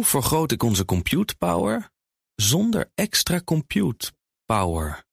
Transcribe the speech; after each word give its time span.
Hoe 0.00 0.08
vergroot 0.08 0.52
ik 0.52 0.62
onze 0.62 0.84
compute 0.84 1.36
power 1.36 1.90
zonder 2.34 2.90
extra 2.94 3.40
compute 3.44 4.12
power? 4.44 5.04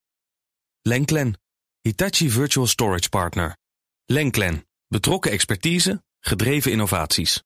Lenklen, 0.82 1.40
Hitachi 1.82 2.30
Virtual 2.30 2.68
Storage 2.68 3.10
Partner. 3.10 3.58
Lenklen, 4.06 4.68
betrokken 4.88 5.32
expertise, 5.32 6.04
gedreven 6.20 6.72
innovaties. 6.72 7.44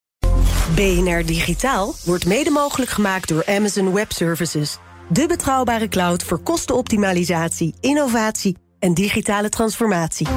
BNR 0.76 1.26
Digitaal 1.26 1.94
wordt 2.06 2.26
mede 2.26 2.50
mogelijk 2.50 2.92
gemaakt 2.92 3.28
door 3.28 3.46
Amazon 3.46 3.94
Web 3.94 4.12
Services. 4.12 4.78
De 5.10 5.28
betrouwbare 5.28 5.88
cloud 5.88 6.24
voor 6.24 6.40
kostenoptimalisatie, 6.40 7.76
innovatie 7.80 8.58
en 8.80 8.94
digitale 8.94 9.50
transformatie. 9.50 10.28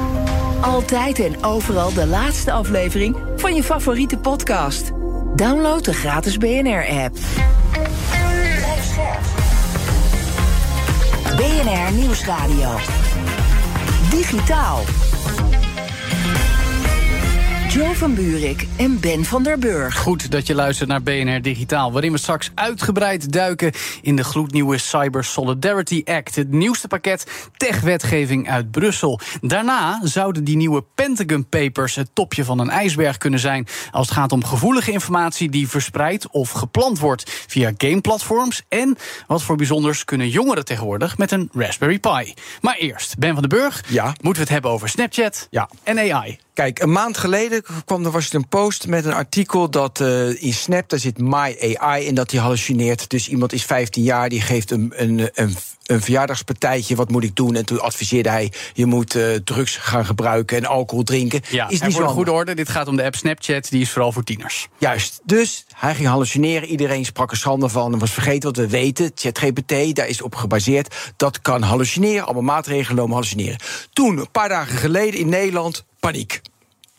Altijd 0.61 1.19
en 1.19 1.43
overal 1.43 1.93
de 1.93 2.05
laatste 2.05 2.51
aflevering 2.51 3.17
van 3.35 3.55
je 3.55 3.63
favoriete 3.63 4.17
podcast. 4.17 4.91
Download 5.35 5.83
de 5.83 5.93
gratis 5.93 6.37
BNR-app. 6.37 7.17
BNR 11.35 11.91
Nieuwsradio. 11.93 12.69
Digitaal. 14.09 14.83
Joe 17.75 17.95
van 17.95 18.15
Buurik 18.15 18.67
en 18.77 18.99
Ben 18.99 19.25
van 19.25 19.43
der 19.43 19.59
Burg. 19.59 19.97
Goed 19.97 20.31
dat 20.31 20.47
je 20.47 20.55
luistert 20.55 20.89
naar 20.89 21.03
BNR 21.03 21.41
Digitaal, 21.41 21.91
waarin 21.91 22.11
we 22.11 22.17
straks 22.17 22.51
uitgebreid 22.53 23.31
duiken 23.31 23.71
in 24.01 24.15
de 24.15 24.23
gloednieuwe 24.23 24.77
Cyber 24.77 25.23
Solidarity 25.23 26.01
Act, 26.05 26.35
het 26.35 26.51
nieuwste 26.51 26.87
pakket 26.87 27.49
tech-wetgeving 27.57 28.49
uit 28.49 28.71
Brussel. 28.71 29.19
Daarna 29.41 29.99
zouden 30.03 30.43
die 30.43 30.55
nieuwe 30.55 30.83
Pentagon 30.95 31.49
Papers 31.49 31.95
het 31.95 32.09
topje 32.13 32.43
van 32.45 32.59
een 32.59 32.69
ijsberg 32.69 33.17
kunnen 33.17 33.39
zijn 33.39 33.67
als 33.91 34.07
het 34.07 34.17
gaat 34.17 34.31
om 34.31 34.43
gevoelige 34.43 34.91
informatie 34.91 35.49
die 35.49 35.67
verspreid 35.69 36.29
of 36.29 36.51
gepland 36.51 36.99
wordt 36.99 37.43
via 37.47 37.71
gameplatforms. 37.77 38.61
En 38.69 38.97
wat 39.27 39.43
voor 39.43 39.55
bijzonders 39.55 40.05
kunnen 40.05 40.29
jongeren 40.29 40.65
tegenwoordig 40.65 41.17
met 41.17 41.31
een 41.31 41.49
Raspberry 41.53 41.99
Pi. 41.99 42.33
Maar 42.61 42.75
eerst, 42.75 43.17
Ben 43.17 43.33
van 43.33 43.43
den 43.47 43.59
Burg, 43.59 43.83
Ja. 43.87 44.05
moeten 44.05 44.31
we 44.33 44.39
het 44.39 44.49
hebben 44.49 44.71
over 44.71 44.89
Snapchat 44.89 45.47
Ja. 45.49 45.69
en 45.83 45.97
AI. 45.97 46.39
Kijk, 46.55 46.79
een 46.79 46.91
maand 46.91 47.17
geleden 47.17 47.63
kwam 47.85 48.03
de 48.03 48.11
Washington 48.11 48.47
Post 48.47 48.87
met 48.87 49.05
een 49.05 49.13
artikel 49.13 49.69
dat 49.69 49.99
eh, 49.99 50.43
in 50.43 50.53
Snap 50.53 50.89
daar 50.89 50.99
zit 50.99 51.17
My 51.17 51.75
AI 51.77 52.07
en 52.07 52.15
dat 52.15 52.29
die 52.29 52.39
hallucineert. 52.39 53.09
Dus 53.09 53.29
iemand 53.29 53.53
is 53.53 53.65
15 53.65 54.03
jaar, 54.03 54.29
die 54.29 54.41
geeft 54.41 54.71
een, 54.71 54.93
een, 54.95 55.29
een, 55.33 55.55
een 55.85 56.01
verjaardagspartijtje. 56.01 56.95
Wat 56.95 57.09
moet 57.09 57.23
ik 57.23 57.35
doen? 57.35 57.55
En 57.55 57.65
toen 57.65 57.81
adviseerde 57.81 58.29
hij: 58.29 58.51
je 58.73 58.85
moet 58.85 59.15
eh, 59.15 59.33
drugs 59.33 59.75
gaan 59.77 60.05
gebruiken 60.05 60.57
en 60.57 60.65
alcohol 60.65 61.03
drinken. 61.03 61.41
Ja, 61.49 61.69
is 61.69 61.81
niet 61.81 61.93
voor 61.93 62.03
zo 62.03 62.09
goede 62.09 62.31
orde, 62.31 62.53
dit 62.53 62.69
gaat 62.69 62.87
om 62.87 62.95
de 62.95 63.03
app 63.03 63.15
Snapchat, 63.15 63.69
die 63.69 63.81
is 63.81 63.89
vooral 63.89 64.11
voor 64.11 64.23
tieners. 64.23 64.67
Juist. 64.77 65.21
Dus 65.23 65.65
hij 65.75 65.95
ging 65.95 66.07
hallucineren. 66.07 66.67
Iedereen 66.67 67.05
sprak 67.05 67.31
er 67.31 67.37
schande 67.37 67.69
van 67.69 67.93
en 67.93 67.99
was 67.99 68.11
vergeten 68.11 68.53
wat 68.53 68.57
we 68.57 68.67
weten. 68.67 69.11
ChatGPT, 69.15 69.95
daar 69.95 70.07
is 70.07 70.21
op 70.21 70.35
gebaseerd. 70.35 71.13
Dat 71.17 71.41
kan 71.41 71.61
hallucineren. 71.61 72.23
Allemaal 72.23 72.43
maatregelen 72.43 72.85
genomen 72.85 73.13
hallucineren. 73.13 73.57
Toen, 73.93 74.17
een 74.17 74.31
paar 74.31 74.49
dagen 74.49 74.77
geleden 74.77 75.19
in 75.19 75.29
Nederland, 75.29 75.85
paniek. 75.99 76.41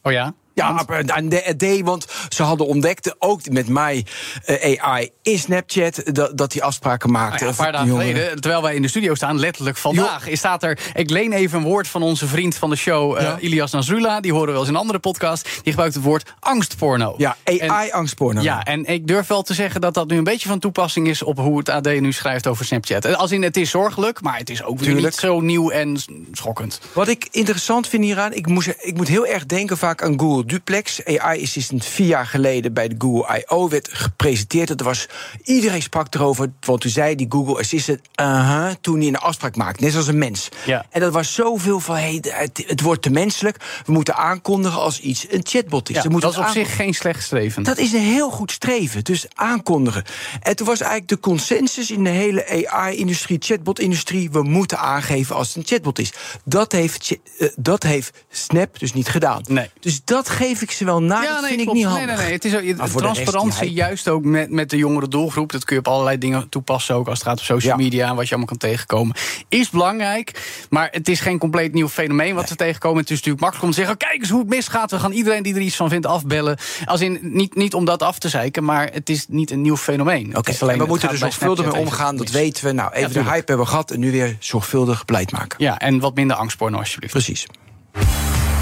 Oh 0.03 0.13
ja? 0.13 0.35
Ja, 0.57 0.85
Want- 0.87 1.11
aan 1.11 1.29
de 1.29 1.55
D, 1.57 1.81
want 1.85 2.07
ze 2.29 2.43
hadden 2.43 2.67
ontdekt, 2.67 3.15
ook 3.19 3.49
met 3.51 3.69
mij 3.69 4.07
eh, 4.45 4.83
AI 4.83 5.11
in 5.23 5.39
Snapchat, 5.39 6.03
dat, 6.05 6.39
dat 6.39 6.53
die 6.53 6.63
afspraken 6.65 7.13
Nou 7.13 7.25
maakte. 7.25 7.45
ja, 7.45 7.51
een 7.51 7.57
paar 7.57 7.73
dagen 7.73 7.89
geleden, 7.89 8.41
terwijl 8.41 8.63
wij 8.63 8.75
in 8.75 8.83
de 8.83 8.89
studio 8.89 9.15
staan, 9.15 9.39
letterlijk 9.39 9.77
vandaag, 9.77 10.29
is 10.29 10.39
staat 10.39 10.63
er. 10.63 10.79
Ik 10.95 11.11
leen 11.11 11.33
even 11.33 11.59
een 11.59 11.65
woord 11.65 11.89
van 11.89 12.03
onze 12.03 12.27
vriend 12.27 12.55
van 12.55 12.71
de 12.71 12.77
show, 12.77 13.17
eh, 13.17 13.23
Ja. 13.23 13.39
Ilias 13.41 13.71
Nasrullah. 13.73 14.21
Die 14.23 14.31
horen 14.33 14.47
we 14.47 14.53
wel 14.53 14.61
eens 14.61 14.69
in 14.69 14.75
een 14.75 14.81
andere 14.81 14.99
podcast. 14.99 15.45
Die 15.45 15.73
gebruikt 15.73 15.95
het 15.95 16.05
woord 16.05 16.33
angstporno. 16.41 17.15
Ja, 17.19 17.37
AI-angstporno. 17.45 18.41
Ja, 18.41 18.65
en 18.65 18.85
ik 18.85 19.07
durf 19.07 19.27
wel 19.27 19.43
te 19.43 19.55
zeggen 19.55 19.81
dat 19.81 19.95
dat 19.95 20.09
nu 20.09 20.17
een 20.17 20.25
beetje 20.25 20.49
van 20.49 20.59
toepassing 20.59 21.09
is 21.09 21.23
op 21.23 21.39
hoe 21.39 21.59
het 21.59 21.69
AD 21.69 22.01
nu 22.01 22.13
schrijft 22.13 22.47
over 22.47 22.65
Snapchat. 22.65 23.05
Eh, 23.05 23.15
Als 23.15 23.31
in 23.33 23.43
het 23.43 23.57
is 23.57 23.71
zorgelijk, 23.71 24.21
maar 24.23 24.39
het 24.39 24.51
is 24.51 24.63
ook 24.63 24.79
weer 24.79 24.85
Tuurlijk. 24.89 25.07
niet 25.07 25.15
zo 25.15 25.41
nieuw 25.41 25.71
en 25.71 25.99
schokkend. 26.33 26.81
Wat 26.93 27.09
ik 27.09 27.29
interessant 27.31 27.89
vind 27.89 28.05
hieraan, 28.05 28.33
ik, 28.33 28.47
moest, 28.47 28.75
ik 28.81 28.97
moet 28.97 29.09
heel 29.09 29.27
erg 29.27 29.47
denken 29.47 29.79
vaak 29.79 30.03
aan 30.03 30.19
Google 30.21 30.45
Duplex. 30.47 31.05
AI 31.05 31.41
is 31.41 31.67
sinds 31.67 31.87
vier 31.89 32.07
jaar 32.07 32.27
geleden 32.27 32.73
bij 32.73 32.89
de 32.89 32.95
Google 32.99 33.39
I.O. 33.39 33.69
werd 33.69 33.89
gepresenteerd. 33.93 34.69
Dat 34.69 34.81
was, 34.81 35.09
iedereen 35.45 35.83
sprak 35.83 36.15
erover, 36.15 36.53
want 36.61 36.81
toen 36.81 36.91
zei 36.91 37.15
die 37.15 37.27
Google 37.29 37.59
Assistant... 37.59 38.01
uh 38.21 38.71
toen 38.81 38.99
hij 38.99 39.09
een 39.09 39.17
afspraak 39.17 39.57
maakte, 39.57 39.85
net 39.85 39.97
als 39.97 40.07
een 40.07 40.19
mens. 40.19 40.49
Ja. 40.65 40.87
En 40.91 41.01
dat 41.01 41.13
was 41.13 41.35
zoveel 41.35 41.81
van, 41.81 41.97
hey, 41.97 42.23
het, 42.29 42.65
het 42.67 42.81
wordt 42.81 43.03
te 43.03 43.11
menselijk. 43.11 43.57
We 43.87 43.93
moeten 43.93 44.17
aankondigen 44.17 44.81
als 44.81 45.01
iets 45.01 45.27
een 45.31 45.41
chatbot 45.43 45.89
is. 45.89 45.97
Ja, 45.97 46.03
dat 46.03 46.33
is 46.33 46.39
op 46.39 46.47
zich 46.47 46.77
geen 46.77 46.95
slecht 46.95 47.23
streven. 47.23 47.63
Dat 47.63 47.79
is 47.79 47.93
een 47.93 48.01
heel 48.01 48.31
goed 48.31 48.51
streven, 48.51 49.05
dus 49.05 49.27
aankondigen. 49.35 50.05
En 50.43 50.57
toen 50.57 50.67
was 50.67 50.81
eigenlijk 50.81 51.11
de 51.11 51.21
consensus 51.21 51.91
in 51.91 52.05
de 52.05 52.11
hele 52.11 52.67
AI-industrie, 52.69 53.39
chatbot-industrie... 53.41 54.31
we 54.31 54.43
moeten 54.43 54.79
aangeven 54.79 55.37
als 55.37 55.49
het 55.49 55.57
een 55.57 55.67
chatbot 55.67 55.99
is. 55.99 56.13
Dat 56.45 56.73
heeft, 56.73 57.19
eh, 57.39 57.49
dat 57.57 57.83
heeft 57.83 58.25
Snap 58.31 58.79
dus 58.79 58.93
niet 58.93 59.09
gedaan. 59.09 59.43
Nee. 59.49 59.71
Dus 59.81 60.05
dat 60.05 60.29
geef 60.37 60.63
ik 60.63 60.71
ze 60.71 60.85
wel 60.85 61.03
na, 61.03 61.21
dat 61.21 61.47
vind 61.47 61.61
ik 61.61 61.67
niet 61.67 61.75
nee, 61.75 61.85
handig. 61.87 62.07
nee, 62.17 62.25
nee. 62.25 62.33
Het 62.33 62.45
is 62.45 62.55
ook, 62.57 62.77
Maar 62.77 62.89
voor 62.89 63.01
de 63.01 63.07
rest, 63.07 63.21
transparantie, 63.27 63.73
juist 63.73 64.09
ook 64.09 64.25
met, 64.25 64.51
met 64.51 64.71
de 64.71 64.77
jongere 64.77 65.09
doelgroep. 65.09 65.53
Dat 65.53 65.65
kun 65.65 65.75
je 65.75 65.81
op 65.81 65.89
allerlei 65.89 66.19
dingen 66.19 66.49
toepassen, 66.49 66.95
ook 66.95 67.09
als 67.09 67.19
het 67.19 67.29
gaat 67.29 67.39
om 67.39 67.45
social 67.45 67.79
Ja. 67.79 67.85
media 67.85 68.09
en 68.09 68.15
wat 68.15 68.25
je 68.25 68.29
allemaal 68.35 68.47
kan 68.49 68.57
tegenkomen. 68.71 69.17
Is 69.49 69.71
belangrijk, 69.71 70.67
maar 70.71 70.89
het 70.93 71.09
is 71.09 71.21
geen 71.21 71.39
compleet 71.39 71.73
nieuw 71.73 71.89
fenomeen 71.89 72.35
wat 72.35 72.49
we 72.49 72.57
tegenkomen. 72.57 73.01
Het 73.01 73.11
is 73.11 73.17
natuurlijk 73.17 73.41
makkelijk 73.43 73.67
om 73.69 73.75
te 73.75 73.77
zeggen: 73.81 73.97
kijk 73.97 74.21
eens 74.21 74.31
hoe 74.31 74.41
het 74.41 74.49
misgaat. 74.49 74.91
We 74.91 74.99
gaan 74.99 75.13
iedereen 75.13 75.43
die 75.43 75.55
er 75.55 75.61
iets 75.61 75.77
van 75.77 75.89
vindt 75.89 76.07
afbellen. 76.07 76.59
Als 76.85 77.01
in, 77.01 77.19
niet, 77.23 77.55
niet 77.55 77.75
om 77.75 77.85
dat 77.85 78.03
af 78.03 78.19
te 78.19 78.29
zeiken, 78.29 78.65
maar 78.65 78.89
het 78.93 79.09
is 79.09 79.27
niet 79.29 79.51
een 79.51 79.63
nieuw 79.63 79.77
fenomeen. 79.77 80.29
Het 80.29 80.37
Oké, 80.39 80.51
is 80.51 80.63
alleen- 80.63 80.73
en 80.73 80.77
we 80.79 80.83
het 80.83 80.91
moeten 80.93 81.09
er 81.11 81.19
bij 81.19 81.31
zorgvuldig 81.31 81.73
mee 81.73 81.81
omgaan, 81.81 82.17
dat 82.17 82.25
mis. 82.27 82.35
weten 82.35 82.65
we. 82.65 82.73
Nou, 82.73 82.93
even 82.93 83.13
de 83.13 83.23
hype 83.23 83.33
hebben 83.35 83.59
we 83.59 83.67
gehad 83.67 83.91
en 83.91 84.01
nu 84.01 84.11
weer 84.11 84.37
zorgvuldig 84.39 85.05
beleid 85.05 85.33
maken. 85.33 85.65
Ja, 85.65 85.79
en 85.79 85.99
wat 86.01 86.15
minder 86.15 86.37
angstporno 86.37 86.79
alsjeblieft. 86.79 87.13
Precies. 87.13 87.47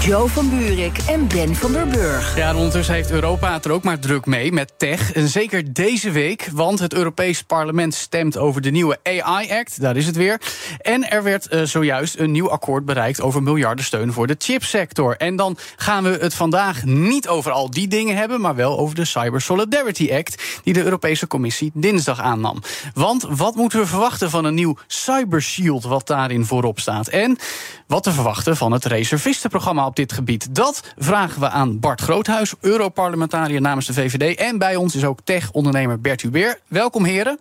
Joe 0.05 0.29
van 0.29 0.49
Buurik 0.49 0.97
en 0.97 1.27
Ben 1.27 1.55
van 1.55 1.71
der 1.71 1.87
Burg. 1.87 2.37
Ja, 2.37 2.49
en 2.49 2.55
ondertussen 2.55 2.93
heeft 2.93 3.11
Europa 3.11 3.53
het 3.53 3.65
er 3.65 3.71
ook 3.71 3.83
maar 3.83 3.99
druk 3.99 4.25
mee 4.25 4.51
met 4.51 4.73
tech. 4.77 5.13
En 5.13 5.27
zeker 5.27 5.73
deze 5.73 6.11
week, 6.11 6.49
want 6.53 6.79
het 6.79 6.93
Europees 6.93 7.43
Parlement 7.43 7.93
stemt 7.93 8.37
over 8.37 8.61
de 8.61 8.71
nieuwe 8.71 8.99
AI-act. 9.03 9.81
Daar 9.81 9.95
is 9.95 10.05
het 10.05 10.15
weer. 10.15 10.41
En 10.81 11.09
er 11.09 11.23
werd 11.23 11.47
eh, 11.47 11.61
zojuist 11.61 12.19
een 12.19 12.31
nieuw 12.31 12.49
akkoord 12.49 12.85
bereikt 12.85 13.21
over 13.21 13.43
miljardensteun 13.43 14.13
voor 14.13 14.27
de 14.27 14.35
chipsector. 14.37 15.15
En 15.17 15.35
dan 15.35 15.57
gaan 15.75 16.03
we 16.03 16.17
het 16.21 16.33
vandaag 16.33 16.83
niet 16.83 17.27
over 17.27 17.51
al 17.51 17.69
die 17.69 17.87
dingen 17.87 18.15
hebben, 18.15 18.41
maar 18.41 18.55
wel 18.55 18.77
over 18.77 18.95
de 18.95 19.05
Cyber 19.05 19.41
Solidarity 19.41 20.13
Act, 20.13 20.43
die 20.63 20.73
de 20.73 20.83
Europese 20.83 21.27
Commissie 21.27 21.71
dinsdag 21.73 22.19
aannam. 22.19 22.61
Want 22.93 23.25
wat 23.29 23.55
moeten 23.55 23.79
we 23.79 23.85
verwachten 23.85 24.29
van 24.29 24.45
een 24.45 24.53
nieuw 24.53 24.77
Cyber 24.87 25.41
Shield, 25.41 25.83
wat 25.83 26.07
daarin 26.07 26.45
voorop 26.45 26.79
staat? 26.79 27.07
En 27.07 27.37
wat 27.87 28.03
te 28.03 28.11
verwachten 28.11 28.57
van 28.57 28.71
het 28.71 28.85
reservistenprogramma 28.85 29.83
op 29.95 30.07
dit 30.07 30.13
gebied? 30.17 30.55
Dat 30.55 30.93
vragen 30.97 31.39
we 31.39 31.49
aan 31.49 31.79
Bart 31.79 32.01
Groothuis, 32.01 32.53
Europarlementariër 32.59 33.61
namens 33.61 33.85
de 33.85 33.93
VVD. 33.93 34.37
En 34.37 34.57
bij 34.57 34.75
ons 34.75 34.95
is 34.95 35.05
ook 35.05 35.19
tech-ondernemer 35.23 36.01
Bert 36.01 36.21
Hubert. 36.21 36.61
Welkom, 36.67 37.05
heren. 37.05 37.39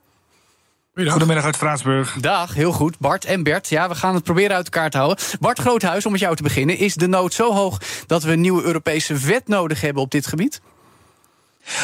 Goedemiddag 0.95 1.45
uit 1.45 1.55
Straatsburg. 1.55 2.17
Dag, 2.21 2.55
heel 2.55 2.73
goed. 2.73 2.99
Bart 2.99 3.25
en 3.25 3.43
Bert, 3.43 3.69
ja, 3.69 3.89
we 3.89 3.95
gaan 3.95 4.15
het 4.15 4.25
proberen 4.25 4.57
uit 4.57 4.65
elkaar 4.65 4.91
te 4.91 4.97
houden. 4.97 5.25
Bart 5.41 5.59
Groothuis, 5.59 6.07
om 6.07 6.13
met 6.13 6.21
jou 6.21 6.37
te 6.37 6.43
beginnen. 6.43 6.79
Is 6.79 6.95
de 6.95 7.07
nood 7.07 7.35
zo 7.35 7.53
hoog 7.53 7.79
dat 8.07 8.23
we 8.23 8.33
een 8.33 8.41
nieuwe 8.41 8.63
Europese 8.63 9.15
wet 9.15 9.49
nodig 9.49 9.81
hebben 9.81 10.03
op 10.03 10.11
dit 10.11 10.27
gebied? 10.27 10.61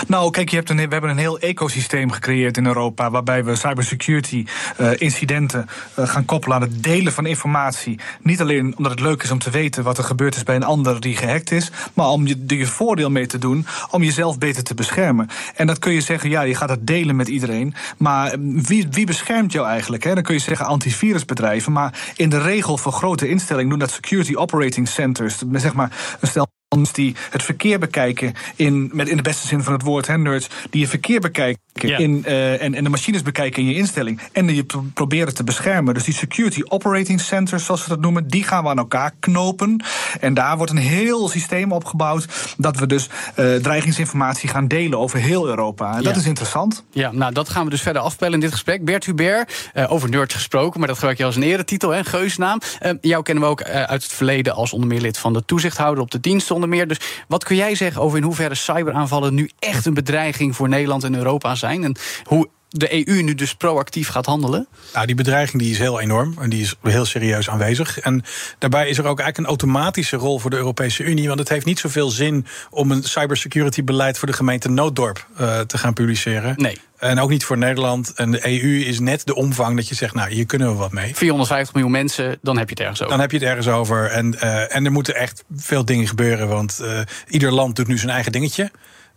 Nou, 0.06 0.30
kijk, 0.30 0.48
je 0.48 0.56
hebt 0.56 0.70
een, 0.70 0.76
we 0.76 0.82
hebben 0.88 1.10
een 1.10 1.18
heel 1.18 1.38
ecosysteem 1.38 2.10
gecreëerd 2.10 2.56
in 2.56 2.66
Europa. 2.66 3.10
waarbij 3.10 3.44
we 3.44 3.56
cybersecurity 3.56 4.44
eh, 4.76 4.90
incidenten 4.96 5.66
eh, 5.94 6.08
gaan 6.08 6.24
koppelen 6.24 6.56
aan 6.56 6.62
het 6.62 6.82
delen 6.82 7.12
van 7.12 7.26
informatie. 7.26 7.98
Niet 8.22 8.40
alleen 8.40 8.76
omdat 8.76 8.92
het 8.92 9.00
leuk 9.00 9.22
is 9.22 9.30
om 9.30 9.38
te 9.38 9.50
weten 9.50 9.84
wat 9.84 9.98
er 9.98 10.04
gebeurd 10.04 10.36
is 10.36 10.42
bij 10.42 10.56
een 10.56 10.62
ander 10.62 11.00
die 11.00 11.16
gehackt 11.16 11.50
is. 11.50 11.70
maar 11.94 12.06
om 12.06 12.26
je, 12.26 12.44
je 12.46 12.66
voordeel 12.66 13.10
mee 13.10 13.26
te 13.26 13.38
doen 13.38 13.66
om 13.90 14.02
jezelf 14.02 14.38
beter 14.38 14.62
te 14.62 14.74
beschermen. 14.74 15.28
En 15.54 15.66
dat 15.66 15.78
kun 15.78 15.92
je 15.92 16.00
zeggen, 16.00 16.30
ja, 16.30 16.42
je 16.42 16.54
gaat 16.54 16.68
het 16.68 16.86
delen 16.86 17.16
met 17.16 17.28
iedereen. 17.28 17.74
Maar 17.96 18.34
wie, 18.40 18.88
wie 18.90 19.06
beschermt 19.06 19.52
jou 19.52 19.66
eigenlijk? 19.66 20.04
Hè? 20.04 20.14
Dan 20.14 20.22
kun 20.22 20.34
je 20.34 20.40
zeggen 20.40 20.66
antivirusbedrijven. 20.66 21.72
Maar 21.72 22.12
in 22.16 22.28
de 22.28 22.38
regel 22.40 22.78
voor 22.78 22.92
grote 22.92 23.28
instellingen 23.28 23.70
doen 23.70 23.78
dat 23.78 23.90
security 23.90 24.34
operating 24.34 24.88
centers. 24.88 25.42
Zeg 25.52 25.74
maar 25.74 26.16
een 26.20 26.28
stel 26.28 26.48
die 26.92 27.16
het 27.30 27.42
verkeer 27.42 27.78
bekijken 27.78 28.34
in, 28.56 28.90
met 28.92 29.08
in 29.08 29.16
de 29.16 29.22
beste 29.22 29.46
zin 29.46 29.62
van 29.62 29.72
het 29.72 29.82
woord, 29.82 30.06
hè, 30.06 30.18
nerds, 30.18 30.48
die 30.70 30.80
je 30.80 30.88
verkeer 30.88 31.20
bekijken 31.20 31.62
Ja. 31.88 31.98
in, 31.98 32.24
eh, 32.24 32.62
en, 32.62 32.74
en 32.74 32.84
de 32.84 32.90
machines 32.90 33.22
bekijken 33.22 33.62
in 33.62 33.68
je 33.68 33.74
instelling 33.74 34.20
en 34.32 34.54
je 34.54 34.64
pro- 34.64 34.84
proberen 34.94 35.34
te 35.34 35.44
beschermen. 35.44 35.94
Dus 35.94 36.04
die 36.04 36.14
security 36.14 36.62
operating 36.68 37.20
centers, 37.20 37.64
zoals 37.64 37.82
we 37.82 37.88
dat 37.88 38.00
noemen, 38.00 38.28
die 38.28 38.44
gaan 38.44 38.62
we 38.62 38.68
aan 38.68 38.78
elkaar 38.78 39.12
knopen. 39.20 39.84
En 40.20 40.34
daar 40.34 40.56
wordt 40.56 40.72
een 40.72 40.78
heel 40.78 41.28
systeem 41.28 41.72
opgebouwd 41.72 42.26
dat 42.56 42.76
we 42.76 42.86
dus 42.86 43.08
eh, 43.34 43.54
dreigingsinformatie 43.54 44.48
gaan 44.48 44.68
delen 44.68 44.98
over 44.98 45.18
heel 45.18 45.46
Europa. 45.48 45.96
En 45.96 46.02
dat 46.02 46.14
Ja. 46.14 46.20
is 46.20 46.26
interessant. 46.26 46.84
Ja, 46.90 47.12
nou, 47.12 47.32
dat 47.32 47.48
gaan 47.48 47.64
we 47.64 47.70
dus 47.70 47.82
verder 47.82 48.02
afpellen 48.02 48.34
in 48.34 48.40
dit 48.40 48.50
gesprek. 48.52 48.84
Bert 48.84 49.04
Hubert, 49.04 49.70
eh, 49.72 49.92
over 49.92 50.08
nerds 50.08 50.34
gesproken, 50.34 50.78
maar 50.78 50.88
dat 50.88 50.96
gebruik 50.96 51.18
je 51.18 51.24
als 51.24 51.36
een 51.36 51.42
eretitel, 51.42 51.90
hè, 51.90 52.04
geusnaam. 52.04 52.58
Jou 53.00 53.22
kennen 53.22 53.44
we 53.44 53.50
ook 53.50 53.62
uit 53.62 54.02
het 54.02 54.12
verleden 54.12 54.54
als 54.54 54.72
onder 54.72 54.88
meer 54.88 55.00
lid 55.00 55.18
van 55.18 55.32
de 55.32 55.44
toezichthouder 55.44 56.02
op 56.02 56.10
de 56.10 56.20
diensten 56.20 56.54
onder 56.54 56.68
meer. 56.70 56.88
Dus 56.88 57.00
wat 57.28 57.44
kun 57.44 57.56
jij 57.56 57.74
zeggen 57.74 58.02
over 58.02 58.18
in 58.18 58.24
hoeverre 58.24 58.54
cyberaanvallen 58.54 59.34
nu 59.34 59.50
echt 59.58 59.86
een 59.86 59.94
bedreiging 59.94 60.56
voor 60.56 60.68
Nederland 60.68 61.04
en 61.04 61.14
Europa 61.14 61.54
zijn? 61.54 61.69
Zijn. 61.70 61.84
En 61.84 61.96
hoe 62.24 62.48
de 62.70 63.08
EU 63.08 63.22
nu 63.22 63.34
dus 63.34 63.54
proactief 63.54 64.08
gaat 64.08 64.26
handelen? 64.26 64.68
Nou, 64.94 65.06
die 65.06 65.14
bedreiging 65.14 65.62
die 65.62 65.70
is 65.70 65.78
heel 65.78 66.00
enorm 66.00 66.34
en 66.40 66.50
die 66.50 66.62
is 66.62 66.74
heel 66.82 67.04
serieus 67.04 67.48
aanwezig. 67.50 67.98
En 67.98 68.24
daarbij 68.58 68.88
is 68.88 68.98
er 68.98 69.06
ook 69.06 69.20
eigenlijk 69.20 69.38
een 69.38 69.58
automatische 69.58 70.16
rol 70.16 70.38
voor 70.38 70.50
de 70.50 70.56
Europese 70.56 71.02
Unie. 71.02 71.26
Want 71.26 71.38
het 71.38 71.48
heeft 71.48 71.66
niet 71.66 71.78
zoveel 71.78 72.10
zin 72.10 72.46
om 72.70 72.90
een 72.90 73.02
cybersecurity 73.02 73.84
beleid 73.84 74.18
voor 74.18 74.28
de 74.28 74.34
gemeente 74.34 74.68
Nooddorp 74.68 75.26
uh, 75.40 75.60
te 75.60 75.78
gaan 75.78 75.92
publiceren. 75.92 76.54
Nee. 76.56 76.78
En 76.98 77.18
ook 77.18 77.30
niet 77.30 77.44
voor 77.44 77.58
Nederland. 77.58 78.12
En 78.14 78.30
de 78.30 78.46
EU 78.46 78.80
is 78.84 79.00
net 79.00 79.26
de 79.26 79.34
omvang 79.34 79.76
dat 79.76 79.88
je 79.88 79.94
zegt, 79.94 80.14
nou, 80.14 80.30
hier 80.30 80.46
kunnen 80.46 80.68
we 80.68 80.74
wat 80.74 80.92
mee. 80.92 81.16
450 81.16 81.74
miljoen 81.74 81.92
mensen, 81.92 82.38
dan 82.42 82.58
heb 82.58 82.68
je 82.68 82.74
het 82.74 82.80
ergens 82.80 83.00
over. 83.00 83.12
Dan 83.12 83.20
heb 83.20 83.30
je 83.30 83.38
het 83.38 83.46
ergens 83.46 83.68
over. 83.68 84.06
En, 84.06 84.34
uh, 84.34 84.74
en 84.74 84.84
er 84.84 84.92
moeten 84.92 85.14
echt 85.14 85.44
veel 85.56 85.84
dingen 85.84 86.06
gebeuren. 86.06 86.48
Want 86.48 86.78
uh, 86.82 87.00
ieder 87.28 87.52
land 87.52 87.76
doet 87.76 87.86
nu 87.86 87.98
zijn 87.98 88.10
eigen 88.10 88.32
dingetje. 88.32 88.70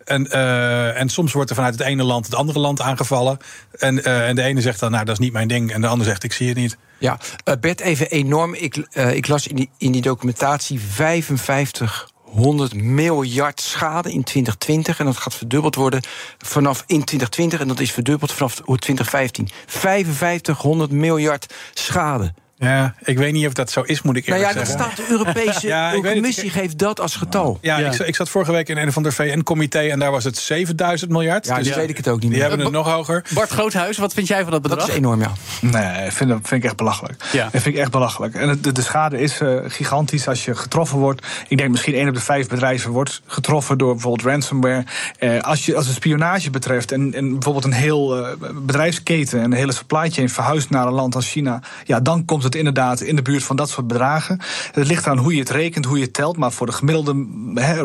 En, 0.05 0.27
uh, 0.31 1.00
en 1.00 1.09
soms 1.09 1.33
wordt 1.33 1.50
er 1.50 1.55
vanuit 1.55 1.73
het 1.73 1.88
ene 1.88 2.03
land 2.03 2.25
het 2.25 2.35
andere 2.35 2.59
land 2.59 2.81
aangevallen. 2.81 3.38
En, 3.79 3.97
uh, 3.97 4.27
en 4.27 4.35
de 4.35 4.41
ene 4.41 4.61
zegt 4.61 4.79
dan, 4.79 4.91
nou, 4.91 5.05
dat 5.05 5.13
is 5.13 5.19
niet 5.19 5.33
mijn 5.33 5.47
ding. 5.47 5.71
En 5.71 5.81
de 5.81 5.88
ander 5.88 6.07
zegt, 6.07 6.23
ik 6.23 6.33
zie 6.33 6.47
het 6.47 6.57
niet. 6.57 6.77
Ja, 6.97 7.19
uh, 7.45 7.53
Bert, 7.59 7.79
even 7.79 8.09
enorm. 8.09 8.53
Ik, 8.53 8.75
ik 9.11 9.27
las 9.27 9.47
in 9.47 9.55
die, 9.55 9.69
in 9.77 9.91
die 9.91 10.01
documentatie 10.01 10.79
5500 10.79 12.73
miljard 12.73 13.61
schade 13.61 14.11
in 14.11 14.23
2020. 14.23 15.00
En 15.00 15.05
dat 15.05 15.17
gaat 15.17 15.35
verdubbeld 15.35 15.75
worden 15.75 16.01
vanaf 16.38 16.83
in 16.88 17.03
2020. 17.03 17.59
En 17.59 17.67
dat 17.67 17.79
is 17.79 17.91
verdubbeld 17.91 18.31
vanaf 18.31 18.53
2015. 18.53 19.50
5500 19.65 20.91
miljard 20.91 21.53
schade. 21.73 22.33
Ja, 22.63 22.95
ik 23.04 23.18
weet 23.18 23.33
niet 23.33 23.48
of 23.48 23.54
dat 23.54 23.71
zo 23.71 23.81
is, 23.81 24.01
moet 24.01 24.15
ik 24.15 24.27
eerlijk 24.27 24.45
nou 24.45 24.57
ja, 24.57 24.65
zeggen. 24.65 24.86
dat 24.86 24.94
staat 24.95 25.07
de 25.07 25.12
Europese 25.12 25.68
ja, 25.75 25.94
Commissie 26.01 26.50
geeft 26.50 26.77
dat 26.77 27.00
als 27.00 27.15
getal. 27.15 27.57
Ja, 27.62 27.77
ja. 27.77 27.92
Ik, 27.92 28.00
ik, 28.00 28.15
zat 28.15 28.30
vorige 28.30 28.51
week 28.51 28.69
in 28.69 28.77
een 28.77 28.92
van 28.92 29.04
de 29.04 29.12
VN-comité 29.12 29.80
en 29.80 30.00
daar 30.00 30.12
was 30.12 30.24
het 30.24 30.38
7000 30.38 31.12
miljard. 31.12 31.45
Ja, 31.45 31.57
dus 31.57 31.68
ja. 31.68 31.75
weet 31.75 31.89
ik 31.89 31.98
het 31.98 32.07
ook 32.07 32.19
niet 32.19 32.30
meer. 32.30 32.39
Die 32.39 32.48
hebben 32.48 32.65
het 32.65 32.75
nog 32.75 32.88
hoger. 32.88 33.25
Bart 33.33 33.50
Groothuis, 33.50 33.98
wat 33.98 34.13
vind 34.13 34.27
jij 34.27 34.42
van 34.42 34.51
dat 34.51 34.62
bedrag? 34.62 34.80
Dat 34.80 34.89
is 34.89 34.95
enorm, 34.95 35.21
ja. 35.21 35.31
Nee, 35.62 36.12
vind, 36.12 36.30
dat 36.30 36.39
vind 36.44 36.63
ik 36.63 36.63
echt 36.63 36.77
belachelijk. 36.77 37.24
Ja. 37.31 37.50
Dat 37.51 37.62
vind 37.62 37.75
ik 37.75 37.81
echt 37.81 37.92
belachelijk. 37.92 38.36
En 38.36 38.57
de, 38.62 38.71
de 38.71 38.81
schade 38.81 39.19
is 39.19 39.42
uh, 39.42 39.60
gigantisch 39.68 40.27
als 40.27 40.45
je 40.45 40.56
getroffen 40.56 40.98
wordt. 40.98 41.25
Ik 41.48 41.57
denk 41.57 41.69
misschien 41.69 41.94
één 41.94 42.07
op 42.07 42.13
de 42.13 42.21
vijf 42.21 42.48
bedrijven 42.48 42.92
wordt 42.92 43.21
getroffen 43.25 43.77
door 43.77 43.92
bijvoorbeeld 43.92 44.27
ransomware. 44.27 44.83
Uh, 45.19 45.42
als, 45.42 45.65
je, 45.65 45.75
als 45.75 45.86
het 45.86 45.95
spionage 45.95 46.50
betreft 46.50 46.92
en, 46.92 47.13
en 47.13 47.31
bijvoorbeeld 47.31 47.65
een 47.65 47.74
heel 47.74 48.19
uh, 48.19 48.27
bedrijfsketen... 48.54 49.39
en 49.39 49.45
een 49.45 49.57
hele 49.57 49.71
supply 49.71 50.10
chain 50.10 50.30
verhuist 50.30 50.69
naar 50.69 50.88
een 50.88 50.94
land 50.94 51.15
als 51.15 51.30
China... 51.30 51.62
ja, 51.83 52.00
dan 52.00 52.25
komt 52.25 52.44
het 52.44 52.52
inderdaad 52.55 53.01
in 53.01 53.15
de 53.15 53.21
buurt 53.21 53.44
van 53.44 53.55
dat 53.55 53.69
soort 53.69 53.88
bedragen. 53.88 54.39
Het 54.71 54.88
ligt 54.88 55.07
aan 55.07 55.17
hoe 55.17 55.33
je 55.33 55.39
het 55.39 55.50
rekent, 55.50 55.85
hoe 55.85 55.97
je 55.97 56.03
het 56.03 56.13
telt. 56.13 56.38
Maar 56.38 56.51
voor 56.51 56.65
de 56.65 56.71
gemiddelde 56.71 57.25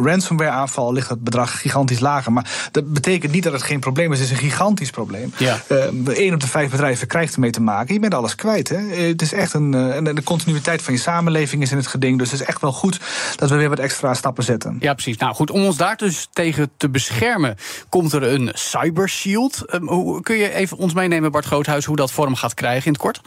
ransomware 0.02 0.50
aanval 0.50 0.92
ligt 0.92 1.08
het 1.08 1.24
bedrag 1.24 1.60
gigantisch 1.60 2.00
lager. 2.00 2.32
Maar 2.32 2.68
dat 2.70 2.92
betekent 2.92 3.32
niet 3.32 3.42
dat 3.42 3.52
het 3.52 3.62
geen 3.62 3.80
probleem 3.80 4.12
is. 4.12 4.18
Het 4.18 4.30
is 4.30 4.34
een 4.34 4.50
gigantisch 4.50 4.90
probleem. 4.90 5.32
Ja. 5.36 5.60
Uh, 5.68 6.32
op 6.32 6.40
de 6.40 6.48
vijf 6.48 6.70
bedrijven 6.70 7.06
krijgt 7.06 7.34
ermee 7.34 7.50
te 7.50 7.60
maken. 7.60 7.94
Je 7.94 8.00
bent 8.00 8.14
alles 8.14 8.34
kwijt. 8.34 8.68
Hè? 8.68 8.76
Het 8.76 9.22
is 9.22 9.32
echt 9.32 9.54
een. 9.54 9.74
En 9.74 10.14
de 10.14 10.22
continuïteit 10.22 10.82
van 10.82 10.94
je 10.94 11.00
samenleving 11.00 11.62
is 11.62 11.70
in 11.70 11.76
het 11.76 11.86
geding. 11.86 12.18
Dus 12.18 12.30
het 12.30 12.40
is 12.40 12.46
echt 12.46 12.60
wel 12.60 12.72
goed 12.72 13.00
dat 13.36 13.50
we 13.50 13.56
weer 13.56 13.68
wat 13.68 13.78
extra 13.78 14.14
stappen 14.14 14.44
zetten. 14.44 14.76
Ja, 14.80 14.92
precies. 14.92 15.16
Nou 15.16 15.34
goed, 15.34 15.50
om 15.50 15.64
ons 15.64 15.76
daar 15.76 15.96
dus 15.96 16.28
tegen 16.32 16.70
te 16.76 16.88
beschermen, 16.88 17.56
komt 17.88 18.12
er 18.12 18.22
een 18.22 18.50
cyber 18.54 19.08
shield. 19.08 19.74
Um, 19.74 19.88
hoe, 19.88 20.22
kun 20.22 20.36
je 20.36 20.54
even 20.54 20.76
ons 20.76 20.94
meenemen, 20.94 21.30
Bart 21.30 21.44
Groothuis, 21.44 21.84
hoe 21.84 21.96
dat 21.96 22.12
vorm 22.12 22.34
gaat 22.34 22.54
krijgen 22.54 22.86
in 22.86 22.92
het 22.92 23.00
kort? 23.00 23.20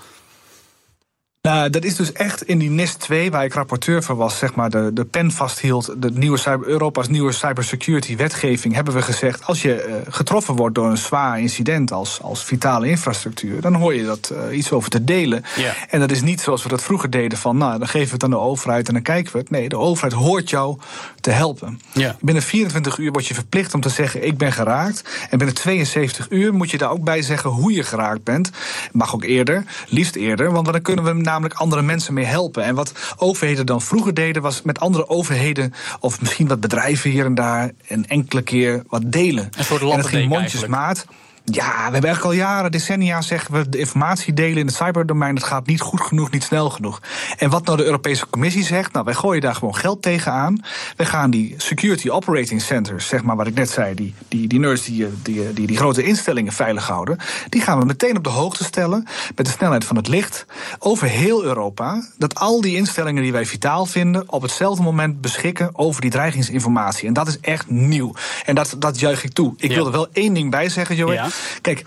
Nou, 1.42 1.70
dat 1.70 1.84
is 1.84 1.96
dus 1.96 2.12
echt 2.12 2.44
in 2.44 2.58
die 2.58 2.70
NIST 2.70 3.00
2, 3.00 3.32
waar 3.32 3.44
ik 3.44 3.54
rapporteur 3.54 4.04
voor 4.04 4.16
was, 4.16 4.38
zeg 4.38 4.56
maar, 4.56 4.70
de, 4.70 4.92
de 4.94 5.06
pen 5.06 5.32
vasthield, 5.32 5.94
de 5.98 6.12
nieuwe 6.12 6.38
cyber, 6.38 6.68
Europa's 6.68 7.08
nieuwe 7.08 7.32
cybersecurity 7.32 8.16
wetgeving, 8.16 8.74
hebben 8.74 8.94
we 8.94 9.02
gezegd, 9.02 9.46
als 9.46 9.62
je 9.62 9.86
uh, 9.88 10.14
getroffen 10.14 10.56
wordt 10.56 10.76
door 10.76 10.90
een 10.90 10.98
zwaar 10.98 11.40
incident 11.40 11.92
als, 11.92 12.22
als 12.22 12.44
vitale 12.44 12.90
infrastructuur, 12.90 13.62
dan 13.62 13.74
hoor 13.74 13.94
je 13.94 14.06
dat 14.06 14.32
uh, 14.34 14.58
iets 14.58 14.72
over 14.72 14.90
te 14.90 15.04
delen. 15.04 15.44
En 15.90 16.00
dat 16.00 16.12
is 16.12 16.22
niet 16.22 16.42
zoals 16.42 16.64
we 16.64 16.70
dat 16.70 16.84
vroeger 16.84 17.10
deden, 17.10 17.38
van 17.38 17.58
nou, 17.58 17.78
dan 17.80 17.88
geven 17.88 18.08
we 18.08 18.14
het 18.14 18.24
aan 18.24 18.30
de 18.30 18.38
overheid 18.40 18.88
en 18.88 18.94
dan 18.94 19.04
kijken 19.04 19.32
we 19.32 19.38
het. 19.38 19.50
Nee, 19.50 19.70
de 19.70 19.78
overheid 19.78 20.14
hoort 20.14 20.50
jou 20.50 20.78
te 21.22 21.32
helpen. 21.32 21.80
Binnen 22.20 22.44
24 22.44 22.98
uur 22.98 23.12
word 23.12 23.28
je 23.28 23.34
verplicht 23.34 23.74
om 23.74 23.82
te 23.82 23.90
zeggen, 23.90 24.26
ik 24.26 24.38
ben 24.38 24.52
geraakt. 24.52 25.28
En 25.30 25.38
binnen 25.38 25.56
72 25.56 26.28
uur 26.30 26.54
moet 26.54 26.72
je 26.72 26.78
daar 26.78 26.92
ook 26.92 27.04
bij 27.04 27.22
zeggen 27.22 27.50
hoe 27.50 27.74
je 27.74 27.84
geraakt 27.84 28.24
bent. 28.24 28.52
Mag 28.92 29.16
ook 29.16 29.24
eerder, 29.24 29.64
liefst 29.88 30.16
eerder, 30.16 30.52
want 30.52 30.66
dan 30.66 30.82
kunnen 30.82 31.06
we 31.06 31.30
namelijk 31.32 31.60
andere 31.60 31.82
mensen 31.82 32.14
mee 32.14 32.26
helpen. 32.26 32.64
En 32.64 32.76
wat 32.76 32.94
overheden 33.18 33.66
dan 33.66 33.82
vroeger 33.82 34.14
deden, 34.14 34.42
was 34.42 34.62
met 34.62 34.80
andere 34.80 35.10
overheden 35.10 35.74
of 36.00 36.22
misschien 36.22 36.48
wat 36.48 36.60
bedrijven 36.60 37.10
hier 37.10 37.26
en 37.26 37.36
daar 37.36 37.72
een 37.88 38.08
enkele 38.08 38.42
keer 38.42 38.84
wat 38.88 39.02
delen. 39.06 39.50
Een 39.58 39.64
soort 39.64 39.82
en 39.82 39.88
dat 39.88 40.06
ging 40.06 40.30
mondjesmaat. 40.30 41.06
Ja, 41.52 41.76
we 41.76 41.82
hebben 41.82 42.04
eigenlijk 42.10 42.24
al 42.24 42.32
jaren, 42.32 42.72
decennia 42.72 43.22
zeggen 43.22 43.54
we... 43.54 43.70
de 43.70 43.78
informatie 43.78 44.34
delen 44.34 44.58
in 44.58 44.66
het 44.66 44.76
cyberdomein, 44.76 45.36
dat 45.36 45.44
gaat 45.44 45.66
niet 45.68 45.82
goed 45.82 46.02
genoeg, 46.02 46.32
niet 46.32 46.44
snel 46.44 46.70
genoeg. 46.70 47.02
En 47.38 47.50
wat 47.50 47.66
nou 47.66 47.78
de 47.78 47.84
Europese 47.84 48.30
Commissie 48.30 48.64
zegt... 48.64 48.94
nou, 48.94 49.06
wij 49.06 49.14
gooien 49.14 49.42
daar 49.42 49.56
gewoon 49.56 49.76
geld 49.76 50.02
tegenaan. 50.02 50.64
We 50.96 51.06
gaan 51.06 51.32
die 51.32 51.54
security 51.58 52.10
operating 52.10 52.62
centers, 52.62 53.08
zeg 53.08 53.24
maar 53.24 53.36
wat 53.36 53.48
ik 53.48 53.54
net 53.54 53.70
zei... 53.70 53.94
die, 53.96 54.14
die, 54.28 54.48
die 54.48 54.60
nerds 54.60 54.84
die, 54.86 55.08
die, 55.22 55.54
die 55.54 55.68
die 55.68 55.78
grote 55.78 56.04
instellingen 56.04 56.54
veilig 56.54 56.88
houden... 56.88 57.18
die 57.50 57.62
gaan 57.62 57.80
we 57.80 57.86
meteen 57.86 58.18
op 58.18 58.24
de 58.24 58.30
hoogte 58.30 58.64
stellen... 58.64 59.08
met 59.36 59.46
de 59.46 59.52
snelheid 59.52 59.86
van 59.86 59.96
het 59.96 60.08
licht, 60.08 60.46
over 60.80 61.08
heel 61.08 61.44
Europa... 61.44 62.08
dat 62.18 62.36
al 62.36 62.62
die 62.62 62.76
instellingen 62.76 63.24
die 63.24 63.32
wij 63.32 63.46
vitaal 63.46 63.86
vinden... 63.86 64.32
op 64.32 64.42
hetzelfde 64.42 64.84
moment 64.84 65.22
beschikken 65.22 65.70
over 65.74 66.02
die 66.02 66.12
dreigingsinformatie. 66.12 67.08
En 67.08 67.14
dat 67.14 67.28
is 67.28 67.40
echt 67.40 67.70
nieuw. 67.70 68.14
En 68.46 68.56
dat, 68.56 68.76
dat 68.80 69.00
juich 69.00 69.24
ik 69.24 69.34
toe. 69.34 69.54
Ik 69.58 69.70
Ja. 69.70 69.76
wil 69.76 69.86
er 69.86 69.92
wel 69.92 70.08
één 70.14 70.34
ding 70.34 70.52
bij 70.52 70.70
zeggen, 70.70 70.96
Joey. 70.96 71.14
Ja. 71.14 71.28
Kijk, 71.62 71.84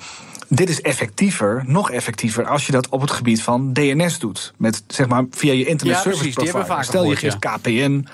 dit 0.49 0.69
is 0.69 0.81
effectiever, 0.81 1.63
nog 1.67 1.91
effectiever, 1.91 2.47
als 2.47 2.67
je 2.67 2.73
dat 2.73 2.89
op 2.89 3.01
het 3.01 3.11
gebied 3.11 3.43
van 3.43 3.73
DNS 3.73 4.19
doet. 4.19 4.53
Met 4.57 4.83
zeg 4.87 5.09
maar 5.09 5.25
via 5.31 5.53
je 5.53 5.67
internet 5.67 5.97
Ja, 5.97 6.03
service 6.03 6.33
precies, 6.33 6.51
provider. 6.51 6.85
Stel 6.85 7.05
je 7.05 7.17
geeft 7.17 7.39
KPN. 7.39 8.07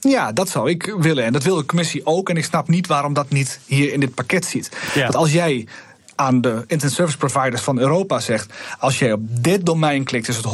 Ja, 0.00 0.32
dat 0.32 0.48
zou 0.48 0.70
ik 0.70 0.94
willen. 0.98 1.24
En 1.24 1.32
dat 1.32 1.42
wil 1.42 1.56
de 1.56 1.66
commissie 1.66 2.06
ook. 2.06 2.28
En 2.28 2.36
ik 2.36 2.44
snap 2.44 2.68
niet 2.68 2.86
waarom 2.86 3.12
dat 3.12 3.30
niet 3.30 3.60
hier 3.66 3.92
in 3.92 4.00
dit 4.00 4.14
pakket 4.14 4.44
zit. 4.44 4.70
Ja. 4.94 5.02
Want 5.02 5.16
als 5.16 5.32
jij 5.32 5.66
aan 6.22 6.40
de 6.40 6.64
internet 6.66 6.92
service 6.96 7.16
providers 7.18 7.62
van 7.62 7.78
Europa 7.78 8.20
zegt... 8.20 8.52
als 8.78 8.98
jij 8.98 9.12
op 9.12 9.20
dit 9.24 9.66
domein 9.66 10.04
klikt, 10.04 10.28
is 10.28 10.36
het 10.36 10.46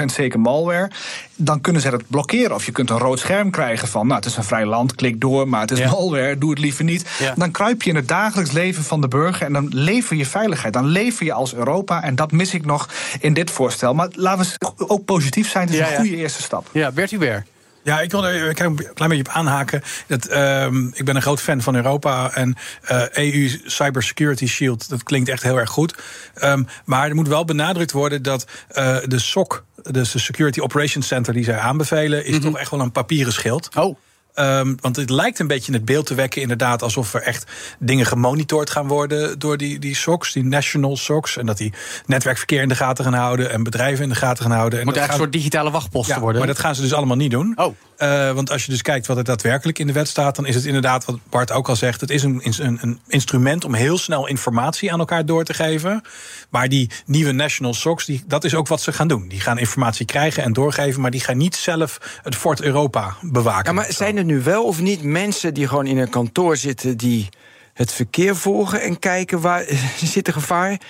100% 0.00 0.04
zeker 0.04 0.40
malware... 0.40 0.90
dan 1.36 1.60
kunnen 1.60 1.82
ze 1.82 1.90
dat 1.90 2.02
blokkeren. 2.08 2.54
Of 2.54 2.66
je 2.66 2.72
kunt 2.72 2.90
een 2.90 2.98
rood 2.98 3.18
scherm 3.18 3.50
krijgen 3.50 3.88
van... 3.88 4.06
nou, 4.06 4.18
het 4.18 4.28
is 4.28 4.36
een 4.36 4.44
vrij 4.44 4.66
land, 4.66 4.94
klik 4.94 5.20
door, 5.20 5.48
maar 5.48 5.60
het 5.60 5.70
is 5.70 5.78
Ja. 5.78 5.90
malware... 5.90 6.38
doe 6.38 6.50
het 6.50 6.58
liever 6.58 6.84
niet. 6.84 7.04
Ja. 7.18 7.34
Dan 7.36 7.50
kruip 7.50 7.82
je 7.82 7.90
in 7.90 7.96
het 7.96 8.08
dagelijks 8.08 8.52
leven 8.52 8.82
van 8.84 9.00
de 9.00 9.08
burger... 9.08 9.46
en 9.46 9.52
dan 9.52 9.68
lever 9.70 10.16
je 10.16 10.26
veiligheid. 10.26 10.72
Dan 10.72 10.86
lever 10.86 11.24
je 11.24 11.32
als 11.32 11.54
Europa. 11.54 12.02
En 12.02 12.14
dat 12.14 12.32
mis 12.32 12.54
ik 12.54 12.64
nog 12.64 12.88
in 13.20 13.34
dit 13.34 13.50
voorstel. 13.50 13.94
Maar 13.94 14.08
laten 14.12 14.46
we 14.76 14.88
ook 14.88 15.04
positief 15.04 15.50
zijn. 15.50 15.64
Het 15.64 15.72
is 15.74 15.80
Ja, 15.80 15.90
een 15.90 15.96
goede 15.96 16.16
eerste 16.16 16.42
stap. 16.42 16.66
Ja, 16.72 16.90
Bert 16.90 17.10
Hubert. 17.10 17.46
Ja, 17.84 18.00
ik 18.00 18.10
wil 18.10 18.26
er 18.26 18.48
een 18.48 18.54
klein 18.54 19.10
beetje 19.10 19.18
op 19.18 19.28
aanhaken. 19.28 19.82
Dat, 20.06 20.26
ehm, 20.26 20.86
ik 20.86 21.04
ben 21.04 21.16
een 21.16 21.22
groot 21.22 21.40
fan 21.40 21.60
van 21.60 21.74
Europa. 21.74 22.30
En 22.34 22.56
eh, 22.82 23.02
EU 23.12 23.60
Cybersecurity 23.64 24.46
Shield, 24.46 24.88
dat 24.88 25.02
klinkt 25.02 25.28
echt 25.28 25.42
heel 25.42 25.58
erg 25.58 25.70
goed. 25.70 25.94
Ehm, 26.34 26.62
maar 26.84 27.08
er 27.08 27.14
moet 27.14 27.28
wel 27.28 27.44
benadrukt 27.44 27.92
worden 27.92 28.22
dat 28.22 28.46
eh, 28.68 28.96
de 29.04 29.18
SOC, 29.18 29.64
dus 29.82 30.10
de 30.10 30.18
Security 30.18 30.60
Operations 30.60 31.06
Center 31.06 31.32
die 31.32 31.44
zij 31.44 31.58
aanbevelen, 31.58 32.24
is 32.24 32.40
toch 32.40 32.58
echt 32.58 32.70
wel 32.70 32.80
een 32.80 32.92
papieren 32.92 33.32
schild. 33.32 33.68
Oh, 33.76 33.96
Ehm, 34.34 34.74
want 34.80 34.96
het 34.96 35.10
lijkt 35.10 35.38
een 35.38 35.46
beetje 35.46 35.72
het 35.72 35.84
beeld 35.84 36.06
te 36.06 36.14
wekken, 36.14 36.42
inderdaad, 36.42 36.82
alsof 36.82 37.14
er 37.14 37.22
echt 37.22 37.50
dingen 37.78 38.06
gemonitord 38.06 38.70
gaan 38.70 38.88
worden 38.88 39.38
door 39.38 39.56
die, 39.56 39.78
die 39.78 39.94
SOCs, 39.94 40.32
die 40.32 40.44
national 40.44 40.96
SOCs. 40.96 41.36
En 41.36 41.46
dat 41.46 41.56
die 41.56 41.72
netwerkverkeer 42.06 42.62
in 42.62 42.68
de 42.68 42.74
gaten 42.74 43.04
gaan 43.04 43.14
houden 43.14 43.50
en 43.50 43.62
bedrijven 43.62 44.02
in 44.02 44.08
de 44.08 44.14
gaten 44.14 44.42
gaan 44.44 44.52
houden. 44.52 44.78
En 44.78 44.84
moet 44.84 44.94
dat 44.94 45.02
eigenlijk 45.02 45.32
een 45.32 45.40
soort 45.40 45.52
digitale 45.52 45.70
wachtposten 45.70 46.14
ja, 46.14 46.20
worden. 46.20 46.38
Maar 46.38 46.48
dat 46.48 46.58
gaan 46.58 46.74
ze 46.74 46.82
dus 46.82 46.92
allemaal 46.92 47.16
niet 47.16 47.30
doen. 47.30 47.52
Oh. 47.56 47.74
Eh, 47.96 48.32
want 48.32 48.50
als 48.50 48.64
je 48.64 48.70
dus 48.70 48.82
kijkt 48.82 49.06
wat 49.06 49.16
er 49.16 49.24
daadwerkelijk 49.24 49.78
in 49.78 49.86
de 49.86 49.92
wet 49.92 50.08
staat, 50.08 50.36
dan 50.36 50.46
is 50.46 50.54
het 50.54 50.64
inderdaad, 50.64 51.04
wat 51.04 51.18
Bart 51.30 51.52
ook 51.52 51.68
al 51.68 51.76
zegt, 51.76 52.00
het 52.00 52.10
is 52.10 52.22
een, 52.22 52.40
een, 52.42 52.78
een 52.80 53.00
instrument 53.06 53.64
om 53.64 53.74
heel 53.74 53.98
snel 53.98 54.26
informatie 54.26 54.92
aan 54.92 54.98
elkaar 54.98 55.26
door 55.26 55.44
te 55.44 55.54
geven. 55.54 56.02
Maar 56.50 56.68
die 56.68 56.90
nieuwe 57.06 57.32
National 57.32 57.74
SOCs, 57.74 58.04
die, 58.04 58.22
dat 58.26 58.44
is 58.44 58.54
ook 58.54 58.68
wat 58.68 58.80
ze 58.80 58.92
gaan 58.92 59.08
doen. 59.08 59.28
Die 59.28 59.40
gaan 59.40 59.58
informatie 59.58 60.06
krijgen 60.06 60.42
en 60.42 60.52
doorgeven, 60.52 61.00
maar 61.00 61.10
die 61.10 61.20
gaan 61.20 61.36
niet 61.36 61.56
zelf 61.56 62.20
het 62.22 62.34
Fort 62.34 62.62
Europa 62.62 63.16
bewaken. 63.20 63.64
Ja, 63.64 63.72
maar 63.72 63.92
zijn 63.92 64.16
er 64.16 64.24
nu 64.24 64.42
wel 64.42 64.64
of 64.64 64.80
niet 64.80 65.02
mensen 65.02 65.54
die 65.54 65.68
gewoon 65.68 65.86
in 65.86 65.98
een 65.98 66.10
kantoor 66.10 66.56
zitten... 66.56 66.96
die 66.96 67.28
het 67.74 67.92
verkeer 67.92 68.36
volgen 68.36 68.82
en 68.82 68.98
kijken 68.98 69.40
waar 69.40 69.64
zit 70.14 70.26
er 70.26 70.32
gevaar? 70.32 70.80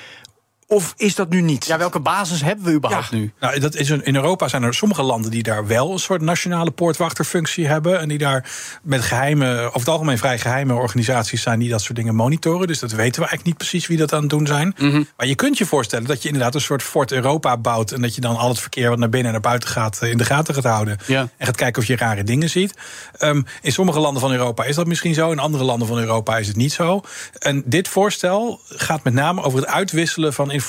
Of 0.66 0.94
is 0.96 1.14
dat 1.14 1.28
nu 1.28 1.40
niet? 1.40 1.66
Ja, 1.66 1.78
welke 1.78 2.00
basis 2.00 2.42
hebben 2.42 2.64
we 2.64 2.72
überhaupt 2.72 3.10
nu? 3.10 3.32
Nou, 3.40 3.60
dat 3.60 3.74
is 3.74 3.88
een, 3.88 4.04
in 4.04 4.14
Europa 4.14 4.48
zijn 4.48 4.62
er 4.62 4.74
sommige 4.74 5.02
landen 5.02 5.30
die 5.30 5.42
daar 5.42 5.66
wel 5.66 5.92
een 5.92 5.98
soort 5.98 6.20
nationale 6.20 6.70
poortwachterfunctie 6.70 7.66
hebben. 7.66 8.00
En 8.00 8.08
die 8.08 8.18
daar 8.18 8.50
met 8.82 9.02
geheime, 9.02 9.58
over 9.58 9.78
het 9.78 9.88
algemeen 9.88 10.18
vrij 10.18 10.38
geheime 10.38 10.74
organisaties 10.74 11.42
zijn 11.42 11.58
die 11.58 11.68
dat 11.68 11.82
soort 11.82 11.96
dingen 11.96 12.14
monitoren. 12.14 12.66
Dus 12.66 12.78
dat 12.78 12.90
weten 12.90 13.22
we 13.22 13.28
eigenlijk 13.28 13.44
niet 13.44 13.56
precies 13.56 13.86
wie 13.86 13.98
dat 13.98 14.12
aan 14.12 14.20
het 14.20 14.30
doen 14.30 14.46
zijn. 14.46 14.74
Mhm. 14.78 15.02
Maar 15.16 15.26
je 15.26 15.34
kunt 15.34 15.58
je 15.58 15.66
voorstellen 15.66 16.06
dat 16.06 16.22
je 16.22 16.28
inderdaad 16.28 16.54
een 16.54 16.60
soort 16.60 16.82
Fort 16.82 17.12
Europa 17.12 17.56
bouwt. 17.56 17.92
En 17.92 18.02
dat 18.02 18.14
je 18.14 18.20
dan 18.20 18.36
al 18.36 18.48
het 18.48 18.60
verkeer 18.60 18.88
wat 18.88 18.98
naar 18.98 19.08
binnen 19.08 19.26
en 19.26 19.40
naar 19.40 19.50
buiten 19.50 19.68
gaat 19.68 19.98
eh, 20.02 20.10
in 20.10 20.18
de 20.18 20.24
gaten 20.24 20.54
gaat 20.54 20.64
houden. 20.64 20.98
Ja. 21.06 21.28
En 21.36 21.46
gaat 21.46 21.56
kijken 21.56 21.82
of 21.82 21.88
je 21.88 21.96
rare 21.96 22.22
dingen 22.22 22.50
ziet. 22.50 22.74
Ehm, 23.18 23.42
in 23.62 23.72
sommige 23.72 24.00
landen 24.00 24.20
van 24.20 24.32
Europa 24.32 24.64
is 24.64 24.76
dat 24.76 24.86
misschien 24.86 25.14
zo. 25.14 25.30
In 25.30 25.38
andere 25.38 25.64
landen 25.64 25.88
van 25.88 25.98
Europa 25.98 26.38
is 26.38 26.46
het 26.46 26.56
niet 26.56 26.72
zo. 26.72 27.00
En 27.38 27.62
dit 27.66 27.88
voorstel 27.88 28.60
gaat 28.68 29.04
met 29.04 29.14
name 29.14 29.42
over 29.42 29.58
het 29.58 29.68
uitwisselen 29.68 30.32
van 30.32 30.44
informatie 30.44 30.62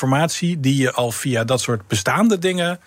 die 0.60 0.78
je 0.78 0.92
al 0.92 1.12
via 1.12 1.44
dat 1.44 1.62
soort 1.62 1.88
bestaande 1.88 2.40
dingen 2.40 2.80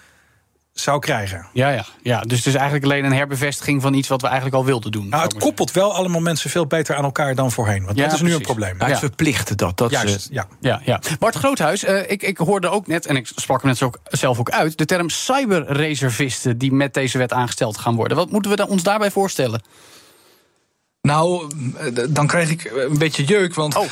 zou 0.73 0.99
krijgen. 0.99 1.47
Ja, 1.53 1.69
ja, 1.69 1.85
ja, 2.03 2.21
dus 2.21 2.37
het 2.39 2.47
is 2.47 2.55
eigenlijk 2.55 2.85
alleen 2.85 3.05
een 3.05 3.13
herbevestiging 3.13 3.83
van 3.83 3.95
iets 3.95 4.09
wat 4.09 4.21
we 4.21 4.27
eigenlijk 4.27 4.57
al 4.57 4.65
wilden 4.65 4.93
doen. 4.93 5.09
Nou, 5.09 5.23
het 5.23 5.35
koppelt 5.39 5.73
wel 5.73 5.95
allemaal 5.95 6.21
mensen 6.21 6.51
veel 6.51 6.67
beter 6.67 6.97
aan 6.97 7.05
elkaar 7.05 7.35
dan 7.35 7.53
voorheen. 7.53 7.85
Want 7.85 7.97
Ja, 7.99 8.05
dat 8.05 8.13
is 8.15 8.21
nu 8.21 8.35
een 8.35 8.41
probleem. 8.41 8.75
Ja, 8.79 8.85
het 8.85 8.93
Ja. 8.93 8.99
verplichten 8.99 9.57
dat. 9.57 9.77
dat 9.79 9.91
Juist, 9.91 10.21
ze- 10.23 10.29
ja. 10.33 10.47
Ja, 10.61 10.81
ja. 10.85 11.01
Bart 11.19 11.35
Groothuis, 11.35 11.85
eh, 11.85 12.11
ik, 12.11 12.23
ik 12.23 12.37
hoorde 12.39 12.69
ook 12.69 12.87
net, 12.87 13.07
en 13.07 13.17
ik 13.17 13.31
sprak 13.35 13.61
hem 13.61 13.69
net 13.71 13.79
zo 13.79 13.85
ook, 13.85 13.99
zelf 14.05 14.39
ook 14.39 14.51
uit... 14.51 14.79
de 14.79 14.85
term 14.85 15.11
cyberreservisten 15.11 16.59
die 16.59 16.73
met 16.73 16.95
deze 16.95 17.19
wet 17.19 17.33
aangesteld 17.33 17.79
gaan 17.79 17.95
worden. 17.95 18.17
Wat 18.17 18.31
moeten 18.31 18.51
we 18.51 18.57
da- 18.57 18.65
ons 18.65 18.83
daarbij 18.83 19.11
voorstellen? 19.11 19.63
Nou, 21.03 21.47
eh, 21.77 22.05
dan 22.09 22.27
krijg 22.27 22.51
ik 22.51 22.73
een 22.91 22.99
beetje 22.99 23.25
jeuk. 23.25 23.55
Want 23.55 23.77
Oh. 23.77 23.85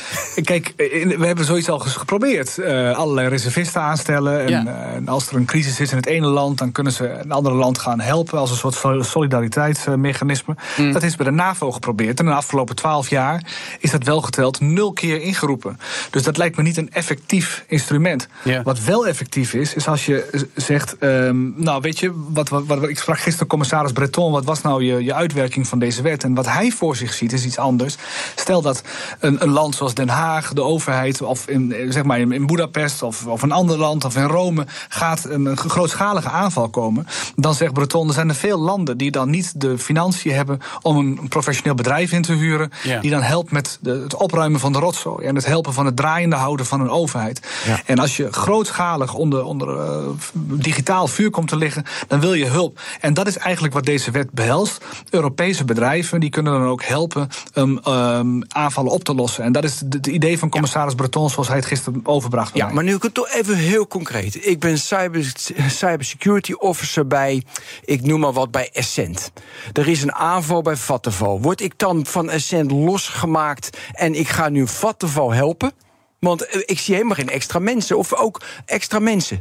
kijk, 0.43 0.73
we 1.17 1.25
hebben 1.25 1.45
zoiets 1.45 1.69
al 1.69 1.79
geprobeerd. 1.79 2.57
Eh, 2.57 2.91
allerlei 2.97 3.27
reservisten 3.27 3.81
aanstellen. 3.81 4.39
En, 4.41 4.49
Ja. 4.49 4.65
eh, 4.65 4.95
en 4.95 5.07
als 5.07 5.27
er 5.29 5.35
een 5.35 5.45
crisis 5.45 5.79
is 5.79 5.91
in 5.91 5.97
het 5.97 6.05
ene 6.05 6.27
land, 6.27 6.57
dan 6.57 6.71
kunnen 6.71 6.93
ze 6.93 7.09
een 7.09 7.31
andere 7.31 7.55
land 7.55 7.77
gaan 7.79 7.99
helpen. 7.99 8.39
Als 8.39 8.51
een 8.51 8.57
soort 8.57 8.73
sol- 8.75 9.03
solidariteitsmechanisme. 9.03 10.55
Mm. 10.77 10.91
Dat 10.91 11.03
is 11.03 11.15
bij 11.15 11.25
de 11.25 11.31
NAVO 11.31 11.71
geprobeerd. 11.71 12.19
En 12.19 12.25
in 12.25 12.31
de 12.31 12.37
afgelopen 12.37 12.75
twaalf 12.75 13.09
jaar 13.09 13.43
is 13.79 13.91
dat 13.91 14.03
wel 14.03 14.21
geteld 14.21 14.59
nul 14.59 14.93
keer 14.93 15.21
ingeroepen. 15.21 15.79
Dus 16.09 16.23
dat 16.23 16.37
lijkt 16.37 16.57
me 16.57 16.63
niet 16.63 16.77
een 16.77 16.91
effectief 16.91 17.63
instrument. 17.67 18.27
Wat 18.63 18.79
wel 18.83 19.07
effectief 19.07 19.53
is, 19.53 19.73
is 19.73 19.87
als 19.87 20.05
je 20.05 20.45
zegt. 20.55 20.97
ehm, 20.97 21.61
nou, 21.63 21.81
weet 21.81 21.99
je, 21.99 22.11
wat, 22.15 22.49
wat, 22.49 22.63
wat, 22.65 22.83
ik 22.89 22.99
sprak 22.99 23.19
gisteren 23.19 23.47
commissaris 23.47 23.91
Breton. 23.91 24.31
Wat 24.31 24.45
was 24.45 24.61
nou 24.61 24.83
je, 24.83 25.03
je 25.03 25.13
uitwerking 25.13 25.67
van 25.67 25.79
deze 25.79 26.01
wet? 26.01 26.23
En 26.23 26.33
wat 26.33 26.45
hij 26.45 26.71
voor 26.71 26.95
zich 26.97 27.13
ziet, 27.13 27.33
is 27.33 27.45
iets 27.45 27.57
anders. 27.57 27.95
Stel 28.35 28.61
dat 28.61 28.81
een, 29.19 29.43
een 29.43 29.51
land 29.51 29.75
zoals 29.75 29.93
Den 29.93 30.09
Haag, 30.09 30.53
de 30.53 30.63
overheid, 30.63 31.21
of 31.21 31.47
in, 31.47 31.73
eh, 31.73 31.91
zeg 31.91 32.03
maar 32.03 32.19
in, 32.19 32.31
in 32.31 32.45
Budapest 32.45 33.01
of, 33.01 33.25
of 33.25 33.41
een 33.41 33.51
ander 33.51 33.77
land 33.77 34.05
of 34.05 34.15
in 34.15 34.23
Rome 34.23 34.65
gaat 34.89 35.25
een, 35.25 35.45
een 35.45 35.57
grootschalige 35.57 36.29
aanval 36.29 36.69
komen. 36.69 37.07
Dan 37.35 37.53
zegt 37.53 37.73
Breton, 37.73 38.07
er 38.07 38.13
zijn 38.13 38.29
er 38.29 38.35
veel 38.35 38.59
landen 38.59 38.97
die 38.97 39.11
dan 39.11 39.29
niet 39.29 39.61
de 39.61 39.77
financiën 39.77 40.33
hebben 40.33 40.59
om 40.81 40.97
een 40.97 41.27
professioneel 41.27 41.75
bedrijf 41.75 42.11
in 42.11 42.21
te 42.21 42.33
huren. 42.33 42.71
Ja. 42.83 42.99
Die 42.99 43.11
dan 43.11 43.21
helpt 43.21 43.51
met 43.51 43.77
de, 43.81 43.91
het 43.91 44.15
opruimen 44.15 44.59
van 44.59 44.73
de 44.73 44.79
rotzooi 44.79 45.25
en 45.25 45.35
het 45.35 45.45
helpen 45.45 45.73
van 45.73 45.85
het 45.85 45.95
draaiende 45.95 46.35
houden 46.35 46.65
van 46.65 46.81
een 46.81 46.89
overheid. 46.89 47.41
Ja. 47.65 47.81
En 47.85 47.99
als 47.99 48.17
je 48.17 48.27
grootschalig 48.31 49.13
onder, 49.13 49.43
onder 49.43 49.79
eh, 49.79 49.97
digitaal 50.33 51.07
vuur 51.07 51.29
komt 51.29 51.47
te 51.47 51.55
liggen, 51.55 51.83
dan 52.07 52.19
wil 52.19 52.33
je 52.33 52.45
hulp. 52.45 52.79
En 52.99 53.13
dat 53.13 53.27
is 53.27 53.37
eigenlijk 53.37 53.73
wat 53.73 53.85
deze 53.85 54.11
wet 54.11 54.31
behelst. 54.31 54.85
Europese 55.09 55.65
bedrijven 55.65 56.19
die 56.19 56.29
kunnen 56.29 56.53
dan 56.53 56.67
ook 56.67 56.83
helpen 56.87 57.29
um, 57.53 57.79
um, 57.87 58.43
aanvallen 58.47 58.91
op 58.91 59.03
te 59.03 59.15
lossen. 59.15 59.43
En 59.43 59.51
dat 59.51 59.63
is 59.63 59.79
het 59.89 60.07
idee 60.07 60.39
van 60.39 60.49
commissaris 60.49 60.95
Breton 60.95 61.29
zoals 61.29 61.47
hij 61.47 61.57
het 61.57 61.65
gisteren 61.65 62.01
overbracht. 62.03 62.55
Ja, 62.55 62.65
mij. 62.65 62.73
maar 62.73 62.83
nu 62.83 62.95
ik 62.95 63.03
het 63.03 63.13
toch 63.13 63.29
even 63.29 63.55
heel 63.55 63.87
concreet. 63.87 64.45
Ik 64.45 64.59
ben 64.59 64.77
cyber, 64.77 65.33
cybersecurity 65.67 66.53
officer 66.53 67.07
bij, 67.07 67.43
ik 67.85 68.03
noem 68.03 68.19
maar 68.19 68.33
wat, 68.33 68.51
bij 68.51 68.69
Essent. 68.73 69.31
Er 69.73 69.87
is 69.87 70.01
een 70.01 70.13
aanval 70.13 70.61
bij 70.61 70.75
Vattenval. 70.75 71.41
Word 71.41 71.61
ik 71.61 71.73
dan 71.77 72.05
van 72.05 72.29
Essent 72.29 72.71
losgemaakt 72.71 73.77
en 73.91 74.15
ik 74.15 74.27
ga 74.27 74.49
nu 74.49 74.67
Vattenval 74.67 75.31
helpen? 75.33 75.71
Want 76.19 76.45
eh, 76.45 76.61
ik 76.65 76.79
zie 76.79 76.93
helemaal 76.93 77.15
geen 77.15 77.29
extra 77.29 77.59
mensen. 77.59 77.97
Of 77.97 78.13
ook 78.13 78.41
extra 78.65 78.99
mensen. 78.99 79.39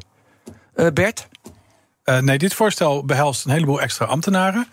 Eh, 0.74 0.86
Bert? 0.94 1.28
Eh, 2.02 2.18
nee, 2.18 2.38
dit 2.38 2.54
voorstel 2.54 3.04
behelst 3.04 3.44
een 3.44 3.50
heleboel 3.50 3.80
extra 3.80 4.06
ambtenaren. 4.06 4.66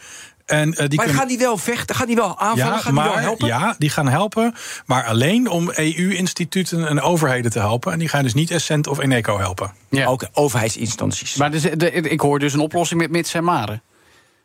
En, 0.45 0.73
eh, 0.73 0.77
die 0.77 0.87
maar 0.87 1.05
kunnen- 1.05 1.15
gaan 1.15 1.27
die 1.27 1.37
wel 1.37 1.57
vechten? 1.57 1.95
Gaan 1.95 2.07
die 2.07 2.15
wel 2.15 2.39
aanvallen? 2.39 2.73
ja, 2.73 2.77
gaan 2.77 2.93
maar, 2.93 3.03
die 3.03 3.13
wel 3.13 3.23
helpen? 3.23 3.47
Ja, 3.47 3.75
die 3.77 3.89
gaan 3.89 4.07
helpen. 4.07 4.55
Maar 4.85 5.03
alleen 5.05 5.49
om 5.49 5.71
EU-instituten 5.75 6.87
en 6.87 7.01
overheden 7.01 7.51
te 7.51 7.59
helpen. 7.59 7.91
En 7.91 7.99
die 7.99 8.07
gaan 8.07 8.23
dus 8.23 8.33
niet 8.33 8.51
Essent 8.51 8.87
of 8.87 8.99
Eneco 8.99 9.37
helpen. 9.39 9.73
Ja. 9.89 10.05
Ook 10.05 10.25
overheidsinstanties. 10.33 11.35
Maar 11.35 11.51
dus, 11.51 11.61
de, 11.61 11.91
ik 11.91 12.19
hoor 12.19 12.39
dus 12.39 12.53
een 12.53 12.59
oplossing 12.59 13.01
met 13.01 13.11
mits 13.11 13.33
en 13.33 13.43
maren. 13.43 13.81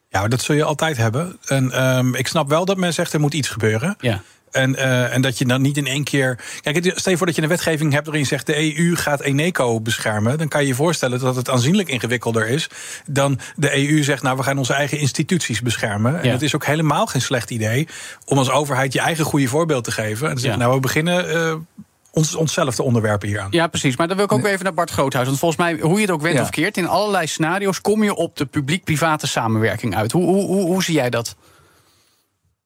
Ja, 0.09 0.29
dat 0.29 0.43
zul 0.43 0.55
je 0.55 0.65
altijd 0.65 0.97
hebben. 0.97 1.39
En 1.47 1.71
ehm, 1.73 2.15
ik 2.15 2.27
snap 2.27 2.49
wel 2.49 2.65
dat 2.65 2.77
men 2.77 2.95
zegt 2.95 3.13
er 3.13 3.21
moet 3.21 3.35
iets 3.35 3.49
gebeuren. 3.49 3.97
Ja. 4.01 4.23
En, 4.51 4.77
eh, 4.77 5.15
en 5.15 5.21
dat 5.21 5.39
je 5.39 5.45
dan 5.45 5.63
niet 5.63 5.77
in 5.77 5.87
één 5.87 6.05
keer. 6.05 6.39
Kijk, 6.61 6.93
stel 6.95 7.13
je 7.13 7.19
voor 7.19 7.27
dat 7.27 7.37
je 7.37 7.43
een 7.43 7.49
wetgeving 7.49 7.93
hebt 7.93 8.07
waarin 8.07 8.27
zegt 8.27 8.47
de 8.47 8.77
EU 8.79 8.97
gaat 8.97 9.21
Eneco 9.21 9.81
beschermen. 9.81 10.39
Dan 10.39 10.49
kan 10.49 10.61
je 10.61 10.67
je 10.67 10.75
voorstellen 10.75 11.19
dat 11.21 11.37
het 11.37 11.51
aanzienlijk 11.51 11.89
ingewikkelder 11.89 12.49
is 12.49 12.69
dan 13.07 13.39
de 13.57 13.77
EU 13.77 14.03
zegt, 14.03 14.23
nou 14.23 14.37
we 14.37 14.43
gaan 14.43 14.59
onze 14.59 14.73
eigen 14.75 14.99
instituties 14.99 15.63
beschermen. 15.63 16.23
En 16.23 16.31
het 16.31 16.43
is 16.43 16.55
ook 16.55 16.65
helemaal 16.65 17.07
geen 17.07 17.23
slecht 17.23 17.51
idee 17.51 17.89
om 18.25 18.39
als 18.39 18.51
overheid 18.51 18.93
je 18.93 19.01
eigen 19.01 19.25
goede 19.25 19.49
voorbeeld 19.49 19.85
te 19.85 19.91
geven. 19.93 20.29
En 20.29 20.35
te 20.35 20.41
zeggen, 20.41 20.61
Ja. 20.61 20.65
nou 20.67 20.77
we 20.77 20.83
beginnen 20.83 21.31
eh, 21.35 21.55
ons, 22.11 22.35
onszelf 22.35 22.75
te 22.75 22.83
onderwerpen 22.83 23.29
hieraan. 23.29 23.49
Ja, 23.51 23.67
precies. 23.67 23.97
Maar 23.97 24.07
dan 24.09 24.17
wil 24.17 24.25
ik 24.25 24.33
ook 24.33 24.47
even 24.47 24.65
naar 24.65 24.75
Bart 24.75 24.91
Groothuis. 24.91 25.27
Want 25.27 25.39
volgens 25.39 25.61
mij, 25.61 25.79
hoe 25.81 25.95
je 25.95 26.01
het 26.01 26.11
ook 26.11 26.21
went 26.23 26.35
Ja. 26.35 26.43
of 26.43 26.51
keert... 26.51 26.77
in 26.77 26.87
allerlei 26.89 27.27
scenario's 27.27 27.81
kom 27.81 28.05
je 28.05 28.15
op 28.15 28.37
de 28.37 28.47
publiek-private 28.47 29.27
samenwerking 29.27 29.97
uit. 29.97 30.13
Hoe, 30.13 30.25
hoe, 30.25 30.47
hoe, 30.47 30.67
hoe 30.67 30.83
zie 30.83 30.95
jij 30.95 31.11
dat? 31.11 31.37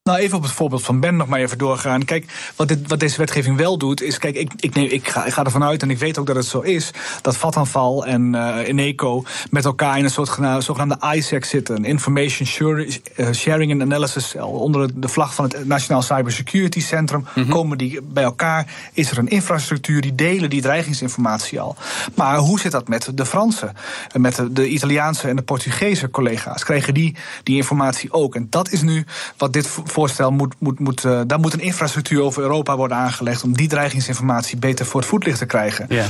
Nou, 0.04 0.18
even 0.18 0.36
op 0.36 0.42
het 0.42 0.52
voorbeeld 0.52 0.82
van 0.82 1.00
Ben 1.00 1.16
nog 1.16 1.28
maar 1.28 1.40
even 1.40 1.58
doorgaan. 1.58 2.04
Kijk, 2.04 2.52
wat, 2.56 2.68
dit, 2.68 2.78
wat 2.88 3.00
deze 3.00 3.16
wetgeving 3.16 3.56
wel 3.56 3.78
doet, 3.78 4.02
is... 4.02 4.18
Kijk, 4.18 4.34
ik, 4.34 4.52
ik, 4.56 4.74
neem, 4.74 4.90
ik, 4.90 5.08
ga, 5.08 5.24
ik 5.24 5.32
ga 5.32 5.44
ervan 5.44 5.64
uit, 5.64 5.82
en 5.82 5.90
ik 5.90 5.98
weet 5.98 6.18
ook 6.18 6.26
dat 6.26 6.36
het 6.36 6.44
zo 6.44 6.60
is... 6.60 6.90
dat 7.20 7.36
Vattenfall 7.36 7.98
en 7.98 8.34
eh 8.34 8.68
Eneco 8.68 9.24
met 9.50 9.64
elkaar 9.64 9.98
in 9.98 10.04
een 10.04 10.10
soort 10.10 10.28
gena- 10.28 10.60
zogenaamde 10.60 11.14
ISAC 11.14 11.44
zitten. 11.44 11.76
Een 11.76 11.84
Information 11.84 12.86
eh, 13.14 13.32
Sharing 13.32 13.72
and 13.72 13.82
Analysis 13.82 14.28
Cell. 14.28 14.40
Onder 14.40 15.00
de 15.00 15.08
vlag 15.08 15.34
van 15.34 15.44
het 15.44 15.66
Nationaal 15.66 16.02
Cybersecurity 16.02 16.80
Centrum 16.80 17.24
komen 17.48 17.78
die 17.78 18.02
bij 18.02 18.22
elkaar. 18.24 18.66
Is 18.92 19.10
er 19.10 19.18
een 19.18 19.28
infrastructuur, 19.28 20.00
die 20.00 20.14
delen 20.14 20.50
die 20.50 20.62
dreigingsinformatie 20.62 21.60
al. 21.60 21.76
Maar 22.14 22.36
hoe 22.36 22.60
zit 22.60 22.72
dat 22.72 22.88
met 22.88 23.10
de 23.14 23.26
Franse, 23.26 23.72
en 24.12 24.20
met 24.20 24.36
de, 24.36 24.52
de 24.52 24.68
Italiaanse 24.68 25.28
en 25.28 25.36
de 25.36 25.42
Portugese 25.42 26.10
collega's? 26.10 26.64
Krijgen 26.64 26.94
die 26.94 27.16
die 27.42 27.56
informatie 27.56 28.12
ook? 28.12 28.34
En 28.34 28.46
dat 28.50 28.70
is 28.70 28.82
nu 28.82 29.04
wat 29.36 29.52
dit 29.52 29.68
voorstel 29.92 30.30
moet. 30.30 30.54
moet, 30.58 30.78
moet 30.78 31.04
eh, 31.04 31.20
daar 31.26 31.40
moet 31.40 31.52
een 31.52 31.60
infrastructuur 31.60 32.22
over 32.22 32.42
Europa 32.42 32.76
worden 32.76 32.96
aangelegd 32.96 33.42
om 33.42 33.56
die 33.56 33.68
dreigingsinformatie 33.68 34.58
beter 34.58 34.86
voor 34.86 35.00
het 35.00 35.08
voetlicht 35.08 35.38
te 35.38 35.46
krijgen. 35.46 35.86
Ja. 35.88 36.06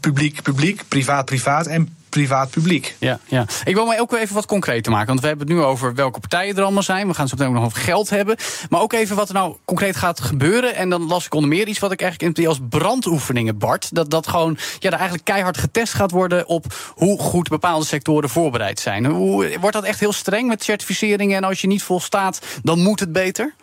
Publiek, 0.00 0.42
publiek, 0.42 0.82
privaat, 0.88 1.24
privaat 1.24 1.66
en 1.66 1.96
privaat, 2.16 2.50
publiek. 2.50 2.96
Ja, 2.98 3.18
ja. 3.24 3.46
Ik 3.64 3.74
wil 3.74 3.86
maar 3.86 4.00
ook 4.00 4.14
even 4.14 4.34
wat 4.34 4.46
concreet 4.46 4.84
te 4.84 4.90
maken. 4.90 5.06
Want 5.06 5.20
we 5.20 5.26
hebben 5.26 5.46
het 5.46 5.56
nu 5.56 5.62
over 5.62 5.94
welke 5.94 6.20
partijen 6.20 6.56
er 6.56 6.62
allemaal 6.62 6.82
zijn. 6.82 7.06
We 7.08 7.14
gaan 7.14 7.26
het 7.26 7.30
zo 7.30 7.36
meteen 7.36 7.48
ook 7.48 7.60
nog 7.62 7.64
over 7.64 7.84
geld 7.84 8.10
hebben. 8.10 8.36
Maar 8.70 8.80
ook 8.80 8.92
even 8.92 9.16
wat 9.16 9.28
er 9.28 9.34
nou 9.34 9.56
concreet 9.64 9.96
gaat 9.96 10.20
gebeuren. 10.20 10.74
En 10.74 10.90
dan 10.90 11.06
las 11.06 11.26
ik 11.26 11.34
onder 11.34 11.50
meer 11.50 11.68
iets 11.68 11.78
wat 11.78 11.92
ik 11.92 12.00
eigenlijk 12.00 12.36
interpreteer 12.36 12.68
als 12.70 12.80
brandoefeningen, 12.80 13.58
Bart. 13.58 13.94
Dat, 13.94 14.10
dat 14.10 14.28
gewoon 14.28 14.58
ja, 14.78 14.88
er 14.88 14.92
eigenlijk 14.92 15.24
keihard 15.24 15.58
getest 15.58 15.94
gaat 15.94 16.10
worden 16.10 16.46
op 16.46 16.64
hoe 16.94 17.18
goed 17.18 17.48
bepaalde 17.48 17.84
sectoren 17.84 18.28
voorbereid 18.28 18.80
zijn. 18.80 19.04
Hoe, 19.04 19.58
wordt 19.60 19.76
dat 19.76 19.84
echt 19.84 20.00
heel 20.00 20.12
streng 20.12 20.48
met 20.48 20.64
certificeringen? 20.64 21.36
En 21.36 21.44
als 21.44 21.60
je 21.60 21.66
niet 21.66 21.82
volstaat, 21.82 22.40
dan 22.62 22.82
moet 22.82 23.00
het 23.00 23.12
beter? 23.12 23.54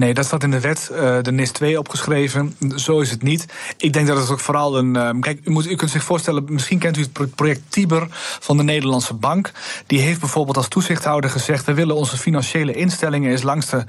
Nee, 0.00 0.14
dat 0.14 0.24
staat 0.24 0.42
in 0.42 0.50
de 0.50 0.60
wet, 0.60 0.88
eh, 0.92 1.18
de 1.22 1.32
NIS 1.32 1.50
2 1.50 1.78
opgeschreven. 1.78 2.56
Zo 2.74 3.00
is 3.00 3.10
het 3.10 3.22
niet. 3.22 3.46
Ik 3.76 3.92
denk 3.92 4.06
dat 4.06 4.16
het 4.18 4.30
ook 4.30 4.40
vooral 4.40 4.78
een. 4.78 4.96
eh, 4.96 5.10
kijk, 5.20 5.40
u, 5.44 5.50
moet, 5.50 5.66
u 5.66 5.74
kunt 5.74 5.90
zich 5.90 6.04
voorstellen, 6.04 6.44
misschien 6.48 6.78
kent 6.78 6.96
u 6.96 7.00
het 7.00 7.12
pro- 7.12 7.26
project 7.34 7.60
Tiber 7.68 8.06
van 8.40 8.56
de 8.56 8.62
Nederlandse 8.62 9.14
Bank. 9.14 9.52
Die 9.86 10.00
heeft 10.00 10.20
bijvoorbeeld 10.20 10.56
als 10.56 10.68
toezichthouder 10.68 11.30
gezegd: 11.30 11.64
we 11.64 11.74
willen 11.74 11.96
onze 11.96 12.16
financiële 12.16 12.72
instellingen 12.72 13.30
eens 13.30 13.42
langs 13.42 13.70
de 13.70 13.84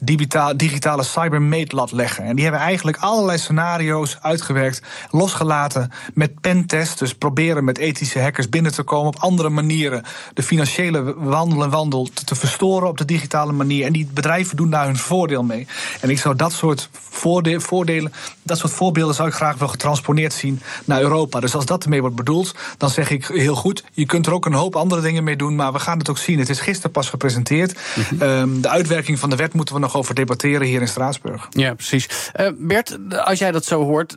digitale, 0.00 0.56
digitale 0.56 1.02
cybermeetlat 1.02 1.92
leggen. 1.92 2.24
En 2.24 2.34
die 2.34 2.44
hebben 2.44 2.62
eigenlijk 2.62 2.96
allerlei 2.96 3.38
scenario's 3.38 4.18
uitgewerkt, 4.20 4.82
losgelaten 5.10 5.90
met 6.14 6.40
pentest. 6.40 6.98
Dus 6.98 7.14
proberen 7.14 7.64
met 7.64 7.78
ethische 7.78 8.20
hackers 8.20 8.48
binnen 8.48 8.72
te 8.72 8.82
komen 8.82 9.06
op 9.08 9.16
andere 9.18 9.48
manieren. 9.48 10.02
De 10.34 10.42
financiële 10.42 11.14
wandel 11.18 11.62
en 11.62 11.70
wandel 11.70 12.08
te, 12.14 12.24
te 12.24 12.34
verstoren 12.34 12.88
op 12.88 12.98
de 12.98 13.04
digitale 13.04 13.52
manier. 13.52 13.86
En 13.86 13.92
die 13.92 14.08
bedrijven 14.14 14.56
doen 14.56 14.70
daar 14.70 14.86
hun 14.86 14.96
voordeel 14.96 15.48
mee. 15.50 15.66
En 16.00 16.10
ik 16.10 16.18
zou 16.18 16.36
dat 16.36 16.52
soort 16.52 16.88
voordelen, 17.10 18.12
dat 18.42 18.58
soort 18.58 18.72
voorbeelden 18.72 19.14
zou 19.14 19.28
ik 19.28 19.34
graag 19.34 19.56
wel 19.56 19.68
getransponeerd 19.68 20.32
zien 20.32 20.60
naar 20.84 21.00
Europa. 21.00 21.40
Dus 21.40 21.54
als 21.54 21.66
dat 21.66 21.84
ermee 21.84 22.00
wordt 22.00 22.16
bedoeld, 22.16 22.54
dan 22.78 22.90
zeg 22.90 23.10
ik 23.10 23.26
heel 23.26 23.54
goed, 23.54 23.84
je 23.92 24.06
kunt 24.06 24.26
er 24.26 24.32
ook 24.32 24.46
een 24.46 24.52
hoop 24.52 24.76
andere 24.76 25.00
dingen 25.00 25.24
mee 25.24 25.36
doen, 25.36 25.54
maar 25.54 25.72
we 25.72 25.78
gaan 25.78 25.98
het 25.98 26.10
ook 26.10 26.18
zien. 26.18 26.38
Het 26.38 26.48
is 26.48 26.60
gisteren 26.60 26.90
pas 26.90 27.08
gepresenteerd. 27.08 27.78
Mhm. 27.94 28.22
Ehm, 28.22 28.60
de 28.60 28.68
uitwerking 28.68 29.18
van 29.18 29.30
de 29.30 29.36
wet 29.36 29.52
moeten 29.52 29.74
we 29.74 29.80
nog 29.80 29.96
over 29.96 30.14
debatteren 30.14 30.66
hier 30.66 30.80
in 30.80 30.88
Straatsburg. 30.88 31.46
Ja, 31.50 31.74
precies. 31.74 32.08
Uh, 32.40 32.48
Bert, 32.58 32.98
als 33.24 33.38
jij 33.38 33.52
dat 33.52 33.64
zo 33.64 33.84
hoort, 33.84 34.16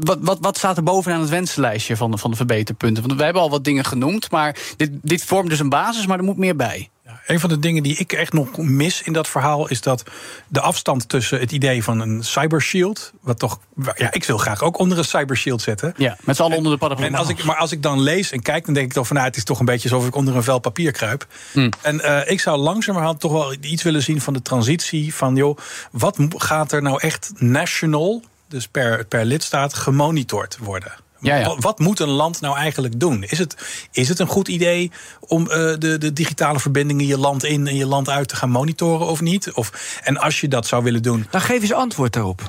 wat, 0.00 0.18
wat, 0.20 0.38
wat 0.40 0.56
staat 0.56 0.76
er 0.76 0.82
bovenaan 0.82 1.20
het 1.20 1.30
wensenlijstje 1.30 1.96
van 1.96 2.10
de, 2.10 2.18
van 2.18 2.30
de 2.30 2.36
verbeterpunten? 2.36 3.02
Want 3.02 3.14
wij 3.14 3.24
hebben 3.24 3.42
al 3.42 3.50
wat 3.50 3.64
dingen 3.64 3.84
genoemd, 3.84 4.30
maar 4.30 4.56
dit, 4.76 4.90
dit 5.02 5.24
vormt 5.24 5.50
dus 5.50 5.60
een 5.60 5.68
basis, 5.68 6.06
maar 6.06 6.18
er 6.18 6.24
moet 6.24 6.36
meer 6.36 6.56
bij. 6.56 6.88
Ja, 7.06 7.20
een 7.26 7.40
van 7.40 7.48
de 7.48 7.58
dingen 7.58 7.82
die 7.82 7.96
ik 7.96 8.12
echt 8.12 8.32
nog 8.32 8.56
mis 8.56 9.02
in 9.02 9.12
dat 9.12 9.28
verhaal 9.28 9.68
is 9.68 9.80
dat 9.80 10.02
de 10.48 10.60
afstand 10.60 11.08
tussen 11.08 11.40
het 11.40 11.52
idee 11.52 11.84
van 11.84 12.00
een 12.00 12.24
cybershield, 12.24 13.12
wat 13.20 13.38
toch, 13.38 13.60
ja, 13.94 14.12
ik 14.12 14.24
wil 14.24 14.38
graag 14.38 14.62
ook 14.62 14.78
onder 14.78 14.98
een 14.98 15.04
cybershield 15.04 15.62
zetten. 15.62 15.94
Ja, 15.96 16.16
met 16.20 16.36
z'n 16.36 16.42
allen 16.42 16.56
onder 16.56 16.72
de 16.72 16.78
paraplu. 16.78 17.04
En 17.04 17.14
als 17.14 17.28
ik, 17.28 17.44
maar 17.44 17.56
als 17.56 17.72
ik 17.72 17.82
dan 17.82 18.00
lees 18.00 18.30
en 18.30 18.42
kijk, 18.42 18.64
dan 18.64 18.74
denk 18.74 18.86
ik 18.86 18.92
toch 18.92 19.06
van, 19.06 19.16
nou, 19.16 19.28
het 19.28 19.36
is 19.36 19.44
toch 19.44 19.58
een 19.58 19.64
beetje 19.64 19.90
alsof 19.90 20.08
ik 20.08 20.14
onder 20.14 20.36
een 20.36 20.42
vel 20.42 20.58
papier 20.58 20.92
kruip. 20.92 21.26
Hmm. 21.52 21.70
En 21.82 21.96
uh, 21.96 22.30
ik 22.30 22.40
zou 22.40 22.58
langzamerhand 22.58 23.20
toch 23.20 23.32
wel 23.32 23.54
iets 23.60 23.82
willen 23.82 24.02
zien 24.02 24.20
van 24.20 24.32
de 24.32 24.42
transitie 24.42 25.14
van, 25.14 25.36
joh, 25.36 25.58
wat 25.90 26.18
gaat 26.28 26.72
er 26.72 26.82
nou 26.82 27.00
echt 27.00 27.32
national, 27.36 28.22
dus 28.48 28.68
per, 28.68 29.04
per 29.06 29.24
lidstaat, 29.24 29.74
gemonitord 29.74 30.58
worden? 30.58 30.92
Ja, 31.24 31.56
Wat 31.58 31.78
moet 31.78 32.00
een 32.00 32.08
land 32.08 32.40
nou 32.40 32.56
eigenlijk 32.56 33.00
doen? 33.00 33.22
Is 33.22 33.38
het, 33.38 33.56
is 33.92 34.08
het 34.08 34.18
een 34.18 34.26
goed 34.26 34.48
idee 34.48 34.90
om 35.20 35.42
uh, 35.42 35.48
de, 35.54 35.98
de 35.98 36.12
digitale 36.12 36.60
verbindingen 36.60 37.06
je 37.06 37.18
land 37.18 37.44
in 37.44 37.66
en 37.66 37.76
je 37.76 37.86
land 37.86 38.08
uit 38.08 38.28
te 38.28 38.36
gaan 38.36 38.50
monitoren 38.50 39.06
of 39.06 39.20
niet? 39.20 39.52
Of, 39.52 39.98
en 40.04 40.16
als 40.16 40.40
je 40.40 40.48
dat 40.48 40.66
zou 40.66 40.82
willen 40.82 41.02
doen. 41.02 41.26
Dan 41.30 41.40
geef 41.40 41.62
eens 41.62 41.72
antwoord 41.72 42.12
daarop. 42.12 42.42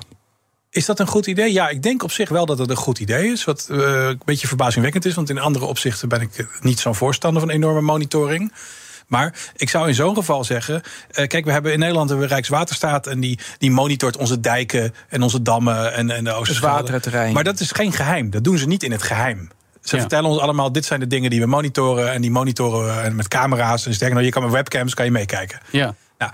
Is 0.69 0.85
dat 0.85 0.99
een 0.99 1.07
goed 1.07 1.27
idee? 1.27 1.53
Ja, 1.53 1.69
ik 1.69 1.83
denk 1.83 2.03
op 2.03 2.11
zich 2.11 2.29
wel 2.29 2.45
dat 2.45 2.57
het 2.57 2.69
een 2.69 2.75
goed 2.75 2.99
idee 2.99 3.31
is. 3.31 3.43
Wat 3.43 3.67
uh, 3.71 3.77
een 4.07 4.21
beetje 4.25 4.47
verbazingwekkend 4.47 5.05
is, 5.05 5.13
want 5.13 5.29
in 5.29 5.39
andere 5.39 5.65
opzichten 5.65 6.09
ben 6.09 6.21
ik 6.21 6.47
niet 6.61 6.79
zo'n 6.79 6.95
voorstander 6.95 7.41
van 7.41 7.49
enorme 7.49 7.81
monitoring. 7.81 8.51
Maar 9.07 9.33
ik 9.55 9.69
zou 9.69 9.87
in 9.87 9.93
zo'n 9.93 10.15
geval 10.15 10.43
zeggen. 10.43 10.75
Uh, 10.75 11.27
kijk, 11.27 11.45
we 11.45 11.51
hebben 11.51 11.73
in 11.73 11.79
Nederland 11.79 12.09
een 12.09 12.27
Rijkswaterstaat. 12.27 13.07
En 13.07 13.19
die, 13.19 13.39
die 13.57 13.71
monitort 13.71 14.17
onze 14.17 14.39
dijken 14.39 14.93
en 15.09 15.21
onze 15.21 15.41
dammen 15.41 15.93
en, 15.93 16.11
en 16.11 16.23
de 16.23 16.31
Oosterschelde. 16.31 17.31
Maar 17.33 17.43
dat 17.43 17.59
is 17.59 17.71
geen 17.71 17.91
geheim. 17.91 18.29
Dat 18.29 18.43
doen 18.43 18.57
ze 18.57 18.67
niet 18.67 18.83
in 18.83 18.91
het 18.91 19.03
geheim. 19.03 19.49
Ze 19.81 19.99
vertellen 19.99 20.29
ons 20.29 20.39
allemaal, 20.39 20.71
dit 20.71 20.85
zijn 20.85 20.99
de 20.99 21.07
dingen 21.07 21.29
die 21.29 21.39
we 21.39 21.45
monitoren. 21.45 22.11
En 22.11 22.21
die 22.21 22.31
monitoren 22.31 23.03
we 23.03 23.09
met 23.09 23.27
camera's. 23.27 23.85
En 23.85 23.91
ze 23.91 23.97
zeggen, 23.97 24.13
nou, 24.13 24.25
je 24.25 24.31
kan 24.31 24.43
met 24.43 24.51
webcams 24.51 24.93
kan 24.93 25.05
je 25.05 25.11
meekijken. 25.11 25.59
Ja. 25.71 25.95
Nou, 26.17 26.31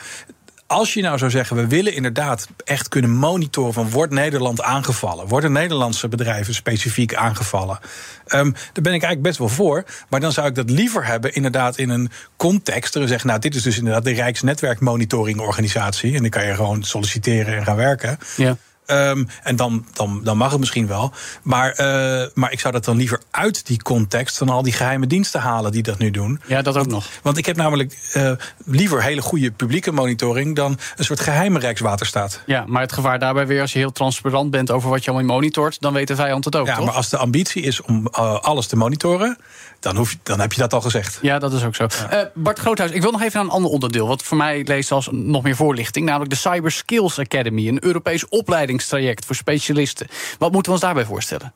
als 0.72 0.94
je 0.94 1.02
nou 1.02 1.18
zou 1.18 1.32
zeggen, 1.32 1.56
we 1.56 1.68
willen 1.68 1.94
inderdaad 1.94 2.48
echt 2.64 2.88
kunnen 2.88 3.12
monitoren 3.12 3.74
van 3.74 3.90
wordt 3.90 4.14
Nederland 4.14 4.62
aangevallen? 4.62 5.28
Worden 5.28 5.52
Nederlandse 5.52 6.08
bedrijven 6.08 6.54
specifiek 6.54 7.16
aangevallen? 7.16 7.80
Um, 8.28 8.52
daar 8.52 8.84
ben 8.84 8.94
ik 8.94 9.04
eigenlijk 9.04 9.22
best 9.22 9.38
wel 9.38 9.50
voor. 9.50 9.84
Maar 10.10 10.20
dan 10.20 10.32
zou 10.32 10.48
ik 10.48 10.56
dat 10.56 10.70
liever 10.70 11.06
hebben, 11.06 11.34
inderdaad, 11.34 11.78
in 11.78 11.90
een 11.90 12.10
context. 12.36 12.96
Er 12.96 13.08
zeggen, 13.08 13.28
nou, 13.28 13.40
dit 13.40 13.56
is 13.56 13.64
dus 13.64 13.78
inderdaad 13.78 14.04
de 14.04 14.14
Rijksnetwerkmonitoringorganisatie. 14.14 16.16
En 16.16 16.22
dan 16.22 16.30
kan 16.30 16.46
je 16.46 16.56
gewoon 16.56 16.84
solliciteren 16.84 17.58
en 17.58 17.66
gaan 17.66 17.76
werken. 17.76 18.18
Ja. 18.38 18.58
Um, 18.88 19.28
en 19.44 19.56
dan, 19.56 19.86
dan, 19.94 20.22
dan 20.24 20.38
mag 20.38 20.52
het 20.52 20.60
misschien 20.60 20.88
wel. 20.88 21.12
Maar, 21.44 21.70
uh, 21.72 22.28
maar 22.34 22.52
ik 22.52 22.60
zou 22.60 22.74
dat 22.74 22.86
dan 22.86 22.98
liever 22.98 23.20
uit 23.32 23.66
die 23.66 23.82
context 23.82 24.38
van 24.38 24.50
al 24.50 24.62
die 24.62 24.74
geheime 24.74 25.08
diensten 25.08 25.40
halen 25.40 25.72
die 25.72 25.84
dat 25.84 25.98
nu 25.98 26.12
doen. 26.12 26.42
Ja, 26.48 26.62
dat 26.62 26.78
ook 26.78 26.88
nog. 26.88 27.06
Want 27.22 27.38
ik 27.38 27.46
heb 27.46 27.56
namelijk 27.56 28.12
uh, 28.14 28.32
liever 28.66 29.04
hele 29.04 29.22
goede 29.22 29.52
publieke 29.52 29.92
monitoring 29.92 30.56
dan 30.56 30.80
een 30.96 31.06
soort 31.06 31.20
geheime 31.20 31.60
Rijkswaterstaat. 31.60 32.42
Ja, 32.46 32.64
maar 32.68 32.82
het 32.82 32.94
gevaar 32.94 33.20
daarbij 33.20 33.48
weer, 33.48 33.62
als 33.62 33.74
je 33.74 33.80
heel 33.80 33.92
transparant 33.92 34.52
bent 34.52 34.72
over 34.72 34.90
wat 34.90 35.04
je 35.04 35.12
allemaal 35.12 35.36
monitort, 35.36 35.82
dan 35.82 35.94
weet 35.94 36.08
de 36.08 36.16
vijand 36.16 36.46
het 36.46 36.56
ook. 36.56 36.68
Ja, 36.68 36.80
maar 36.80 36.94
als 36.94 37.10
de 37.10 37.18
ambitie 37.18 37.62
is 37.62 37.82
om 37.82 38.08
uh, 38.12 38.40
alles 38.40 38.68
te 38.68 38.76
monitoren, 38.76 39.38
dan, 39.82 39.96
hoef 39.96 40.12
je, 40.12 40.18
dan 40.24 40.40
heb 40.40 40.54
je 40.54 40.60
dat 40.60 40.74
al 40.74 40.82
gezegd. 40.82 41.20
Ja, 41.22 41.40
dat 41.40 41.54
is 41.54 41.64
ook 41.64 41.76
zo. 41.76 41.88
Ja. 42.10 42.20
Uh, 42.20 42.26
Bart 42.34 42.60
Groothuis, 42.60 42.92
ik 42.92 43.02
wil 43.02 43.12
nog 43.12 43.22
even 43.22 43.34
naar 43.34 43.44
een 43.44 43.56
ander 43.56 43.72
onderdeel. 43.72 44.08
Wat 44.08 44.24
voor 44.24 44.38
mij 44.38 44.64
leest 44.64 44.92
als 44.92 45.10
nog 45.12 45.44
meer 45.44 45.56
voorlichting. 45.56 46.06
Namelijk 46.06 46.32
de 46.32 46.38
Cyber 46.38 46.72
Skills 46.72 47.20
Academy. 47.20 47.68
Een 47.68 47.84
Europees 47.84 48.28
opleidingstraject 48.28 49.26
voor 49.26 49.36
specialisten. 49.36 50.08
Wat 50.38 50.52
moeten 50.52 50.72
we 50.72 50.78
ons 50.78 50.86
daarbij 50.86 51.06
voorstellen? 51.06 51.54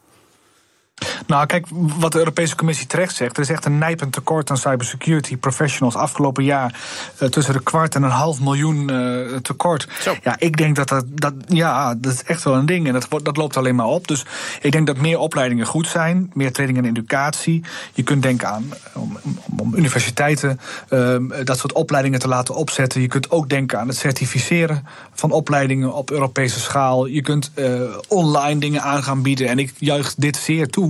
Nou, 1.27 1.45
kijk, 1.45 1.65
wat 1.99 2.11
de 2.11 2.17
Europese 2.17 2.55
Commissie 2.55 2.87
terecht 2.87 3.15
zegt. 3.15 3.37
Er 3.37 3.43
is 3.43 3.49
echt 3.49 3.65
een 3.65 3.77
nijpend 3.77 4.13
tekort 4.13 4.49
aan 4.49 4.57
cybersecurity 4.57 5.37
professionals. 5.37 5.95
Afgelopen 5.95 6.43
jaar 6.43 6.79
uh, 7.21 7.29
tussen 7.29 7.53
de 7.53 7.63
kwart 7.63 7.95
en 7.95 8.03
een 8.03 8.09
half 8.09 8.39
miljoen 8.39 8.91
uh, 8.91 9.35
tekort. 9.35 9.87
Zo. 9.99 10.15
Ja, 10.23 10.35
ik 10.39 10.57
denk 10.57 10.75
dat 10.75 10.87
dat, 10.87 11.05
dat. 11.09 11.33
Ja, 11.47 11.95
dat 11.95 12.13
is 12.13 12.23
echt 12.23 12.43
wel 12.43 12.55
een 12.55 12.65
ding. 12.65 12.87
En 12.87 12.93
dat, 12.93 13.07
dat 13.23 13.37
loopt 13.37 13.57
alleen 13.57 13.75
maar 13.75 13.85
op. 13.85 14.07
Dus 14.07 14.25
ik 14.61 14.71
denk 14.71 14.87
dat 14.87 14.97
meer 14.97 15.19
opleidingen 15.19 15.65
goed 15.65 15.87
zijn. 15.87 16.31
Meer 16.33 16.51
training 16.51 16.79
en 16.79 16.85
educatie. 16.85 17.63
Je 17.93 18.03
kunt 18.03 18.23
denken 18.23 18.47
aan 18.47 18.73
om, 18.93 19.17
om, 19.59 19.75
universiteiten 19.75 20.59
uh, 20.89 21.17
dat 21.43 21.57
soort 21.57 21.73
opleidingen 21.73 22.19
te 22.19 22.27
laten 22.27 22.55
opzetten. 22.55 23.01
Je 23.01 23.07
kunt 23.07 23.31
ook 23.31 23.49
denken 23.49 23.79
aan 23.79 23.87
het 23.87 23.97
certificeren 23.97 24.87
van 25.13 25.31
opleidingen 25.31 25.93
op 25.93 26.11
Europese 26.11 26.59
schaal. 26.59 27.05
Je 27.05 27.21
kunt 27.21 27.51
online 28.07 28.59
dingen 28.59 28.81
aan 28.81 29.03
gaan 29.03 29.21
bieden. 29.21 29.47
En 29.47 29.59
ik 29.59 29.73
juich 29.77 30.13
dit 30.15 30.37
zeer 30.37 30.67
toe. 30.67 30.84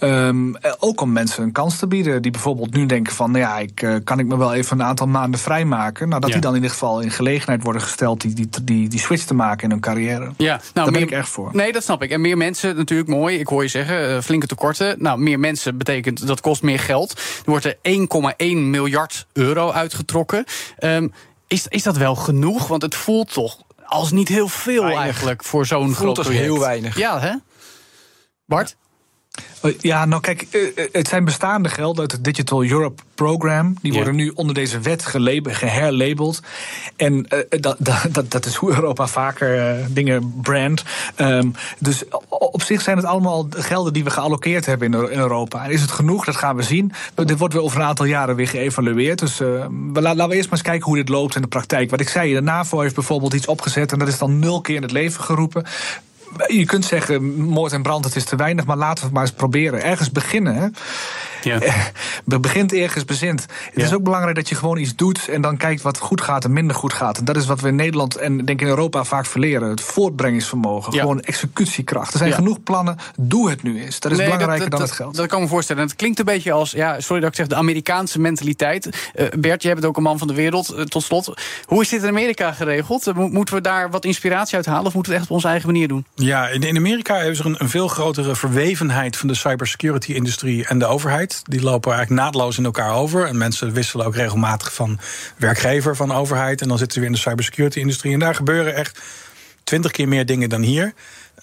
Um, 0.00 0.56
ook 0.78 1.00
om 1.00 1.12
mensen 1.12 1.42
een 1.42 1.52
kans 1.52 1.78
te 1.78 1.86
bieden. 1.86 2.22
Die 2.22 2.30
bijvoorbeeld 2.30 2.74
nu 2.74 2.86
denken 2.86 3.14
van, 3.14 3.30
nou 3.30 3.44
ja, 3.44 3.58
ik, 3.58 3.82
uh, 3.82 3.96
kan 4.04 4.18
ik 4.18 4.26
me 4.26 4.36
wel 4.38 4.54
even 4.54 4.80
een 4.80 4.86
aantal 4.86 5.06
maanden 5.06 5.40
vrijmaken. 5.40 6.08
Nou, 6.08 6.20
dat 6.20 6.28
ja. 6.28 6.34
die 6.34 6.44
dan 6.44 6.54
in 6.54 6.56
ieder 6.56 6.72
geval 6.72 7.00
in 7.00 7.10
gelegenheid 7.10 7.62
worden 7.62 7.82
gesteld 7.82 8.20
die, 8.20 8.34
die, 8.34 8.48
die, 8.62 8.88
die 8.88 9.00
switch 9.00 9.24
te 9.24 9.34
maken 9.34 9.64
in 9.64 9.70
hun 9.70 9.80
carrière. 9.80 10.32
Ja, 10.36 10.54
nou, 10.56 10.60
Daar 10.72 10.90
ben 10.90 11.02
ik 11.02 11.10
echt 11.10 11.28
voor. 11.28 11.50
Nee, 11.52 11.72
dat 11.72 11.82
snap 11.82 12.02
ik. 12.02 12.10
En 12.10 12.20
meer 12.20 12.36
mensen, 12.36 12.76
natuurlijk 12.76 13.08
mooi. 13.08 13.38
Ik 13.38 13.46
hoor 13.46 13.62
je 13.62 13.68
zeggen, 13.68 14.10
uh, 14.10 14.20
flinke 14.20 14.46
tekorten. 14.46 14.96
Nou, 14.98 15.18
meer 15.18 15.38
mensen 15.38 15.78
betekent 15.78 16.26
dat 16.26 16.40
kost 16.40 16.62
meer 16.62 16.78
geld. 16.78 17.12
Er 17.12 17.50
wordt 17.50 17.64
er 17.64 17.76
1,1 17.76 18.56
miljard 18.56 19.26
euro 19.32 19.70
uitgetrokken. 19.70 20.44
Um, 20.80 21.12
is, 21.46 21.66
is 21.68 21.82
dat 21.82 21.96
wel 21.96 22.14
genoeg? 22.14 22.66
Want 22.66 22.82
het 22.82 22.94
voelt 22.94 23.32
toch 23.32 23.58
als 23.84 24.10
niet 24.10 24.28
heel 24.28 24.48
veel 24.48 24.82
weinig. 24.82 25.02
eigenlijk 25.02 25.44
voor 25.44 25.66
zo'n 25.66 25.94
groot 25.94 26.18
als 26.18 26.26
project. 26.26 26.46
heel 26.46 26.58
weinig. 26.58 26.98
Ja, 26.98 27.20
hè? 27.20 27.34
Bart? 28.44 28.68
Ja, 28.68 28.87
nou 29.82 30.20
kijk, 30.20 30.46
het 30.92 31.08
zijn 31.08 31.24
bestaande 31.24 31.68
gelden 31.68 32.00
uit 32.00 32.12
het 32.12 32.24
Digital 32.24 32.64
Europe 32.64 33.02
Program. 33.14 33.76
Die 33.82 33.92
worden 33.92 34.16
ja. 34.16 34.22
nu 34.24 34.32
onder 34.34 34.54
deze 34.54 34.80
wet 34.80 35.06
geherlabeld. 35.42 36.40
En 36.96 37.12
uh, 37.12 37.60
dat, 37.60 37.76
dat, 38.10 38.30
dat 38.30 38.46
is 38.46 38.54
hoe 38.54 38.70
Europa 38.70 39.06
vaker 39.06 39.78
uh, 39.78 39.86
dingen 39.88 40.34
brandt. 40.42 40.82
Um, 41.16 41.54
dus 41.78 42.02
op 42.28 42.62
zich 42.62 42.80
zijn 42.80 42.96
het 42.96 43.06
allemaal 43.06 43.46
gelden 43.50 43.92
die 43.92 44.04
we 44.04 44.10
gealloceerd 44.10 44.66
hebben 44.66 44.92
in, 44.92 45.10
in 45.10 45.18
Europa. 45.18 45.64
En 45.64 45.70
is 45.70 45.80
het 45.80 45.90
genoeg? 45.90 46.24
Dat 46.24 46.36
gaan 46.36 46.56
we 46.56 46.62
zien. 46.62 46.92
Dit 47.14 47.38
wordt 47.38 47.54
weer 47.54 47.62
over 47.62 47.80
een 47.80 47.86
aantal 47.86 48.06
jaren 48.06 48.36
weer 48.36 48.48
geëvalueerd. 48.48 49.18
Dus 49.18 49.40
uh, 49.40 49.66
we, 49.92 50.02
laten 50.02 50.28
we 50.28 50.34
eerst 50.34 50.50
maar 50.50 50.58
eens 50.58 50.68
kijken 50.68 50.86
hoe 50.86 50.96
dit 50.96 51.08
loopt 51.08 51.36
in 51.36 51.42
de 51.42 51.48
praktijk. 51.48 51.90
Wat 51.90 52.00
ik 52.00 52.08
zei, 52.08 52.34
de 52.34 52.42
NAVO 52.42 52.80
heeft 52.80 52.94
bijvoorbeeld 52.94 53.34
iets 53.34 53.46
opgezet... 53.46 53.92
en 53.92 53.98
dat 53.98 54.08
is 54.08 54.18
dan 54.18 54.38
nul 54.38 54.60
keer 54.60 54.76
in 54.76 54.82
het 54.82 54.92
leven 54.92 55.22
geroepen 55.24 55.64
je 56.46 56.64
kunt 56.64 56.84
zeggen, 56.84 57.36
moord 57.36 57.72
en 57.72 57.82
brand, 57.82 58.04
het 58.04 58.16
is 58.16 58.24
te 58.24 58.36
weinig, 58.36 58.64
maar 58.64 58.76
laten 58.76 58.98
we 58.98 59.04
het 59.04 59.12
maar 59.12 59.22
eens 59.22 59.32
proberen. 59.32 59.82
Ergens 59.82 60.12
beginnen. 60.12 60.74
Ja. 61.48 62.38
Begint 62.40 62.72
ergens 62.72 63.04
bezint. 63.04 63.40
Het 63.40 63.50
ja. 63.74 63.84
is 63.84 63.94
ook 63.94 64.02
belangrijk 64.02 64.36
dat 64.36 64.48
je 64.48 64.54
gewoon 64.54 64.78
iets 64.78 64.96
doet 64.96 65.28
en 65.28 65.40
dan 65.40 65.56
kijkt 65.56 65.82
wat 65.82 65.98
goed 65.98 66.20
gaat 66.20 66.44
en 66.44 66.52
minder 66.52 66.76
goed 66.76 66.92
gaat. 66.92 67.18
En 67.18 67.24
dat 67.24 67.36
is 67.36 67.46
wat 67.46 67.60
we 67.60 67.68
in 67.68 67.74
Nederland 67.74 68.16
en 68.16 68.36
denk 68.36 68.48
ik 68.48 68.60
in 68.60 68.66
Europa 68.66 69.04
vaak 69.04 69.26
verleren. 69.26 69.68
Het 69.68 69.80
voortbrengingsvermogen, 69.80 70.92
ja. 70.92 71.00
gewoon 71.00 71.20
executiekracht. 71.20 72.12
Er 72.12 72.18
zijn 72.18 72.32
genoeg 72.32 72.62
plannen, 72.62 72.96
doe 73.16 73.50
het 73.50 73.62
nu 73.62 73.82
eens. 73.82 74.00
Dat 74.00 74.12
is 74.12 74.18
nee, 74.18 74.26
belangrijker 74.26 74.70
dat, 74.70 74.78
dat, 74.78 74.78
dan 74.78 74.88
het 74.88 74.96
geld. 74.96 75.16
Dat 75.16 75.26
kan 75.26 75.40
me 75.40 75.48
voorstellen. 75.48 75.82
En 75.82 75.88
het 75.88 75.96
klinkt 75.96 76.18
een 76.18 76.24
beetje 76.24 76.52
als, 76.52 76.70
ja, 76.70 77.00
sorry 77.00 77.20
dat 77.20 77.30
ik 77.30 77.36
zeg, 77.36 77.46
de 77.46 77.54
Amerikaanse 77.54 78.20
mentaliteit. 78.20 79.12
Uh, 79.14 79.26
Bert, 79.38 79.62
jij 79.62 79.74
bent 79.74 79.86
ook 79.86 79.96
een 79.96 80.02
man 80.02 80.18
van 80.18 80.28
de 80.28 80.34
wereld, 80.34 80.74
uh, 80.74 80.80
tot 80.80 81.02
slot. 81.02 81.34
Hoe 81.64 81.82
is 81.82 81.88
dit 81.88 82.02
in 82.02 82.08
Amerika 82.08 82.52
geregeld? 82.52 83.14
Moeten 83.14 83.54
we 83.54 83.60
daar 83.60 83.90
wat 83.90 84.04
inspiratie 84.04 84.56
uit 84.56 84.66
halen 84.66 84.86
of 84.86 84.94
moeten 84.94 85.12
we 85.12 85.18
het 85.18 85.20
echt 85.20 85.30
op 85.30 85.36
onze 85.36 85.48
eigen 85.48 85.66
manier 85.66 85.88
doen? 85.88 86.06
Ja, 86.14 86.48
in, 86.48 86.62
in 86.62 86.76
Amerika 86.76 87.16
hebben 87.16 87.36
ze 87.36 87.44
een, 87.44 87.56
een 87.58 87.68
veel 87.68 87.88
grotere 87.88 88.36
verwevenheid 88.36 89.16
van 89.16 89.28
de 89.28 89.34
cybersecurity-industrie 89.34 90.66
en 90.66 90.78
de 90.78 90.86
overheid. 90.86 91.37
Die 91.44 91.62
lopen 91.62 91.92
eigenlijk 91.92 92.22
naadloos 92.22 92.58
in 92.58 92.64
elkaar 92.64 92.94
over. 92.94 93.26
En 93.26 93.36
mensen 93.36 93.72
wisselen 93.72 94.06
ook 94.06 94.14
regelmatig 94.14 94.74
van 94.74 94.98
werkgever, 95.36 95.96
van 95.96 96.12
overheid. 96.12 96.60
En 96.60 96.68
dan 96.68 96.78
zitten 96.78 96.94
ze 96.94 97.00
weer 97.00 97.08
in 97.08 97.14
de 97.14 97.22
cybersecurity-industrie. 97.22 98.12
En 98.12 98.18
daar 98.18 98.34
gebeuren 98.34 98.74
echt 98.74 99.00
twintig 99.64 99.90
keer 99.90 100.08
meer 100.08 100.26
dingen 100.26 100.48
dan 100.48 100.62
hier. 100.62 100.94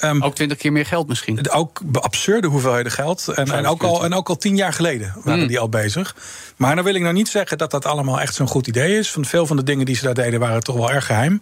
Um, 0.01 0.23
ook 0.23 0.35
twintig 0.35 0.57
keer 0.57 0.71
meer 0.71 0.85
geld 0.85 1.07
misschien. 1.07 1.49
Ook 1.49 1.81
absurde 1.91 2.47
hoeveelheden 2.47 2.91
geld. 2.91 3.27
En, 3.27 3.51
en, 3.51 3.65
ook, 3.65 3.83
al, 3.83 4.03
en 4.03 4.13
ook 4.13 4.29
al 4.29 4.37
tien 4.37 4.55
jaar 4.55 4.73
geleden 4.73 5.13
waren 5.23 5.41
mm. 5.41 5.47
die 5.47 5.59
al 5.59 5.69
bezig. 5.69 6.15
Maar 6.55 6.75
dan 6.75 6.83
wil 6.83 6.95
ik 6.95 7.01
nou 7.01 7.13
niet 7.13 7.27
zeggen 7.27 7.57
dat 7.57 7.71
dat 7.71 7.85
allemaal 7.85 8.19
echt 8.19 8.35
zo'n 8.35 8.47
goed 8.47 8.67
idee 8.67 8.97
is. 8.97 9.11
Van 9.11 9.25
veel 9.25 9.45
van 9.45 9.55
de 9.55 9.63
dingen 9.63 9.85
die 9.85 9.95
ze 9.95 10.03
daar 10.03 10.13
deden 10.13 10.39
waren 10.39 10.63
toch 10.63 10.75
wel 10.75 10.91
erg 10.91 11.05
geheim. 11.05 11.41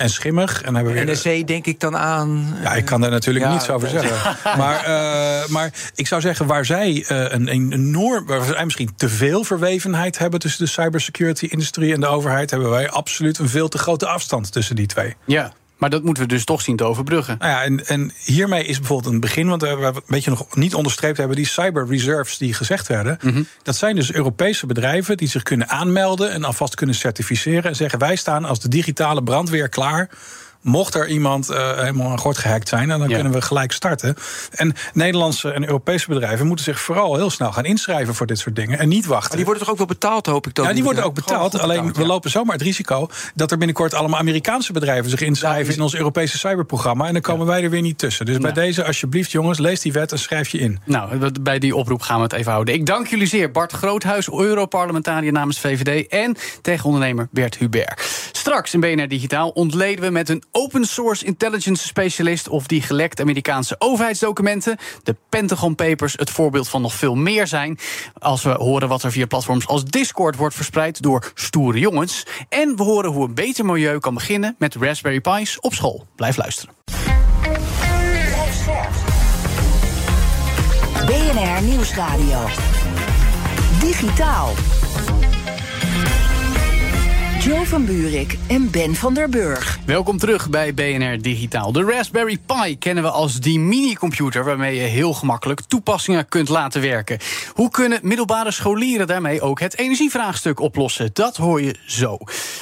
En 0.00 0.10
schimmig. 0.10 0.62
En 0.62 0.74
hebben 0.74 0.92
we 0.92 1.04
weer 1.04 1.14
NSC 1.14 1.46
denk 1.46 1.66
ik 1.66 1.80
dan 1.80 1.96
aan. 1.96 2.56
Ja, 2.62 2.74
ik 2.74 2.84
kan 2.84 3.00
daar 3.00 3.10
natuurlijk 3.10 3.44
Ja, 3.44 3.52
niets 3.52 3.70
over 3.70 3.88
zeggen. 3.88 4.36
Maar, 4.58 4.84
eh, 4.84 5.48
maar 5.48 5.72
ik 5.94 6.06
zou 6.06 6.20
zeggen, 6.20 6.46
waar 6.46 6.64
zij 6.64 7.04
eh, 7.08 7.18
een, 7.18 7.52
een 7.52 7.72
enorm, 7.72 8.26
waar 8.26 8.44
zij 8.44 8.64
misschien 8.64 8.90
te 8.96 9.08
veel 9.08 9.44
verwevenheid 9.44 10.18
hebben 10.18 10.40
tussen 10.40 10.64
de 10.64 10.70
cybersecurity-industrie 10.70 11.94
en 11.94 12.00
de 12.00 12.06
overheid, 12.06 12.50
hebben 12.50 12.70
wij 12.70 12.90
absoluut 12.90 13.38
een 13.38 13.48
veel 13.48 13.68
te 13.68 13.78
grote 13.78 14.06
afstand 14.06 14.52
tussen 14.52 14.76
die 14.76 14.86
twee. 14.86 15.16
Ja, 15.24 15.52
maar 15.80 15.90
dat 15.90 16.02
moeten 16.02 16.22
we 16.22 16.28
dus 16.28 16.44
toch 16.44 16.60
zien 16.60 16.76
te 16.76 16.84
overbruggen. 16.84 17.36
Nou 17.38 17.50
ja, 17.50 17.62
en, 17.62 17.86
en 17.86 18.12
hiermee 18.24 18.64
is 18.64 18.78
bijvoorbeeld 18.78 19.14
een 19.14 19.20
begin, 19.20 19.48
want 19.48 19.62
we 19.62 19.68
hebben 19.68 19.94
een 19.94 20.02
beetje 20.06 20.30
nog 20.30 20.56
niet 20.56 20.74
onderstreept 20.74 21.16
hebben, 21.16 21.36
die 21.36 21.46
cyber 21.46 21.86
reserves 21.86 22.38
die 22.38 22.54
gezegd 22.54 22.88
werden. 22.88 23.18
Dat 23.62 23.76
zijn 23.76 23.94
dus 23.94 24.12
Europese 24.12 24.66
bedrijven 24.66 25.16
die 25.16 25.28
zich 25.28 25.42
kunnen 25.42 25.68
aanmelden 25.68 26.32
en 26.32 26.44
alvast 26.44 26.74
kunnen 26.74 26.94
certificeren 26.94 27.64
en 27.64 27.76
zeggen: 27.76 27.98
wij 27.98 28.16
staan 28.16 28.44
als 28.44 28.60
de 28.60 28.68
digitale 28.68 29.22
brandweer 29.22 29.68
klaar. 29.68 30.10
Mocht 30.60 30.94
er 30.94 31.08
iemand 31.08 31.48
eh, 31.48 31.78
helemaal 31.78 32.10
aan 32.10 32.18
gort 32.18 32.38
gehackt 32.38 32.68
zijn, 32.68 32.88
dan 32.88 33.08
Ja. 33.08 33.14
kunnen 33.14 33.32
we 33.32 33.42
gelijk 33.42 33.72
starten. 33.72 34.14
En 34.50 34.74
Nederlandse 34.92 35.50
en 35.52 35.64
Europese 35.66 36.08
bedrijven 36.08 36.46
moeten 36.46 36.64
zich 36.64 36.80
vooral 36.80 37.16
heel 37.16 37.30
snel 37.30 37.52
gaan 37.52 37.64
inschrijven 37.64 38.14
voor 38.14 38.26
dit 38.26 38.38
soort 38.38 38.56
dingen 38.56 38.78
en 38.78 38.88
niet 38.88 39.06
wachten. 39.06 39.28
Maar 39.28 39.36
die 39.36 39.44
worden 39.46 39.62
toch 39.62 39.72
ook 39.72 39.78
wel 39.78 39.86
betaald, 39.86 40.26
hoop 40.26 40.46
ik 40.46 40.54
dan? 40.54 40.66
Ja, 40.66 40.72
die 40.72 40.82
worden 40.84 41.04
ook 41.04 41.14
betaald. 41.14 41.58
Alleen 41.58 41.76
betaald, 41.76 41.96
we 41.96 42.06
lopen 42.06 42.30
zomaar 42.30 42.54
het 42.54 42.62
risico 42.64 43.08
dat 43.34 43.50
er 43.50 43.56
binnenkort 43.58 43.94
allemaal 43.94 44.18
Amerikaanse 44.20 44.72
bedrijven 44.72 45.10
zich 45.10 45.20
inschrijven 45.20 45.68
is- 45.68 45.76
in 45.76 45.82
ons 45.82 45.94
Europese 45.94 46.38
cyberprogramma. 46.38 47.06
En 47.06 47.12
dan 47.12 47.22
komen 47.22 47.46
wij 47.46 47.62
er 47.62 47.70
weer 47.70 47.82
niet 47.82 47.98
tussen. 47.98 48.26
Dus 48.26 48.38
bij 48.38 48.52
Nou. 48.52 48.66
deze, 48.66 48.84
alsjeblieft, 48.84 49.30
jongens, 49.30 49.58
lees 49.58 49.80
die 49.80 49.92
wet 49.92 50.12
en 50.12 50.18
schrijf 50.18 50.48
je 50.48 50.58
in. 50.58 50.80
Nou, 50.84 51.30
bij 51.40 51.58
die 51.58 51.76
oproep 51.76 52.02
gaan 52.02 52.16
we 52.16 52.22
het 52.22 52.32
even 52.32 52.52
houden. 52.52 52.74
Ik 52.74 52.86
dank 52.86 53.06
jullie 53.06 53.26
zeer. 53.26 53.50
Bart 53.50 53.72
Groothuis, 53.72 54.28
Europarlementariër 54.30 55.32
namens 55.32 55.60
VVD... 55.60 56.06
en 56.08 56.36
tegenondernemer 56.62 57.28
Bert 57.30 57.56
Hubert. 57.58 58.28
Straks 58.32 58.74
in 58.74 58.80
BNR 58.80 59.08
Digitaal 59.08 59.48
ontleden 59.48 60.04
we 60.04 60.10
met 60.10 60.28
een 60.28 60.42
open 60.52 60.84
source 60.84 61.24
intelligence 61.24 61.86
specialist... 61.86 62.48
of 62.48 62.66
die 62.66 62.82
gelekte 62.82 63.22
Amerikaanse 63.22 63.76
overheidsdocumenten... 63.78 64.76
de 65.02 65.16
Pentagon 65.28 65.74
Papers 65.74 66.14
het 66.16 66.30
voorbeeld 66.30 66.68
van 66.68 66.82
nog 66.82 66.94
veel 66.94 67.14
meer 67.14 67.46
zijn... 67.46 67.78
als 68.18 68.42
we 68.42 68.50
horen 68.50 68.88
wat 68.88 69.02
er 69.02 69.12
via 69.12 69.26
platforms 69.26 69.66
als 69.66 69.84
Discord 69.84 70.36
wordt 70.36 70.54
verspreid... 70.54 71.02
door 71.02 71.32
stoere 71.34 71.78
jongens. 71.78 72.26
En 72.48 72.76
we 72.76 72.82
horen 72.82 73.10
hoe 73.10 73.24
een 73.24 73.34
beter 73.34 73.64
milieu 73.64 73.98
kan 73.98 74.14
beginnen 74.14 74.54
met 74.58 74.74
Raspberry 74.74 75.20
Pis 75.20 75.60
op 75.60 75.74
school. 75.74 76.06
Blijf 76.16 76.36
luisteren. 76.36 76.74
BNR 81.06 81.62
Nieuwsradio. 81.62 82.46
Digitaal. 83.80 84.52
Joe 87.40 87.66
van 87.66 87.84
Buurik 87.84 88.38
en 88.48 88.70
Ben 88.70 88.94
van 88.94 89.14
der 89.14 89.28
Burg. 89.28 89.78
Welkom 89.86 90.18
terug 90.18 90.50
bij 90.50 90.74
BNR 90.74 91.22
Digitaal. 91.22 91.72
De 91.72 91.84
Raspberry 91.84 92.38
Pi 92.46 92.78
kennen 92.78 93.04
we 93.04 93.10
als 93.10 93.40
die 93.40 93.58
mini-computer 93.58 94.44
waarmee 94.44 94.74
je 94.74 94.80
heel 94.80 95.12
gemakkelijk 95.12 95.60
toepassingen 95.60 96.28
kunt 96.28 96.48
laten 96.48 96.80
werken. 96.80 97.18
Hoe 97.54 97.70
kunnen 97.70 97.98
middelbare 98.02 98.50
scholieren 98.50 99.06
daarmee 99.06 99.40
ook 99.40 99.60
het 99.60 99.78
energievraagstuk 99.78 100.60
oplossen? 100.60 101.10
Dat 101.12 101.36
hoor 101.36 101.62
je 101.62 101.74
zo. 101.86 102.18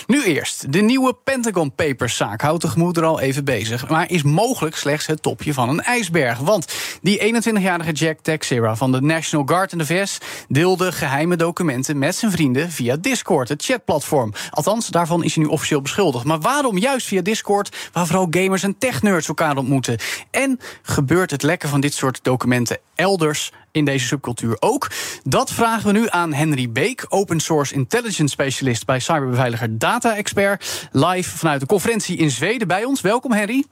Nu 0.06 0.24
eerst, 0.24 0.72
de 0.72 0.80
nieuwe 0.80 1.16
Pentagon 1.24 1.74
Papers 1.74 2.16
zaak 2.16 2.40
houdt 2.40 2.62
de 2.62 2.68
gemoed 2.68 2.96
er 2.96 3.04
al 3.04 3.20
even 3.20 3.44
bezig, 3.44 3.88
maar 3.88 4.10
is 4.10 4.22
mogelijk 4.22 4.76
slechts 4.76 5.06
het 5.06 5.22
topje 5.22 5.54
van 5.54 5.68
een 5.68 5.82
ijsberg. 5.82 6.38
Want 6.38 6.72
die 7.02 7.42
21-jarige 7.42 7.92
Jack 7.92 8.18
Texera 8.22 8.76
van 8.76 8.92
de 8.92 9.00
National 9.00 9.46
Guard 9.46 9.72
in 9.72 9.78
de 9.78 9.86
VS 9.86 10.18
deelde 10.48 10.92
geheime 10.92 11.36
documenten 11.36 11.98
met 11.98 12.16
zijn 12.16 12.30
vrienden 12.30 12.70
via 12.70 12.96
Discord, 12.96 13.48
het 13.48 13.64
chatplatform. 13.64 14.32
Daarvan 14.68 15.24
is 15.24 15.35
hij 15.35 15.44
nu 15.44 15.50
officieel 15.50 15.83
beschuldigd. 15.83 16.24
Maar 16.24 16.40
waarom 16.40 16.78
juist 16.78 17.07
via 17.07 17.22
Discord, 17.22 17.76
waar 17.92 18.07
vooral 18.07 18.26
gamers 18.31 18.62
en 18.62 18.78
technerds 18.78 19.28
elkaar 19.28 19.57
ontmoeten? 19.57 19.98
En 20.31 20.61
gebeurt 20.83 21.31
het 21.31 21.42
lekken 21.42 21.68
van 21.68 21.81
dit 21.81 21.94
soort 21.94 22.18
documenten 22.22 22.78
elders 22.94 23.52
in 23.72 23.85
deze 23.85 24.07
subcultuur 24.07 24.57
ook? 24.61 24.90
Dat 25.22 25.52
vragen 25.52 25.92
we 25.92 25.98
nu 25.98 26.07
aan 26.09 26.33
Henry 26.33 26.70
Beek, 26.70 27.07
open 27.09 27.40
source 27.40 27.74
intelligence 27.74 28.33
specialist 28.33 28.87
bij 28.87 29.00
cyberbeveiliger 29.00 29.78
Data 29.78 30.16
Expert, 30.16 30.88
live 30.92 31.37
vanuit 31.37 31.61
de 31.61 31.66
conferentie 31.66 32.16
in 32.16 32.31
Zweden 32.31 32.68
bij 32.68 32.85
ons. 32.85 33.00
Welkom 33.00 33.33
Henry. 33.33 33.64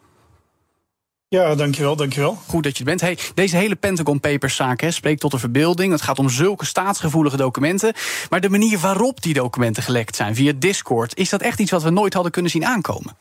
Ja, 1.28 1.54
dankjewel, 1.54 1.96
dankjewel. 1.96 2.38
Goed 2.46 2.62
dat 2.62 2.72
je 2.72 2.78
er 2.78 2.84
bent. 2.84 3.00
Hey, 3.00 3.18
deze 3.34 3.56
hele 3.56 3.74
Pentagon 3.76 4.20
Papers 4.20 4.56
zaak 4.56 4.80
hè, 4.80 4.90
spreekt 4.90 5.20
tot 5.20 5.30
de 5.30 5.38
verbeelding. 5.38 5.92
Het 5.92 6.02
gaat 6.02 6.18
om 6.18 6.28
zulke 6.30 6.64
staatsgevoelige 6.64 7.36
documenten. 7.36 7.92
Maar 8.30 8.40
de 8.40 8.48
manier 8.48 8.78
waarop 8.78 9.22
die 9.22 9.34
documenten 9.34 9.82
gelekt 9.82 10.16
zijn, 10.16 10.34
via 10.34 10.52
Discord, 10.56 11.16
is 11.16 11.28
dat 11.30 11.42
echt 11.42 11.58
iets 11.60 11.70
wat 11.70 11.82
we 11.82 11.90
nooit 11.90 12.14
hadden 12.14 12.32
kunnen 12.32 12.50
zien 12.50 12.66
aankomen? 12.66 13.16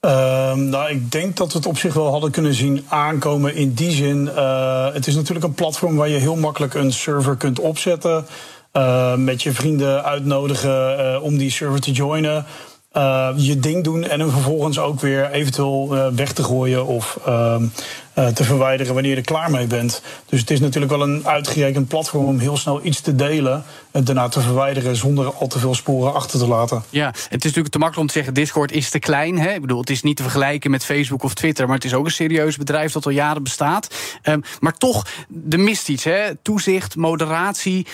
Ehm, 0.00 0.68
nou, 0.68 0.90
ik 0.90 1.10
denk 1.12 1.36
dat 1.36 1.52
we 1.52 1.58
het 1.58 1.66
op 1.66 1.78
zich 1.78 1.94
wel 1.94 2.10
hadden 2.10 2.30
kunnen 2.30 2.54
zien 2.54 2.84
aankomen 2.88 3.54
in 3.54 3.72
die 3.74 3.90
zin. 3.90 4.28
eh, 4.28 4.92
het 4.92 5.06
is 5.06 5.14
natuurlijk 5.14 5.46
een 5.46 5.54
platform 5.54 5.96
waar 5.96 6.08
je 6.08 6.18
heel 6.18 6.36
makkelijk 6.36 6.74
een 6.74 6.92
server 6.92 7.36
kunt 7.36 7.58
opzetten. 7.58 8.26
eh, 8.72 9.14
met 9.14 9.42
je 9.42 9.52
vrienden 9.52 10.04
uitnodigen 10.04 10.98
eh, 11.14 11.22
om 11.22 11.36
die 11.38 11.50
server 11.50 11.80
te 11.80 11.90
joinen. 11.92 12.46
Eh, 12.92 13.28
je 13.36 13.58
ding 13.58 13.84
doen 13.84 14.04
en 14.04 14.20
hem 14.20 14.30
vervolgens 14.30 14.78
ook 14.78 15.00
weer 15.00 15.30
eventueel 15.30 15.88
eh, 15.92 16.06
weg 16.14 16.32
te 16.32 16.42
gooien 16.42 16.86
of 16.86 17.18
ehm, 17.26 17.66
eh, 18.14 18.26
te 18.26 18.44
verwijderen 18.44 18.94
wanneer 18.94 19.10
je 19.10 19.16
er 19.16 19.24
klaar 19.24 19.50
mee 19.50 19.66
bent. 19.66 20.02
Dus 20.26 20.40
het 20.40 20.50
is 20.50 20.60
natuurlijk 20.60 20.92
wel 20.92 21.02
een 21.02 21.26
uitgerekend 21.26 21.88
platform 21.88 22.24
om 22.24 22.38
heel 22.38 22.56
snel 22.56 22.84
iets 22.84 23.00
te 23.00 23.14
delen 23.14 23.64
en 23.90 24.04
daarna 24.04 24.28
te 24.28 24.40
verwijderen 24.40 24.96
zonder 24.96 25.32
al 25.32 25.46
te 25.46 25.58
veel 25.58 25.74
sporen 25.74 26.14
achter 26.14 26.38
te 26.38 26.46
laten. 26.46 26.82
Ja, 26.90 27.06
het 27.06 27.24
is 27.24 27.30
natuurlijk 27.30 27.68
te 27.68 27.78
makkelijk 27.78 27.98
om 27.98 28.06
te 28.06 28.12
zeggen: 28.12 28.34
Discord 28.34 28.72
is 28.72 28.90
te 28.90 28.98
klein. 28.98 29.38
Hè? 29.38 29.52
Ik 29.52 29.60
bedoel, 29.60 29.80
het 29.80 29.90
is 29.90 30.02
niet 30.02 30.16
te 30.16 30.22
vergelijken 30.22 30.70
met 30.70 30.84
Facebook 30.84 31.22
of 31.22 31.34
Twitter, 31.34 31.66
maar 31.66 31.74
het 31.74 31.84
is 31.84 31.94
ook 31.94 32.04
een 32.04 32.10
serieus 32.10 32.56
bedrijf 32.56 32.92
dat 32.92 33.06
al 33.06 33.12
jaren 33.12 33.42
bestaat. 33.42 33.94
Ehm, 34.22 34.40
maar 34.60 34.76
toch, 34.76 35.06
er 35.50 35.60
mist 35.60 35.88
iets. 35.88 36.04
Hè? 36.04 36.34
Toezicht, 36.42 36.96
moderatie. 36.96 37.86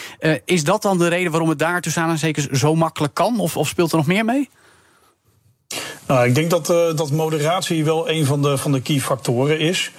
Is 0.44 0.64
dat 0.64 0.82
dan 0.82 0.98
de 0.98 1.08
reden 1.08 1.30
waarom 1.30 1.48
het 1.48 1.58
daar 1.58 1.80
tussen 1.80 2.02
aanhalingstekens 2.02 2.60
zo 2.60 2.74
makkelijk 2.74 3.14
kan? 3.14 3.40
Of, 3.40 3.56
of 3.56 3.68
speelt 3.68 3.90
er 3.90 3.96
nog 3.96 4.06
meer 4.06 4.24
mee? 4.24 4.48
Nou, 6.08 6.26
ik 6.28 6.34
denk 6.34 6.50
dat, 6.50 6.70
eh, 6.70 6.76
dat 6.96 7.10
moderatie 7.10 7.84
wel 7.84 8.10
een 8.10 8.24
van 8.26 8.42
de, 8.42 8.56
van 8.58 8.72
de 8.72 8.80
key 8.80 9.00
factoren 9.00 9.58
is. 9.60 9.90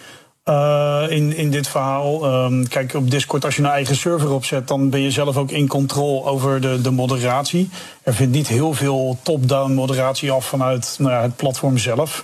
eh, 0.44 1.06
in, 1.10 1.36
in 1.36 1.52
dit 1.52 1.68
verhaal. 1.68 2.26
Ehm, 2.26 2.64
kijk, 2.64 2.94
op 2.94 3.12
Discord, 3.12 3.46
als 3.46 3.56
je 3.56 3.62
een 3.64 3.70
eigen 3.70 3.96
server 3.96 4.32
opzet, 4.32 4.68
dan 4.68 4.90
ben 4.90 5.02
je 5.02 5.12
zelf 5.12 5.38
ook 5.38 5.52
in 5.52 5.68
controle 5.68 6.24
over 6.24 6.62
de, 6.62 6.82
de 6.82 6.92
moderatie. 6.92 7.70
Er 8.04 8.14
vindt 8.14 8.36
niet 8.36 8.48
heel 8.48 8.74
veel 8.74 9.18
top-down 9.22 9.72
moderatie 9.74 10.32
af 10.32 10.46
vanuit 10.46 10.96
nou 11.00 11.12
ja, 11.14 11.22
het 11.22 11.36
platform 11.36 11.78
zelf. 11.78 12.24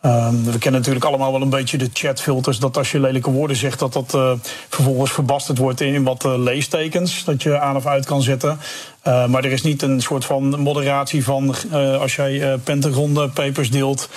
Ehm, 0.00 0.42
we 0.42 0.58
kennen 0.58 0.80
natuurlijk 0.80 1.04
allemaal 1.04 1.32
wel 1.32 1.42
een 1.42 1.48
beetje 1.48 1.78
de 1.78 1.90
chatfilters. 1.92 2.58
Dat 2.58 2.76
als 2.76 2.92
je 2.92 3.00
lelijke 3.00 3.30
woorden 3.30 3.56
zegt, 3.56 3.78
dat 3.78 3.92
dat 3.92 4.14
eh, 4.14 4.32
vervolgens 4.68 5.12
verbasterd 5.12 5.58
wordt 5.58 5.80
in 5.80 6.04
wat 6.04 6.24
leestekens. 6.24 7.24
Dat 7.24 7.42
je 7.42 7.58
aan 7.58 7.76
of 7.76 7.86
uit 7.86 8.06
kan 8.06 8.22
zetten. 8.22 8.58
Eh, 9.04 9.26
maar 9.26 9.44
er 9.44 9.52
is 9.52 9.62
niet 9.62 9.82
een 9.82 10.02
soort 10.02 10.24
van 10.24 10.60
moderatie 10.60 11.24
van 11.24 11.54
eh, 11.70 12.00
als 12.00 12.14
jij 12.14 12.52
eh 12.52 12.58
Pentagon 12.64 13.30
papers 13.34 13.70
deelt, 13.70 14.08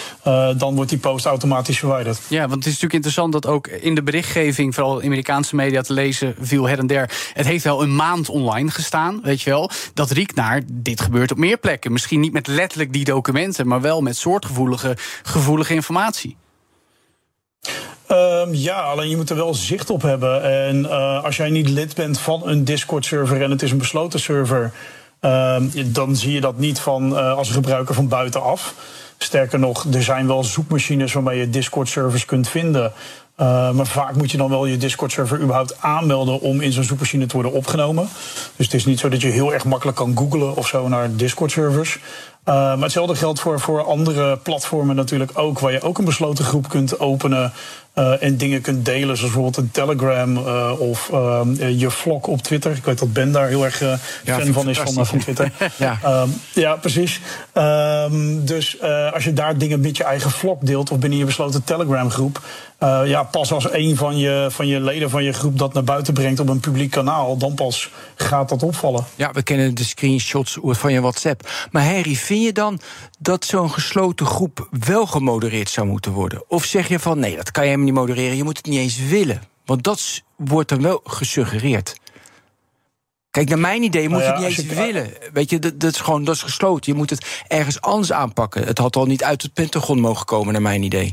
dan 0.57 0.75
wordt 0.75 0.89
die 0.89 0.99
post 0.99 1.25
automatisch 1.25 1.79
verwijderd. 1.79 2.19
Ja, 2.29 2.39
want 2.39 2.51
het 2.51 2.65
is 2.65 2.65
natuurlijk 2.65 2.93
interessant 2.93 3.33
dat 3.33 3.45
ook 3.45 3.67
in 3.67 3.95
de 3.95 4.03
berichtgeving, 4.03 4.73
vooral 4.75 5.01
Amerikaanse 5.01 5.55
media 5.55 5.81
te 5.81 5.93
lezen, 5.93 6.35
viel 6.39 6.67
her 6.67 6.79
en 6.79 6.87
der. 6.87 7.31
Het 7.33 7.45
heeft 7.45 7.63
wel 7.63 7.81
een 7.81 7.95
maand 7.95 8.29
online 8.29 8.71
gestaan, 8.71 9.19
weet 9.23 9.41
je 9.41 9.49
wel. 9.49 9.69
Dat 9.93 10.11
riekt 10.11 10.35
naar 10.35 10.61
dit 10.71 11.01
gebeurt 11.01 11.31
op 11.31 11.37
meer 11.37 11.57
plekken. 11.57 11.91
Misschien 11.91 12.19
niet 12.19 12.33
met 12.33 12.47
letterlijk 12.47 12.93
die 12.93 13.03
documenten, 13.03 13.67
maar 13.67 13.81
wel 13.81 14.01
met 14.01 14.17
soortgevoelige 14.17 14.97
gevoelige 15.23 15.73
informatie. 15.73 16.37
Ehm, 18.07 18.53
ja, 18.53 18.81
alleen 18.81 19.09
je 19.09 19.15
moet 19.15 19.29
er 19.29 19.35
wel 19.35 19.53
zicht 19.53 19.89
op 19.89 20.01
hebben. 20.01 20.43
En 20.43 20.85
eh, 20.85 21.23
als 21.23 21.37
jij 21.37 21.49
niet 21.49 21.69
lid 21.69 21.95
bent 21.95 22.19
van 22.19 22.47
een 22.47 22.63
Discord-server 22.63 23.41
en 23.41 23.51
het 23.51 23.61
is 23.61 23.71
een 23.71 23.77
besloten 23.77 24.19
server, 24.19 24.71
ehm, 25.19 25.63
dan 25.85 26.15
zie 26.15 26.31
je 26.31 26.41
dat 26.41 26.57
niet 26.57 26.79
van, 26.79 27.17
eh, 27.17 27.37
als 27.37 27.49
gebruiker 27.49 27.95
van 27.95 28.07
buitenaf. 28.07 28.73
Sterker 29.17 29.59
nog, 29.59 29.85
er 29.93 30.03
zijn 30.03 30.27
wel 30.27 30.43
zoekmachines 30.43 31.13
waarmee 31.13 31.39
je 31.39 31.49
Discord-servers 31.49 32.25
kunt 32.25 32.49
vinden. 32.49 32.93
Uh, 33.39 33.71
maar 33.71 33.87
vaak 33.87 34.15
moet 34.15 34.31
je 34.31 34.37
dan 34.37 34.49
wel 34.49 34.65
je 34.65 34.77
Discord-server 34.77 35.39
überhaupt 35.39 35.81
aanmelden 35.81 36.41
om 36.41 36.61
in 36.61 36.71
zo'n 36.71 36.83
zoekmachine 36.83 37.25
te 37.25 37.33
worden 37.33 37.51
opgenomen. 37.51 38.09
Dus 38.55 38.65
het 38.65 38.75
is 38.75 38.85
niet 38.85 38.99
zo 38.99 39.09
dat 39.09 39.21
je 39.21 39.27
heel 39.27 39.53
erg 39.53 39.65
makkelijk 39.65 39.97
kan 39.97 40.17
googlen 40.17 40.55
of 40.55 40.67
zo 40.67 40.87
naar 40.87 41.15
Discord-servers. 41.15 41.99
Uh, 42.47 42.53
maar 42.53 42.81
hetzelfde 42.81 43.15
geldt 43.15 43.39
voor, 43.39 43.59
voor 43.59 43.83
andere 43.83 44.37
platformen 44.37 44.95
natuurlijk 44.95 45.31
ook, 45.33 45.59
waar 45.59 45.71
je 45.71 45.81
ook 45.81 45.97
een 45.97 46.05
besloten 46.05 46.45
groep 46.45 46.69
kunt 46.69 46.99
openen. 46.99 47.53
Uh, 47.95 48.23
en 48.23 48.37
dingen 48.37 48.61
kunt 48.61 48.85
delen, 48.85 49.17
zoals 49.17 49.21
bijvoorbeeld 49.21 49.57
een 49.57 49.71
Telegram 49.71 50.37
uh, 50.37 50.79
of 50.79 51.07
je 51.57 51.89
vlog 51.89 52.27
op 52.27 52.41
Twitter. 52.41 52.71
Ik 52.71 52.85
weet 52.85 52.99
dat 52.99 53.13
Ben 53.13 53.31
daar 53.31 53.47
heel 53.47 53.65
erg 53.65 53.79
ja, 53.79 54.39
fan 54.39 54.53
van 54.53 54.69
is 54.69 54.79
van, 54.79 55.05
van 55.05 55.19
Twitter. 55.19 55.51
ja. 55.77 55.99
Um, 56.05 56.33
ja, 56.53 56.75
precies. 56.75 57.21
Um, 57.53 58.45
dus 58.45 58.81
als 59.13 59.23
je 59.23 59.33
daar 59.33 59.57
dingen 59.57 59.79
met 59.79 59.97
je 59.97 60.03
eigen 60.03 60.31
vlog 60.31 60.57
deelt 60.59 60.91
of 60.91 60.99
binnen 60.99 61.19
je 61.19 61.25
besloten 61.25 61.63
Telegram 61.63 62.09
groep. 62.09 62.41
ja, 63.05 63.23
pas 63.23 63.51
als 63.51 63.71
een 63.71 63.95
van 63.95 64.17
je, 64.17 64.47
van 64.49 64.67
je 64.67 64.81
leden 64.81 65.09
van 65.09 65.23
je 65.23 65.33
groep 65.33 65.57
dat 65.57 65.73
naar 65.73 65.83
buiten 65.83 66.13
brengt 66.13 66.39
op 66.39 66.49
een 66.49 66.59
publiek 66.59 66.91
kanaal, 66.91 67.37
dan 67.37 67.53
pas 67.53 67.89
gaat 68.15 68.49
dat 68.49 68.63
opvallen. 68.63 69.05
Ja, 69.15 69.31
we 69.31 69.43
kennen 69.43 69.75
de 69.75 69.83
screenshots 69.83 70.57
van 70.61 70.93
je 70.93 71.01
WhatsApp. 71.01 71.49
Maar 71.71 71.85
Harry, 71.85 72.15
vind 72.37 72.55
je 72.55 72.61
dan 72.61 72.79
dat 73.19 73.45
zo'n 73.45 73.71
gesloten 73.71 74.25
groep 74.25 74.67
wel 74.85 75.05
gemodereerd 75.07 75.69
zou 75.69 75.87
moeten 75.87 76.11
worden? 76.11 76.43
Of 76.47 76.65
zeg 76.65 76.87
je 76.87 76.99
van 76.99 77.19
nee, 77.19 77.35
dat 77.35 77.51
kan 77.51 77.63
je 77.63 77.69
helemaal 77.69 77.91
niet 77.91 77.99
modereren, 77.99 78.37
je 78.37 78.43
moet 78.43 78.57
het 78.57 78.65
niet 78.65 78.79
eens 78.79 78.97
willen? 78.97 79.41
Want 79.65 79.83
dat 79.83 80.21
wordt 80.35 80.69
dan 80.69 80.81
wel 80.81 81.01
gesuggereerd. 81.03 81.95
Kijk, 83.31 83.49
naar 83.49 83.59
mijn 83.59 83.83
idee 83.83 84.09
moet 84.09 84.19
je 84.19 84.27
Nou 84.27 84.39
ja, 84.41 84.47
het 84.47 84.57
niet 84.57 84.67
eens 84.69 84.77
je- 84.77 84.85
willen. 84.85 85.13
Weet 85.33 85.49
je, 85.49 85.59
dat, 85.59 85.79
dat 85.79 85.93
is 85.93 85.99
gewoon 85.99 86.23
dat 86.23 86.35
is 86.35 86.41
gesloten. 86.41 86.91
Je 86.91 86.97
moet 86.97 87.09
het 87.09 87.43
ergens 87.47 87.81
anders 87.81 88.11
aanpakken. 88.11 88.63
Het 88.67 88.77
had 88.77 88.95
al 88.95 89.05
niet 89.05 89.23
uit 89.23 89.41
het 89.41 89.53
Pentagon 89.53 89.99
mogen 89.99 90.25
komen, 90.25 90.53
naar 90.53 90.61
mijn 90.61 90.83
idee. 90.83 91.09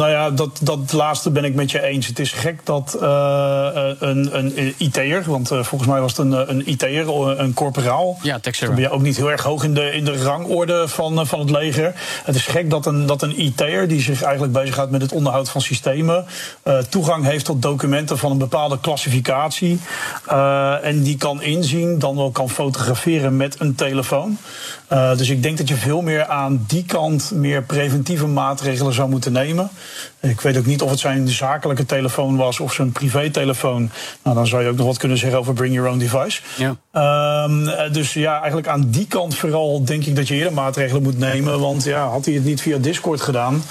Nou 0.00 0.10
ja, 0.10 0.30
dat, 0.30 0.58
dat 0.62 0.92
laatste 0.92 1.30
ben 1.30 1.44
ik 1.44 1.54
met 1.54 1.70
je 1.70 1.82
eens. 1.82 2.06
Het 2.06 2.18
is 2.18 2.32
gek 2.32 2.66
dat 2.66 2.96
eh, 3.00 3.90
een, 3.98 4.38
een 4.38 4.74
IT'er, 4.76 5.22
want 5.26 5.50
eh, 5.50 5.62
volgens 5.62 5.90
mij 5.90 6.00
was 6.00 6.16
het 6.16 6.26
een, 6.26 6.50
een 6.50 6.70
IT'er, 6.70 7.08
een 7.40 7.54
corporaal. 7.54 8.18
Ja, 8.22 8.38
Dan 8.66 8.74
ben 8.74 8.84
je 8.84 8.90
ook 8.90 9.02
niet 9.02 9.16
heel 9.16 9.30
erg 9.30 9.42
hoog 9.42 9.64
in 9.64 9.74
de, 9.74 9.90
in 9.92 10.04
de 10.04 10.22
rangorde 10.22 10.88
van, 10.88 11.20
eh, 11.20 11.26
van 11.26 11.38
het 11.40 11.50
leger. 11.50 11.92
Het 12.24 12.34
is 12.34 12.46
gek 12.46 12.70
dat 12.70 12.86
een, 12.86 13.06
dat 13.06 13.22
een 13.22 13.40
IT'er, 13.40 13.88
die 13.88 14.00
zich 14.00 14.22
eigenlijk 14.22 14.52
bezighoudt 14.52 14.90
met 14.90 15.02
het 15.02 15.12
onderhoud 15.12 15.50
van 15.50 15.60
systemen, 15.60 16.24
eh, 16.62 16.78
toegang 16.78 17.24
heeft 17.24 17.44
tot 17.44 17.62
documenten 17.62 18.18
van 18.18 18.30
een 18.30 18.38
bepaalde 18.38 18.80
klassificatie. 18.80 19.80
eh, 20.26 20.84
en 20.84 21.02
die 21.02 21.16
kan 21.16 21.42
inzien, 21.42 21.98
dan 21.98 22.16
wel 22.16 22.30
kan 22.30 22.50
fotograferen 22.50 23.36
met 23.36 23.60
een 23.60 23.74
telefoon. 23.74 24.38
Eh, 24.88 25.16
dus 25.16 25.28
ik 25.28 25.42
denk 25.42 25.58
dat 25.58 25.68
je 25.68 25.74
veel 25.74 26.00
meer 26.00 26.26
aan 26.26 26.64
die 26.66 26.84
kant 26.84 27.30
meer 27.34 27.62
preventieve 27.62 28.26
maatregelen 28.26 28.92
zou 28.92 29.08
moeten 29.08 29.32
nemen. 29.32 29.70
Ik 30.20 30.40
weet 30.40 30.56
ook 30.56 30.66
niet 30.66 30.82
of 30.82 30.90
het 30.90 30.98
zijn 30.98 31.28
zakelijke 31.28 31.86
telefoon 31.86 32.36
was 32.36 32.60
of 32.60 32.72
zijn 32.72 32.92
privételefoon. 32.92 33.90
Nou, 34.22 34.36
dan 34.36 34.46
zou 34.46 34.62
je 34.62 34.68
ook 34.68 34.76
nog 34.76 34.86
wat 34.86 34.98
kunnen 34.98 35.18
zeggen 35.18 35.38
over 35.38 35.54
bring 35.54 35.74
your 35.74 35.90
own 35.90 35.98
device. 35.98 36.40
Ja. 36.56 36.76
Ehm, 36.92 37.68
eh, 37.68 37.92
dus 37.92 38.12
ja, 38.12 38.36
eigenlijk 38.38 38.68
aan 38.68 38.90
die 38.90 39.06
kant 39.06 39.36
vooral 39.36 39.84
denk 39.84 40.04
ik 40.04 40.16
dat 40.16 40.28
je 40.28 40.34
eerder 40.34 40.52
maatregelen 40.52 41.02
moet 41.02 41.18
nemen. 41.18 41.60
Want 41.60 41.84
ja, 41.84 42.08
had 42.08 42.24
hij 42.24 42.34
het 42.34 42.44
niet 42.44 42.60
via 42.60 42.78
Discord 42.78 43.20
gedaan. 43.20 43.62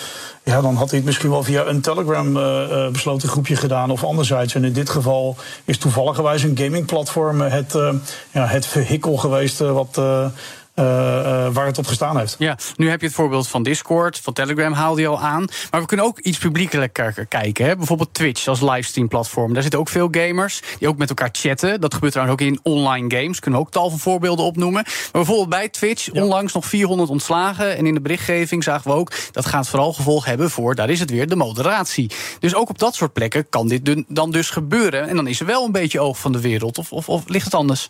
Ja, 0.44 0.62
dan 0.62 0.76
had 0.76 0.90
hij 0.90 0.98
het 0.98 1.08
misschien 1.08 1.30
wel 1.30 1.44
via 1.44 1.66
een 1.66 1.82
Telegram 1.82 2.38
eh, 2.38 2.86
eh, 2.86 2.92
besloten 2.92 3.30
groepje 3.30 3.56
gedaan 3.56 3.92
of 3.92 4.04
anderzijds. 4.04 4.56
En 4.56 4.64
in 4.64 4.74
dit 4.74 4.90
geval 4.90 5.36
is 5.66 5.78
toevalligerwijs 5.78 6.44
een 6.44 6.58
gamingplatform 6.58 7.42
het, 7.42 7.74
ja, 8.32 8.46
het 8.46 8.66
vehikel 8.66 9.18
geweest 9.18 9.60
wat, 9.60 10.02
eh, 10.76 11.46
eh, 11.46 11.54
waar 11.54 11.66
het 11.66 11.78
op 11.78 11.86
gestaan 11.86 12.18
heeft. 12.18 12.36
Ja, 12.40 12.58
nu 12.76 12.90
heb 12.90 13.00
je 13.00 13.06
het 13.06 13.16
voorbeeld 13.16 13.48
van 13.48 13.64
Discord, 13.64 14.20
van 14.20 14.34
Telegram 14.34 14.74
haalde 14.74 15.02
je 15.02 15.08
al 15.08 15.20
aan. 15.20 15.46
Maar 15.72 15.82
we 15.82 15.88
kunnen 15.88 16.06
ook 16.06 16.20
iets 16.20 16.38
publiekelijker 16.38 17.26
kijken. 17.26 17.66
Hè? 17.66 17.76
Bijvoorbeeld 17.76 18.14
Twitch 18.14 18.48
als 18.48 18.62
livestream-platform. 18.62 19.54
Daar 19.54 19.62
zitten 19.62 19.80
ook 19.80 19.90
veel 19.90 20.08
gamers 20.12 20.62
die 20.80 20.88
ook 20.88 20.98
met 20.98 21.10
elkaar 21.10 21.30
chatten. 21.32 21.82
Dat 21.82 21.94
gebeurt 21.94 22.12
trouwens 22.12 22.42
ook 22.42 22.48
in 22.48 22.60
online 22.64 23.16
games. 23.18 23.40
Kunnen 23.40 23.60
we 23.60 23.66
ook 23.66 23.72
tal 23.72 23.90
van 23.90 24.00
voorbeelden 24.00 24.46
opnoemen. 24.46 24.84
Maar 24.84 25.10
bijvoorbeeld 25.12 25.50
bij 25.50 25.70
Twitch 25.70 26.12
onlangs 26.12 26.54
nog 26.54 26.66
400 26.66 27.10
ontslagen. 27.10 27.78
En 27.78 27.86
in 27.86 27.94
de 27.94 28.02
berichtgeving 28.02 28.64
zagen 28.64 28.92
we 28.92 28.98
ook 28.98 29.12
dat 29.32 29.46
gaat 29.46 29.68
vooral 29.68 29.94
gevolg 29.94 30.26
hebben 30.26 30.52
voor, 30.52 30.76
daar 30.76 30.90
is 30.90 31.00
het 31.00 31.10
weer, 31.10 31.28
de 31.28 31.36
moderatie. 31.36 32.12
Dus 32.40 32.56
ook 32.56 32.70
op 32.70 32.80
dat 32.80 32.96
soort 32.96 33.14
plekken 33.14 33.50
kan 33.50 33.68
dit 33.68 34.04
dan 34.08 34.32
dus 34.32 34.50
gebeuren. 34.50 35.08
En 35.08 35.16
dan 35.16 35.28
is 35.28 35.40
er 35.40 35.46
wel 35.46 35.66
een 35.66 35.72
beetje 35.72 36.00
oog 36.00 36.20
van 36.20 36.32
de 36.32 36.42
wereld. 36.42 36.78
Of, 36.78 36.92
of, 36.92 37.10
of 37.10 37.24
ligt 37.28 37.46
het 37.46 37.54
anders? 37.54 37.90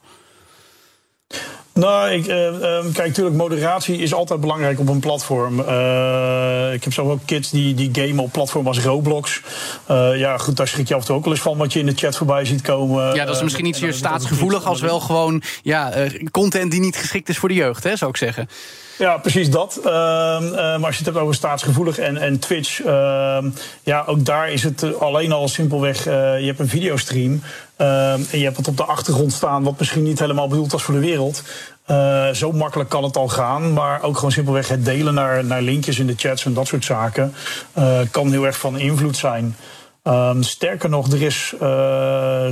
Nou, 1.80 2.10
ik, 2.10 2.28
eh, 2.28 2.48
ehm, 2.48 2.92
kijk, 2.92 3.08
natuurlijk, 3.08 3.36
moderatie 3.36 3.98
is 3.98 4.14
altijd 4.14 4.40
belangrijk 4.40 4.80
op 4.80 4.90
een 4.90 5.00
platform. 5.00 5.60
Eh, 5.60 6.74
ik 6.74 6.84
heb 6.84 6.94
zelf 6.94 7.10
ook 7.10 7.20
kids 7.26 7.50
die, 7.50 7.74
die 7.74 7.90
gamen 7.92 8.24
op 8.24 8.32
platform 8.32 8.68
als 8.68 8.80
Roblox. 8.80 9.42
Eh, 9.86 10.18
ja, 10.18 10.38
goed, 10.38 10.58
daar 10.58 10.68
schrik 10.68 10.88
je 10.88 10.94
af 10.94 11.00
en 11.00 11.06
toe 11.06 11.16
ook 11.16 11.24
wel 11.24 11.34
eens 11.34 11.42
van 11.42 11.58
wat 11.58 11.74
je 11.74 11.80
in 11.80 11.86
de 11.86 11.94
chat 11.96 12.18
voorbij 12.18 12.46
ziet 12.46 12.62
komen. 12.62 13.16
Ja, 13.16 13.26
dat 13.26 13.36
is 13.36 13.44
misschien 13.44 13.64
niet 13.64 13.74
en 13.74 13.80
zeer 13.80 13.90
dan 13.90 13.98
is 13.98 14.04
het 14.04 14.12
ook 14.12 14.20
staatsgevoelig 14.20 14.66
als 14.66 14.82
wel 14.82 15.00
gewoon 15.00 15.42
ja, 15.64 15.94
content 16.32 16.72
die 16.72 16.80
niet 16.80 16.98
geschikt 16.98 17.30
is 17.30 17.38
voor 17.38 17.50
de 17.50 17.56
jeugd, 17.56 17.84
hè, 17.84 17.96
zou 17.96 18.12
ik 18.12 18.18
zeggen. 18.18 18.50
Ja, 18.98 19.18
precies 19.18 19.50
dat. 19.50 19.80
Ehm, 19.84 20.46
eh, 20.46 20.54
maar 20.54 20.86
als 20.86 20.98
je 20.98 21.04
het 21.04 21.06
hebt 21.06 21.18
over 21.18 21.36
staatsgevoelig 21.36 21.98
en, 21.98 22.18
en 22.18 22.40
Twitch, 22.40 22.82
ehm, 22.82 23.50
ja, 23.84 24.04
ook 24.06 24.26
daar 24.26 24.52
is 24.52 24.64
het 24.64 25.00
alleen 25.00 25.32
al 25.32 25.48
simpelweg. 25.48 26.06
eh, 26.06 26.40
je 26.40 26.46
hebt 26.46 26.60
een 26.60 26.68
videostream 26.68 27.42
ehm, 27.76 28.22
en 28.32 28.40
je 28.40 28.44
hebt 28.44 28.58
het 28.58 28.68
op 28.68 28.78
de 28.78 28.84
achtergrond 28.84 29.34
staan, 29.34 29.64
wat 29.64 29.80
misschien 29.80 30.04
niet 30.04 30.20
helemaal 30.20 30.48
bedoeld 30.48 30.72
was 30.72 30.84
voor 30.84 30.94
de 30.94 31.00
wereld. 31.00 31.44
Eh, 31.86 32.30
zo 32.30 32.52
makkelijk 32.52 32.90
kan 32.90 33.04
het 33.04 33.18
al 33.18 33.28
gaan, 33.28 33.74
maar 33.74 34.04
ook 34.04 34.16
gewoon 34.16 34.32
simpelweg 34.32 34.68
het 34.68 34.86
delen 34.86 35.14
naar, 35.14 35.46
naar 35.46 35.62
linkjes 35.62 36.00
in 36.00 36.08
de 36.08 36.16
chats 36.18 36.46
en 36.46 36.54
dat 36.54 36.68
soort 36.68 36.86
zaken 36.86 37.34
eh, 37.74 38.00
kan 38.12 38.32
heel 38.32 38.46
erg 38.46 38.58
van 38.58 38.78
invloed 38.78 39.18
zijn. 39.18 39.56
Ehm, 40.04 40.42
sterker 40.42 40.90
nog, 40.90 41.12
er 41.12 41.22
is 41.22 41.54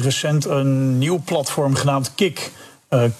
recent 0.04 0.46
een 0.46 0.98
nieuw 0.98 1.22
platform 1.26 1.76
genaamd 1.76 2.12
Kik. 2.16 2.52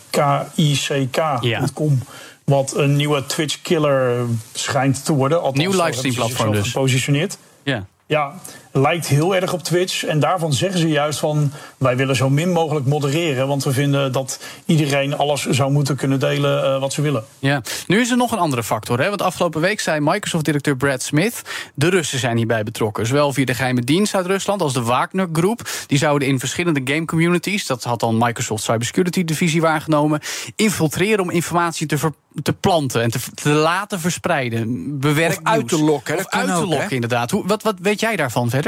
K-I-C-K.com. 0.10 2.00
Wat 2.46 2.76
een 2.76 2.96
nieuwe 2.96 3.26
Twitch-killer 3.26 4.26
schijnt 4.54 5.06
te 5.06 5.14
worden. 5.14 5.42
Althans, 5.42 5.58
Nieuw 5.58 5.84
livestream-platform 5.84 6.52
dus. 6.52 6.68
Gepositioneerd. 6.68 7.38
Ja. 7.64 7.86
Ja, 8.06 8.34
lijkt 8.74 9.08
heel 9.08 9.36
erg 9.36 9.54
op 9.54 9.64
Twitch. 9.64 10.06
En 10.06 10.20
daarvan 10.20 10.54
zeggen 10.54 10.80
ze 10.80 10.88
juist 10.88 11.20
van... 11.20 11.52
wij 11.78 11.96
willen 11.96 12.16
zo 12.16 12.30
min 12.30 12.52
mogelijk 12.52 12.86
modereren... 12.86 13.48
want 13.48 13.64
we 13.64 13.72
vinden 13.72 14.12
dat 14.12 14.40
iedereen 14.66 15.18
alles 15.18 15.46
zou 15.50 15.72
moeten 15.72 15.96
kunnen 15.96 16.20
delen 16.20 16.64
eh, 16.64 16.80
wat 16.80 16.94
ze 16.94 17.02
willen. 17.02 17.24
Ja, 17.40 17.62
nu 17.88 18.00
is 18.00 18.12
er 18.12 18.18
nog 18.18 18.32
een 18.32 18.38
andere 18.38 18.64
factor. 18.64 19.00
Hè? 19.00 19.10
Want 19.10 19.22
afgelopen 19.22 19.62
week 19.62 19.80
zei 19.80 20.00
Microsoft-directeur 20.00 20.76
Brad 20.78 21.02
Smith... 21.02 21.42
de 21.76 21.90
Russen 21.90 22.20
zijn 22.20 22.38
hierbij 22.38 22.64
betrokken. 22.64 23.06
Zowel 23.06 23.34
via 23.34 23.46
de 23.46 23.54
geheime 23.54 23.82
dienst 23.82 24.16
uit 24.16 24.26
Rusland 24.26 24.62
als 24.62 24.74
de 24.74 24.82
Wagner 24.82 25.28
Groep. 25.34 25.70
Die 25.88 25.98
zouden 25.98 26.28
in 26.28 26.40
verschillende 26.40 26.82
game 26.84 27.06
communities... 27.06 27.66
dat 27.66 27.84
had 27.84 28.00
dan 28.00 28.18
Microsoft 28.18 28.64
Cybersecurity 28.64 29.24
Divisie 29.24 29.62
waargenomen... 29.62 30.20
infiltreren 30.56 31.20
om 31.20 31.30
informatie 31.30 31.88
te, 31.88 31.98
te 32.44 32.54
planten 32.54 33.02
en 33.02 33.12
te, 33.12 33.20
te 33.34 33.50
laten 33.50 34.00
verspreiden. 34.00 35.00
Bewerkt 35.00 35.38
Of 35.38 35.44
uit 35.44 35.68
te 35.68 35.84
lokken, 35.84 36.18
Of 36.18 36.28
uit 36.28 36.46
te 36.46 36.52
hè? 36.52 36.60
lokken, 36.60 36.92
inderdaad. 36.92 37.32
Hoe, 37.32 37.48
wat, 37.48 37.64
wat 37.64 37.76
weet 37.82 38.00
jij 38.00 38.16
daarvan 38.16 38.50
verder? 38.50 38.63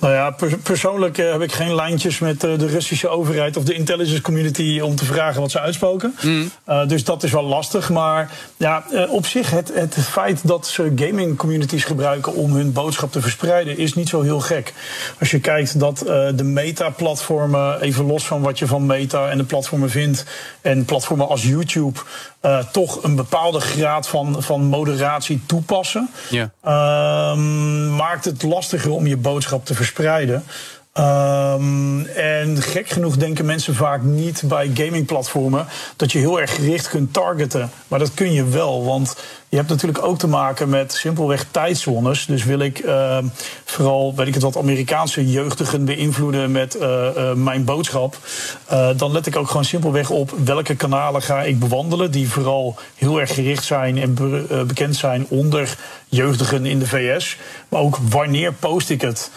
Nou 0.00 0.12
ja, 0.14 0.30
per- 0.30 0.58
persoonlijk 0.58 1.18
eh, 1.18 1.32
heb 1.32 1.42
ik 1.42 1.52
geen 1.52 1.74
lijntjes 1.74 2.18
met 2.18 2.44
eh, 2.44 2.58
de 2.58 2.66
Russische 2.66 3.08
overheid 3.08 3.56
of 3.56 3.64
de 3.64 3.74
intelligence 3.74 4.22
community 4.22 4.80
om 4.80 4.96
te 4.96 5.04
vragen 5.04 5.40
wat 5.40 5.50
ze 5.50 5.60
uitspoken. 5.60 6.14
Eh, 6.64 6.88
dus 6.88 7.04
dat 7.04 7.22
is 7.22 7.30
wel 7.32 7.42
lastig. 7.42 7.90
Maar 7.90 8.30
ja, 8.56 8.84
op 9.08 9.26
zich, 9.26 9.50
het, 9.50 9.70
het 9.74 9.94
feit 9.94 10.46
dat 10.46 10.66
ze 10.66 10.92
gaming 10.96 11.36
communities 11.36 11.84
gebruiken 11.84 12.34
om 12.34 12.52
hun 12.52 12.72
boodschap 12.72 13.12
te 13.12 13.20
verspreiden, 13.20 13.78
is 13.78 13.94
niet 13.94 14.08
zo 14.08 14.20
heel 14.20 14.40
gek. 14.40 14.74
Als 15.18 15.30
je 15.30 15.40
kijkt 15.40 15.78
dat 15.78 15.98
de 16.34 16.44
meta-platformen, 16.44 17.80
even 17.80 18.04
los 18.06 18.26
van 18.26 18.42
wat 18.42 18.58
je 18.58 18.66
van 18.66 18.86
meta 18.86 19.28
en 19.28 19.38
de 19.38 19.44
platformen 19.44 19.90
vindt, 19.90 20.24
en 20.60 20.84
platformen 20.84 21.28
als 21.28 21.42
YouTube. 21.42 21.98
Eh, 22.40 22.58
toch 22.72 23.02
een 23.02 23.16
bepaalde 23.16 23.60
graad 23.60 24.08
van, 24.08 24.42
van 24.42 24.64
moderatie 24.64 25.42
toepassen. 25.46 26.10
Ja. 26.30 26.50
Ehm, 26.62 27.96
maakt 27.96 28.24
het 28.24 28.42
lastiger 28.42 28.90
om 28.90 29.06
je 29.06 29.16
boodschap 29.16 29.64
te 29.64 29.74
verspreiden. 29.74 30.44
Ehm, 30.92 32.06
en 32.06 32.62
gek 32.62 32.88
genoeg 32.88 33.16
denken 33.16 33.44
mensen 33.44 33.74
vaak 33.74 34.02
niet 34.02 34.42
bij 34.44 34.70
gamingplatformen 34.74 35.66
dat 35.96 36.12
je 36.12 36.18
heel 36.18 36.40
erg 36.40 36.54
gericht 36.54 36.88
kunt 36.88 37.12
targeten. 37.12 37.70
Maar 37.88 37.98
dat 37.98 38.14
kun 38.14 38.32
je 38.32 38.44
wel, 38.44 38.84
want 38.84 39.16
je 39.50 39.56
hebt 39.56 39.68
natuurlijk 39.68 40.04
ook 40.04 40.18
te 40.18 40.26
maken 40.28 40.68
met 40.68 40.92
simpelweg 40.92 41.46
tijdzones. 41.50 42.26
Dus 42.26 42.44
wil 42.44 42.58
ik 42.58 42.78
ehm, 42.78 43.24
vooral, 43.64 44.14
weet 44.16 44.26
ik 44.26 44.34
het 44.34 44.42
wat, 44.42 44.56
Amerikaanse 44.56 45.30
jeugdigen 45.30 45.84
beïnvloeden 45.84 46.50
met 46.52 46.74
eh, 46.74 47.06
eh, 47.30 47.36
mijn 47.36 47.64
boodschap. 47.64 48.16
eh, 48.66 48.88
dan 48.96 49.12
let 49.12 49.26
ik 49.26 49.36
ook 49.36 49.46
gewoon 49.48 49.64
simpelweg 49.64 50.10
op 50.10 50.32
welke 50.44 50.74
kanalen 50.74 51.22
ga 51.22 51.42
ik 51.42 51.58
bewandelen. 51.58 52.10
Die 52.10 52.28
vooral 52.30 52.76
heel 52.94 53.20
erg 53.20 53.34
gericht 53.34 53.64
zijn 53.64 53.98
en 53.98 54.14
be- 54.14 54.64
bekend 54.66 54.96
zijn 54.96 55.26
onder 55.28 55.76
jeugdigen 56.08 56.66
in 56.66 56.78
de 56.78 56.86
VS. 56.86 57.36
Maar 57.68 57.80
ook 57.80 57.98
wanneer 58.08 58.52
post 58.52 58.90
ik 58.90 59.00
het? 59.00 59.30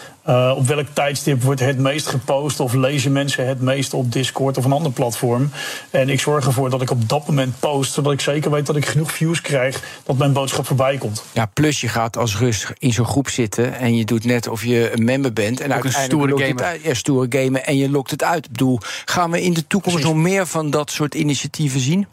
Op 0.56 0.66
welk 0.66 0.86
tijdstip 0.92 1.42
wordt 1.42 1.60
het 1.60 1.78
meest 1.78 2.06
gepost? 2.06 2.60
Of 2.60 2.72
lezen 2.72 3.12
mensen 3.12 3.46
het 3.48 3.60
meest 3.60 3.94
op 3.94 4.12
Discord 4.12 4.58
of 4.58 4.64
een 4.64 4.72
ander 4.72 4.92
platform? 4.92 5.50
En 5.90 6.08
ik 6.08 6.20
zorg 6.20 6.46
ervoor 6.46 6.70
dat 6.70 6.82
ik 6.82 6.90
op 6.90 7.08
dat 7.08 7.26
moment 7.26 7.54
post, 7.60 7.92
zodat 7.92 8.12
ik 8.12 8.20
zeker 8.20 8.50
weet 8.50 8.66
dat 8.66 8.76
ik 8.76 8.86
genoeg 8.86 9.12
views 9.12 9.40
krijg 9.40 9.82
dat 10.04 10.16
mijn 10.16 10.32
boodschap 10.32 10.66
voorbij 10.66 10.96
komt. 10.98 11.24
Ja, 11.32 11.46
plus 11.46 11.80
je 11.80 11.88
gaat 11.88 12.16
als 12.16 12.38
Rus 12.38 12.66
in 12.78 12.92
zo'n 12.92 13.04
groep 13.06 13.28
zitten 13.28 13.74
en 13.78 13.96
je 13.96 14.04
doet 14.04 14.24
net 14.24 14.48
of 14.48 14.64
je 14.64 14.92
een 14.96 15.04
member 15.04 15.32
bent. 15.32 15.60
En 15.60 15.72
Ook 15.74 15.84
een 15.84 15.92
stoere 15.92 16.44
gamer. 16.46 16.64
uit. 16.64 16.82
Ja, 16.82 16.94
stoere 16.94 17.26
gamen 17.42 17.66
en 17.66 17.76
je 17.76 17.90
lokt 17.90 18.10
het 18.10 18.22
uit. 18.22 18.44
Ik 18.44 18.50
bedoel, 18.52 18.78
gaan 19.04 19.30
we 19.30 19.42
in 19.42 19.52
de 19.52 19.66
toekomst 19.66 19.96
Precies. 19.98 20.14
nog 20.14 20.22
meer 20.24 20.46
van 20.46 20.70
dat 20.70 20.90
soort 20.90 21.14
initiatieven 21.14 21.80
zien? 21.80 22.06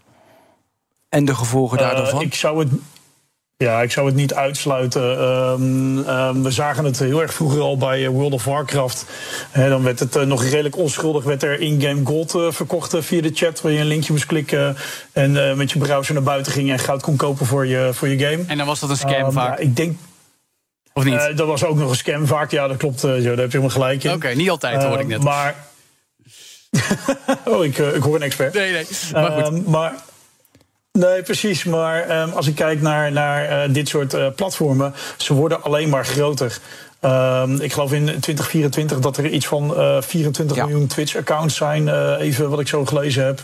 En 1.09 1.25
de 1.25 1.35
gevolgen 1.35 1.77
Eh, 1.79 1.89
daarvan? 1.95 2.21
ik 2.21 2.33
zou 2.33 2.59
het. 2.59 2.69
Ja, 3.61 3.81
ik 3.81 3.91
zou 3.91 4.05
het 4.05 4.15
niet 4.15 4.33
uitsluiten. 4.33 5.19
Ehm, 5.19 5.99
ehm, 5.99 6.41
we 6.41 6.51
zagen 6.51 6.85
het 6.85 6.99
heel 6.99 7.21
erg 7.21 7.33
vroeger 7.33 7.61
al 7.61 7.77
bij 7.77 8.05
eh, 8.05 8.09
World 8.09 8.33
of 8.33 8.45
Warcraft. 8.45 9.05
Hè, 9.51 9.69
dan 9.69 9.83
werd 9.83 9.99
het 9.99 10.15
eh, 10.15 10.23
nog 10.23 10.43
redelijk 10.43 10.77
onschuldig. 10.77 11.23
Werd 11.23 11.43
er 11.43 11.59
in-game 11.59 12.05
gold 12.05 12.35
eh, 12.35 12.47
verkocht 12.49 12.95
via 12.99 13.21
de 13.21 13.31
chat. 13.33 13.61
Waar 13.61 13.71
je 13.71 13.79
een 13.79 13.85
linkje 13.85 14.11
moest 14.11 14.25
klikken. 14.25 14.77
En 15.11 15.57
met 15.57 15.71
je 15.71 15.79
browser 15.79 16.13
naar 16.13 16.23
buiten 16.23 16.51
ging 16.51 16.71
en 16.71 16.79
goud 16.79 17.01
kon 17.01 17.15
kopen 17.15 17.45
voor 17.45 17.67
je, 17.67 17.89
voor 17.93 18.07
je 18.07 18.19
game. 18.19 18.43
En 18.47 18.57
dan 18.57 18.67
was 18.67 18.79
dat 18.79 18.89
een 18.89 18.97
scam 18.97 19.13
Ehm, 19.13 19.31
vaak, 19.31 19.57
ja, 19.57 19.63
ik 19.63 19.75
denk. 19.75 19.97
of 20.93 21.03
niet? 21.03 21.31
dat 21.35 21.47
was 21.47 21.63
ook 21.63 21.77
nog 21.77 21.89
een 21.89 21.95
scam 21.95 22.27
vaak. 22.27 22.51
Ja, 22.51 22.67
dat 22.67 22.77
klopt. 22.77 23.01
Jo, 23.01 23.07
daar 23.07 23.23
heb 23.23 23.37
je 23.37 23.41
helemaal 23.41 23.69
gelijk 23.69 24.03
in. 24.03 24.11
Oké, 24.11 24.27
niet 24.27 24.49
altijd 24.49 24.83
hoor 24.83 24.99
ik 24.99 25.07
net. 25.07 25.23
Maar. 25.23 25.55
oh, 27.45 27.65
ik, 27.65 27.77
ik 27.77 28.01
hoor 28.01 28.15
een 28.15 28.21
expert. 28.21 28.53
nee, 28.53 28.71
nee. 28.71 28.85
Maar 29.13 29.31
goed. 29.31 29.67
Maar 29.67 29.93
Nee, 30.99 31.21
precies. 31.21 31.63
Maar 31.63 32.21
um, 32.21 32.31
als 32.31 32.47
ik 32.47 32.55
kijk 32.55 32.81
naar, 32.81 33.11
naar 33.11 33.67
uh, 33.67 33.73
dit 33.73 33.87
soort 33.87 34.13
uh, 34.13 34.27
platformen, 34.35 34.93
ze 35.17 35.33
worden 35.33 35.63
alleen 35.63 35.89
maar 35.89 36.05
groter. 36.05 36.59
Um, 37.05 37.61
ik 37.61 37.73
geloof 37.73 37.93
in 37.93 38.03
2024 38.05 38.99
dat 38.99 39.17
er 39.17 39.29
iets 39.29 39.47
van 39.47 39.73
uh, 39.77 40.01
24 40.01 40.57
ja. 40.57 40.65
miljoen 40.65 40.87
Twitch-accounts 40.87 41.55
zijn. 41.55 41.87
Uh, 41.87 42.15
even 42.19 42.49
wat 42.49 42.59
ik 42.59 42.67
zo 42.67 42.85
gelezen 42.85 43.25
heb. 43.25 43.41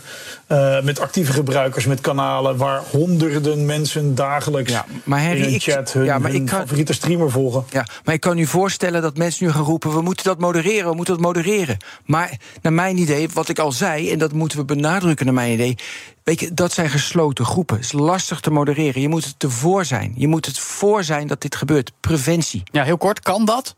Uh, 0.48 0.82
met 0.82 1.00
actieve 1.00 1.32
gebruikers, 1.32 1.86
met 1.86 2.00
kanalen 2.00 2.56
waar 2.56 2.82
honderden 2.90 3.66
mensen 3.66 4.14
dagelijks 4.14 4.72
ja, 4.72 4.84
maar 5.04 5.22
Harry, 5.22 5.42
in 5.42 5.54
een 5.54 5.60
chat 5.60 5.92
hun, 5.92 6.04
ja, 6.04 6.18
maar 6.18 6.30
hun 6.30 6.40
ik 6.40 6.46
kan, 6.46 6.58
favoriete 6.58 6.92
streamer 6.92 7.30
volgen. 7.30 7.64
Ja, 7.70 7.86
maar 8.04 8.14
ik 8.14 8.20
kan 8.20 8.38
u 8.38 8.46
voorstellen 8.46 9.02
dat 9.02 9.16
mensen 9.16 9.46
nu 9.46 9.52
gaan 9.52 9.64
roepen: 9.64 9.94
we 9.94 10.00
moeten 10.00 10.24
dat 10.24 10.38
modereren, 10.38 10.90
we 10.90 10.96
moeten 10.96 11.14
dat 11.14 11.22
modereren. 11.22 11.76
Maar 12.04 12.36
naar 12.62 12.72
mijn 12.72 12.96
idee, 12.96 13.28
wat 13.32 13.48
ik 13.48 13.58
al 13.58 13.72
zei, 13.72 14.10
en 14.10 14.18
dat 14.18 14.32
moeten 14.32 14.58
we 14.58 14.64
benadrukken 14.64 15.26
naar 15.26 15.34
mijn 15.34 15.52
idee. 15.52 15.76
Weet 16.28 16.40
je, 16.40 16.54
dat 16.54 16.72
zijn 16.72 16.90
gesloten 16.90 17.44
groepen. 17.44 17.76
Het 17.76 17.84
is 17.84 17.92
lastig 17.92 18.40
te 18.40 18.50
modereren. 18.50 19.00
Je 19.00 19.08
moet 19.08 19.24
het 19.24 19.42
ervoor 19.42 19.84
zijn. 19.84 20.12
Je 20.16 20.28
moet 20.28 20.46
het 20.46 20.58
voor 20.58 21.04
zijn 21.04 21.26
dat 21.26 21.40
dit 21.40 21.56
gebeurt. 21.56 21.92
Preventie. 22.00 22.62
Ja, 22.64 22.84
heel 22.84 22.96
kort. 22.96 23.20
Kan 23.20 23.44
dat? 23.44 23.76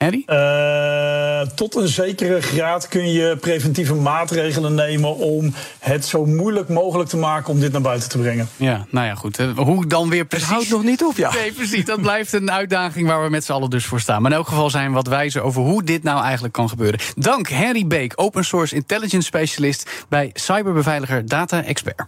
Harry? 0.00 0.22
Uh, 0.26 1.48
tot 1.54 1.74
een 1.74 1.88
zekere 1.88 2.40
graad 2.40 2.88
kun 2.88 3.12
je 3.12 3.36
preventieve 3.40 3.94
maatregelen 3.94 4.74
nemen 4.74 5.16
om 5.16 5.54
het 5.78 6.04
zo 6.04 6.26
moeilijk 6.26 6.68
mogelijk 6.68 7.08
te 7.08 7.16
maken 7.16 7.52
om 7.52 7.60
dit 7.60 7.72
naar 7.72 7.80
buiten 7.80 8.08
te 8.08 8.18
brengen. 8.18 8.48
Ja, 8.56 8.86
nou 8.90 9.06
ja, 9.06 9.14
goed. 9.14 9.36
Hoe 9.56 9.86
dan 9.86 10.08
weer 10.08 10.24
precies? 10.24 10.46
Het 10.46 10.56
houdt 10.56 10.70
nog 10.70 10.82
niet 10.82 11.04
op, 11.04 11.16
ja. 11.16 11.32
Nee, 11.40 11.52
precies. 11.52 11.84
Dat 11.84 12.00
blijft 12.00 12.32
een 12.32 12.50
uitdaging 12.50 13.08
waar 13.08 13.22
we 13.22 13.30
met 13.30 13.44
z'n 13.44 13.52
allen 13.52 13.70
dus 13.70 13.84
voor 13.84 14.00
staan. 14.00 14.22
Maar 14.22 14.30
in 14.30 14.36
elk 14.36 14.48
geval 14.48 14.70
zijn 14.70 14.88
we 14.88 14.94
wat 14.94 15.06
wijzer 15.06 15.42
over 15.42 15.62
hoe 15.62 15.82
dit 15.82 16.02
nou 16.02 16.22
eigenlijk 16.22 16.52
kan 16.52 16.68
gebeuren. 16.68 17.00
Dank 17.16 17.50
Harry 17.50 17.86
Beek, 17.86 18.12
open 18.16 18.44
source 18.44 18.74
intelligence 18.74 19.26
specialist 19.26 19.90
bij 20.08 20.30
cyberbeveiliger 20.34 21.26
Data 21.26 21.64
Expert. 21.64 22.02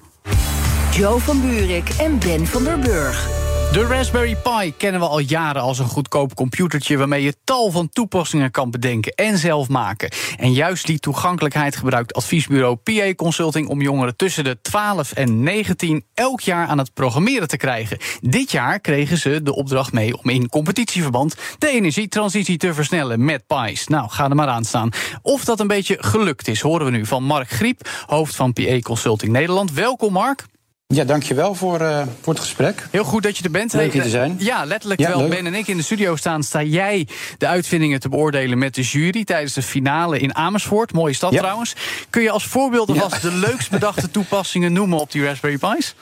Joe 0.90 1.20
van 1.20 1.40
Buurik 1.40 1.88
en 1.88 2.18
Ben 2.18 2.46
van 2.46 2.64
der 2.64 2.78
Burg. 2.78 3.41
De 3.72 3.86
Raspberry 3.86 4.36
Pi 4.36 4.74
kennen 4.76 5.00
we 5.00 5.06
al 5.06 5.18
jaren 5.18 5.62
als 5.62 5.78
een 5.78 5.88
goedkoop 5.88 6.34
computertje 6.34 6.96
waarmee 6.96 7.22
je 7.22 7.36
tal 7.44 7.70
van 7.70 7.88
toepassingen 7.88 8.50
kan 8.50 8.70
bedenken 8.70 9.12
en 9.12 9.38
zelf 9.38 9.68
maken. 9.68 10.10
En 10.36 10.52
juist 10.52 10.86
die 10.86 10.98
toegankelijkheid 10.98 11.76
gebruikt 11.76 12.14
adviesbureau 12.14 12.76
PA 12.76 13.14
Consulting 13.14 13.68
om 13.68 13.82
jongeren 13.82 14.16
tussen 14.16 14.44
de 14.44 14.60
12 14.60 15.12
en 15.12 15.42
19 15.42 16.04
elk 16.14 16.40
jaar 16.40 16.66
aan 16.66 16.78
het 16.78 16.94
programmeren 16.94 17.48
te 17.48 17.56
krijgen. 17.56 17.98
Dit 18.20 18.50
jaar 18.50 18.80
kregen 18.80 19.18
ze 19.18 19.42
de 19.42 19.54
opdracht 19.54 19.92
mee 19.92 20.18
om 20.18 20.30
in 20.30 20.48
competitieverband 20.48 21.36
de 21.58 21.68
energietransitie 21.68 22.56
te 22.56 22.74
versnellen 22.74 23.24
met 23.24 23.46
Pi's. 23.46 23.86
Nou, 23.86 24.08
ga 24.10 24.28
er 24.28 24.34
maar 24.34 24.48
aan 24.48 24.64
staan. 24.64 24.90
Of 25.22 25.44
dat 25.44 25.60
een 25.60 25.66
beetje 25.66 25.96
gelukt 26.00 26.48
is, 26.48 26.60
horen 26.60 26.86
we 26.86 26.92
nu 26.92 27.06
van 27.06 27.24
Mark 27.24 27.50
Griep, 27.50 27.88
hoofd 28.06 28.34
van 28.36 28.52
PA 28.52 28.78
Consulting 28.78 29.32
Nederland. 29.32 29.72
Welkom, 29.72 30.12
Mark. 30.12 30.50
Ja, 30.92 31.04
dankjewel 31.04 31.54
voor, 31.54 31.80
uh, 31.80 32.02
voor 32.20 32.32
het 32.32 32.42
gesprek. 32.42 32.88
Heel 32.90 33.04
goed 33.04 33.22
dat 33.22 33.36
je 33.36 33.44
er 33.44 33.50
bent. 33.50 33.72
Leuk 33.72 33.92
hier 33.92 34.02
te 34.02 34.08
zijn. 34.08 34.34
Ja, 34.38 34.64
letterlijk 34.64 35.00
ja, 35.00 35.06
terwijl 35.06 35.28
Ben 35.28 35.46
en 35.46 35.54
ik 35.54 35.68
in 35.68 35.76
de 35.76 35.82
studio 35.82 36.16
staan... 36.16 36.42
sta 36.42 36.62
jij 36.62 37.08
de 37.38 37.46
uitvindingen 37.46 38.00
te 38.00 38.08
beoordelen 38.08 38.58
met 38.58 38.74
de 38.74 38.82
jury... 38.82 39.24
tijdens 39.24 39.52
de 39.52 39.62
finale 39.62 40.18
in 40.18 40.34
Amersfoort. 40.34 40.92
Mooie 40.92 41.14
stad 41.14 41.32
trouwens. 41.32 41.74
Kun 42.10 42.22
je 42.22 42.30
als 42.30 42.44
voorbeeld 42.44 42.88
alvast 42.88 43.22
de 43.22 43.32
leukst 43.48 43.70
bedachte 43.70 44.10
toepassingen 44.10 44.72
noemen... 44.72 44.98
op 44.98 45.12
die 45.12 45.24
Raspberry 45.24 45.58
Pi's? 45.58 45.94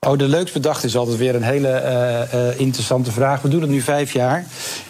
Oh, 0.00 0.18
de 0.18 0.28
leukst 0.28 0.54
bedachte 0.54 0.86
is 0.86 0.96
altijd 0.96 1.16
weer 1.16 1.34
een 1.34 1.42
hele 1.42 1.82
uh, 2.32 2.40
uh, 2.40 2.60
interessante 2.60 3.12
vraag. 3.12 3.40
We 3.40 3.48
doen 3.48 3.60
het 3.60 3.70
nu 3.70 3.80
vijf 3.80 4.12
jaar. 4.12 4.46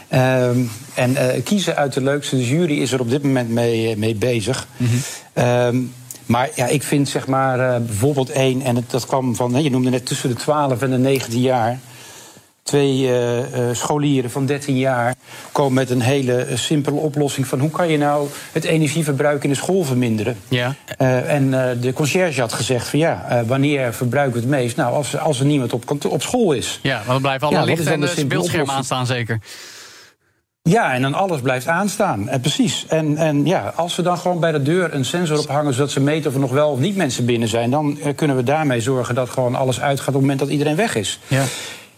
Ehm, 0.08 0.58
en 0.94 1.42
kiezen 1.42 1.76
uit 1.76 1.92
de 1.92 2.02
leukste. 2.02 2.36
De 2.36 2.46
jury 2.46 2.80
is 2.80 2.92
er 2.92 3.00
op 3.00 3.10
dit 3.10 3.22
moment 3.22 3.50
mee, 3.50 3.96
mee 3.96 4.14
bezig. 4.14 4.66
Mm 4.76 4.88
-hmm. 5.34 5.92
Maar 6.28 6.48
ja, 6.54 6.66
ik 6.66 6.82
vind 6.82 7.08
zeg 7.08 7.26
maar 7.26 7.58
uh, 7.58 7.86
bijvoorbeeld 7.86 8.30
één, 8.30 8.62
en 8.62 8.76
het, 8.76 8.90
dat 8.90 9.06
kwam 9.06 9.36
van, 9.36 9.62
je 9.62 9.70
noemde 9.70 9.90
net 9.90 10.06
tussen 10.06 10.28
de 10.28 10.34
12 10.34 10.82
en 10.82 10.90
de 10.90 10.98
19 10.98 11.40
jaar. 11.40 11.78
Twee 12.62 12.98
uh, 12.98 13.38
uh, 13.38 13.44
scholieren 13.72 14.30
van 14.30 14.46
13 14.46 14.78
jaar 14.78 15.14
komen 15.52 15.72
met 15.72 15.90
een 15.90 16.00
hele 16.00 16.46
simpele 16.54 16.96
oplossing 16.96 17.46
van 17.46 17.60
hoe 17.60 17.70
kan 17.70 17.88
je 17.88 17.98
nou 17.98 18.28
het 18.52 18.64
energieverbruik 18.64 19.44
in 19.44 19.50
de 19.50 19.56
school 19.56 19.84
verminderen. 19.84 20.36
Ja. 20.48 20.74
en 21.26 21.50
de 21.80 21.92
conciërge 21.92 22.40
had 22.40 22.52
gezegd 22.52 22.88
van 22.88 22.98
ja, 22.98 23.44
wanneer 23.46 23.94
verbruiken 23.94 24.34
we 24.34 24.40
het 24.40 24.48
meest? 24.48 24.76
Nou, 24.76 24.94
als, 24.94 25.18
als 25.18 25.40
er 25.40 25.46
niemand 25.46 25.72
op, 25.72 26.04
op 26.08 26.22
school 26.22 26.52
is. 26.52 26.78
Ja, 26.82 26.96
want 26.96 27.06
dan 27.06 27.20
blijven 27.20 27.46
allemaal 27.46 27.68
ja, 27.68 27.74
licht 27.74 27.86
en 27.86 28.00
de 28.00 28.64
aanstaan 28.66 29.06
zeker. 29.06 29.40
Ja, 30.68 30.92
en 30.92 31.02
dan 31.02 31.14
alles 31.14 31.40
blijft 31.40 31.66
aanstaan. 31.66 32.28
Eh, 32.28 32.40
precies. 32.40 32.86
En, 32.88 33.16
en 33.16 33.46
ja, 33.46 33.72
als 33.76 33.96
we 33.96 34.02
dan 34.02 34.18
gewoon 34.18 34.40
bij 34.40 34.52
de 34.52 34.62
deur 34.62 34.94
een 34.94 35.04
sensor 35.04 35.38
ophangen... 35.38 35.74
zodat 35.74 35.90
ze 35.90 36.00
meten 36.00 36.28
of 36.28 36.34
er 36.34 36.40
nog 36.40 36.52
wel 36.52 36.70
of 36.70 36.78
niet 36.78 36.96
mensen 36.96 37.24
binnen 37.24 37.48
zijn... 37.48 37.70
dan 37.70 37.98
eh, 38.00 38.14
kunnen 38.14 38.36
we 38.36 38.42
daarmee 38.42 38.80
zorgen 38.80 39.14
dat 39.14 39.30
gewoon 39.30 39.54
alles 39.54 39.80
uitgaat... 39.80 40.08
op 40.08 40.14
het 40.14 40.22
moment 40.22 40.38
dat 40.38 40.48
iedereen 40.48 40.76
weg 40.76 40.94
is. 40.94 41.20
Ja. 41.26 41.44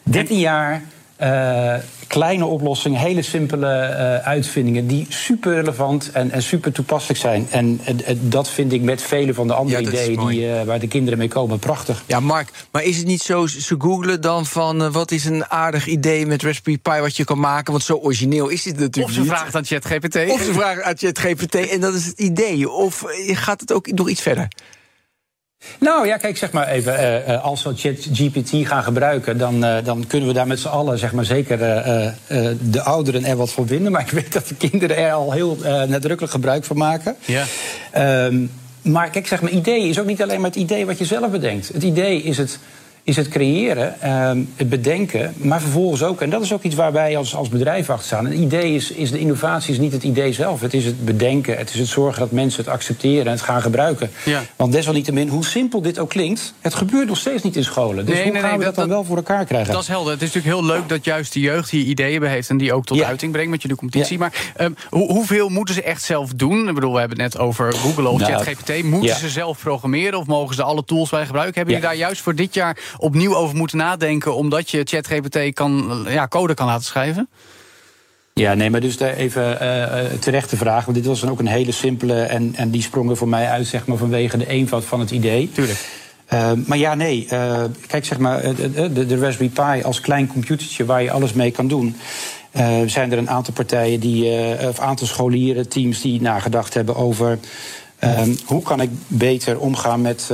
13 0.03 0.39
jaar 0.39 0.83
uh, 1.23 1.75
kleine 2.07 2.45
oplossingen, 2.45 3.01
hele 3.01 3.23
simpele 3.23 3.67
uh, 3.67 4.27
uitvindingen 4.27 4.87
die 4.87 5.07
super 5.09 5.55
relevant 5.55 6.11
en, 6.13 6.31
en 6.31 6.43
super 6.43 6.73
toepasselijk 6.73 7.21
zijn. 7.21 7.47
En 7.51 7.81
uh, 7.89 8.17
dat 8.21 8.49
vind 8.49 8.73
ik 8.73 8.83
met 8.83 9.03
vele 9.03 9.35
van 9.35 9.47
de 9.47 9.55
andere 9.55 9.81
ideeën 9.81 10.27
die, 10.29 10.49
waar 10.65 10.79
de 10.79 10.89
kinderen 10.89 11.19
mee 11.19 11.29
komen 11.29 11.59
prachtig. 11.59 12.03
Ja, 12.07 12.21
Mark, 12.21 12.51
maar 12.71 12.83
is 12.83 12.97
het 12.97 13.07
niet 13.07 13.23
zo, 13.23 13.47
ze 13.47 13.75
googelen 13.79 14.21
dan 14.21 14.47
van 14.47 14.93
wat 14.93 15.11
is 15.11 15.25
een 15.25 15.47
aardig 15.47 15.87
idee 15.87 16.27
met 16.27 16.43
Raspberry 16.43 16.79
Pi 16.79 17.01
wat 17.01 17.17
je 17.17 17.25
kan 17.25 17.41
maken? 17.41 17.73
Want 17.73 17.85
zo 17.85 17.95
origineel 17.95 18.49
is 18.49 18.63
dit 18.63 18.79
natuurlijk 18.79 19.07
Of 19.07 19.13
ze 19.13 19.21
niet. 19.21 19.29
vraagt 19.29 19.55
aan 19.55 19.65
ChatGPT. 19.65 20.17
Of 20.31 20.43
ze 20.43 20.53
vragen 20.53 20.85
aan 20.85 20.97
ChatGPT 20.97 21.55
en 21.55 21.81
dat 21.81 21.95
is 21.95 22.07
het 22.07 22.19
idee. 22.19 22.71
Of 22.71 23.05
gaat 23.27 23.61
het 23.61 23.73
ook 23.73 23.93
nog 23.93 24.09
iets 24.09 24.23
verder? 24.23 24.49
Nou 25.81 26.07
ja, 26.07 26.17
kijk, 26.17 26.37
zeg 26.37 26.53
maar 26.53 26.69
even, 26.69 27.25
uh, 27.29 27.45
als 27.45 27.63
we 27.63 27.73
ChatGPT 27.77 28.51
gaan 28.67 28.83
gebruiken, 28.83 29.39
dan, 29.39 29.65
uh, 29.65 29.77
dan 29.85 30.07
kunnen 30.07 30.29
we 30.29 30.35
daar 30.35 30.47
met 30.47 30.61
z'n 30.61 30.69
allen, 30.69 30.99
zeg 30.99 31.13
maar 31.13 31.25
zeker 31.25 31.61
uh, 31.61 32.49
de 32.61 32.83
ouderen 32.83 33.25
er 33.25 33.37
wat 33.37 33.51
voor 33.51 33.67
vinden. 33.67 33.93
Maar 33.93 34.01
ik 34.01 34.11
weet 34.11 34.33
dat 34.33 34.49
de 34.49 34.55
kinderen 34.55 34.97
er 34.97 35.13
al 35.13 35.33
heel 35.33 35.57
nadrukkelijk 35.89 36.33
gebruik 36.33 36.65
van 36.65 36.77
maken. 36.77 37.17
Ja. 37.25 37.45
Um, 38.25 38.51
maar 38.83 39.11
kijk, 39.11 39.27
zeg 39.27 39.43
maar, 39.43 39.51
idee 39.51 39.89
is 39.89 39.99
ook 39.99 40.07
niet 40.07 40.23
alleen 40.23 40.41
maar 40.41 40.51
het 40.51 40.59
idee 40.59 40.87
wat 40.87 40.99
je 40.99 41.05
zelf 41.05 41.31
bedenkt. 41.31 41.69
Het 41.69 41.83
idee 41.83 42.23
is 42.23 42.39
het 42.39 42.59
is 43.11 43.17
het 43.17 43.29
creëren, 43.29 44.01
ehm, 44.01 44.43
het 44.57 44.69
bedenken, 44.69 45.35
maar 45.37 45.61
vervolgens 45.61 46.03
ook, 46.03 46.21
en 46.21 46.31
dat 46.31 46.43
is 46.43 46.53
ook 46.53 46.63
iets 46.63 46.75
waar 46.75 46.93
wij 46.93 47.17
als, 47.17 47.35
als 47.35 47.49
bedrijf 47.49 47.91
achter 47.91 48.07
staan. 48.07 48.27
Een 48.27 48.43
idee 48.43 48.75
is, 48.75 48.91
is 48.91 49.11
de 49.11 49.19
innovatie 49.19 49.73
is 49.73 49.79
niet 49.79 49.93
het 49.93 50.03
idee 50.03 50.33
zelf. 50.33 50.61
Het 50.61 50.75
is 50.75 50.85
het 50.85 51.05
bedenken, 51.05 51.57
het 51.57 51.71
is 51.73 51.79
het 51.79 51.89
zorgen 51.89 52.21
dat 52.21 52.31
mensen 52.31 52.65
het 52.65 52.73
accepteren 52.73 53.27
en 53.27 53.33
het 53.33 53.41
gaan 53.41 53.63
gebruiken. 53.63 54.11
Ja. 54.25 54.43
Want 54.57 54.73
desalniettemin, 54.73 55.29
hoe 55.29 55.45
simpel 55.45 55.81
dit 55.81 55.99
ook 55.99 56.09
klinkt, 56.09 56.55
het 56.61 56.75
gebeurt 56.75 57.09
nog 57.09 57.17
steeds 57.17 57.43
niet 57.43 57.57
in 57.57 57.65
scholen. 57.65 58.07
Dus 58.07 58.23
hoe 58.23 58.35
gaan 58.35 58.59
we 58.59 58.65
dat, 58.65 58.75
dan 58.75 58.89
wel 58.89 59.05
voor 59.05 59.17
elkaar 59.17 59.45
krijgen? 59.45 59.73
Dat 59.73 59.83
is 59.83 59.89
helder. 59.89 60.13
Het 60.13 60.23
is 60.23 60.33
natuurlijk 60.33 60.55
heel 60.55 60.77
leuk 60.77 60.89
dat 60.89 61.05
juist 61.05 61.33
de 61.33 61.41
jeugd 61.41 61.71
hier 61.71 61.85
ideeën 61.85 62.21
bij 62.21 62.31
heeft 62.31 62.51
en 62.51 62.57
die 62.57 62.73
ook 62.73 62.85
tot 62.85 63.03
uiting 63.03 63.33
brengt 63.33 63.51
met 63.51 63.63
jullie 63.63 63.77
competitie. 63.77 64.19
Maar 64.19 64.53
um, 64.61 64.75
hoeveel 64.91 65.49
moeten 65.49 65.75
ze 65.75 65.83
echt 65.83 66.03
zelf 66.03 66.33
doen? 66.33 66.69
Ik 66.69 66.75
bedoel, 66.75 66.93
we 66.93 66.99
hebben 66.99 67.21
het 67.21 67.35
net 67.35 67.43
over 67.43 67.73
Google 67.73 68.09
of 68.09 68.21
nou, 68.21 68.33
ChatGPT. 68.33 68.83
Moeten 68.83 69.17
ze 69.17 69.29
zelf 69.29 69.59
programmeren 69.59 70.19
of 70.19 70.27
mogen 70.27 70.55
ze 70.55 70.63
alle 70.63 70.85
tools 70.85 71.11
bij 71.11 71.27
gebruiken? 71.27 71.55
Hebben 71.55 71.75
jullie 71.75 71.89
daar 71.89 71.99
juist 71.99 72.21
voor 72.21 72.35
dit 72.35 72.55
jaar 72.55 72.79
opnieuw 73.01 73.37
over 73.37 73.57
moeten 73.57 73.79
nadenken... 73.79 74.35
omdat 74.35 74.71
je 74.71 74.81
ChatGPT 74.85 75.55
kan, 75.55 76.05
ja, 76.09 76.29
code 76.29 76.55
kan 76.55 76.67
laten 76.67 76.85
schrijven? 76.85 77.29
Ja, 78.35 78.55
nee, 78.55 78.71
maar 78.71 78.81
dus 78.81 78.99
even 78.99 79.59
uh, 79.63 80.19
terecht 80.19 80.51
de 80.51 80.57
vraag. 80.57 80.85
Want 80.85 80.97
dit 80.97 81.07
was 81.07 81.21
dan 81.21 81.31
ook 81.31 81.39
een 81.39 81.47
hele 81.47 81.73
simpele. 81.73 82.23
En, 82.23 82.55
en 82.57 82.71
die 82.71 82.83
sprong 82.83 83.11
er 83.11 83.17
voor 83.17 83.29
mij 83.29 83.49
uit, 83.49 83.67
zeg 83.67 83.87
maar, 83.87 83.97
vanwege 83.97 84.37
de 84.37 84.47
eenvoud 84.47 84.85
van 84.85 85.01
het 85.01 85.11
idee. 85.11 85.51
Tuurlijk. 85.53 85.79
Uh, 86.33 86.51
maar 86.67 86.79
ja, 86.79 86.95
nee. 86.95 87.29
Uh, 87.33 87.63
kijk, 87.87 88.05
zeg 88.05 88.19
maar, 88.19 88.55
de, 88.55 88.93
de, 88.93 89.07
de, 89.07 89.19
Raspberry 89.19 89.53
Pi 89.53 89.83
als 89.83 90.01
klein 90.01 90.27
computertje 90.27 90.85
waar 90.85 91.03
je 91.03 91.11
alles 91.11 91.33
mee 91.33 91.51
kan 91.51 91.69
doen. 91.69 91.97
Zijn 92.87 93.13
er 93.13 93.19
een 93.19 93.31
aantal 93.31 93.55
partijen 93.55 94.01
die, 94.01 94.33
of 94.69 94.79
aantal 94.79 95.07
scholieren, 95.07 95.69
teams 95.69 96.01
die 96.01 96.21
nagedacht 96.21 96.75
hebben 96.75 96.97
over 96.97 97.39
hoe 98.45 98.63
kan 98.63 98.81
ik 98.81 98.91
beter 99.07 99.59
omgaan 99.59 100.01
met, 100.01 100.31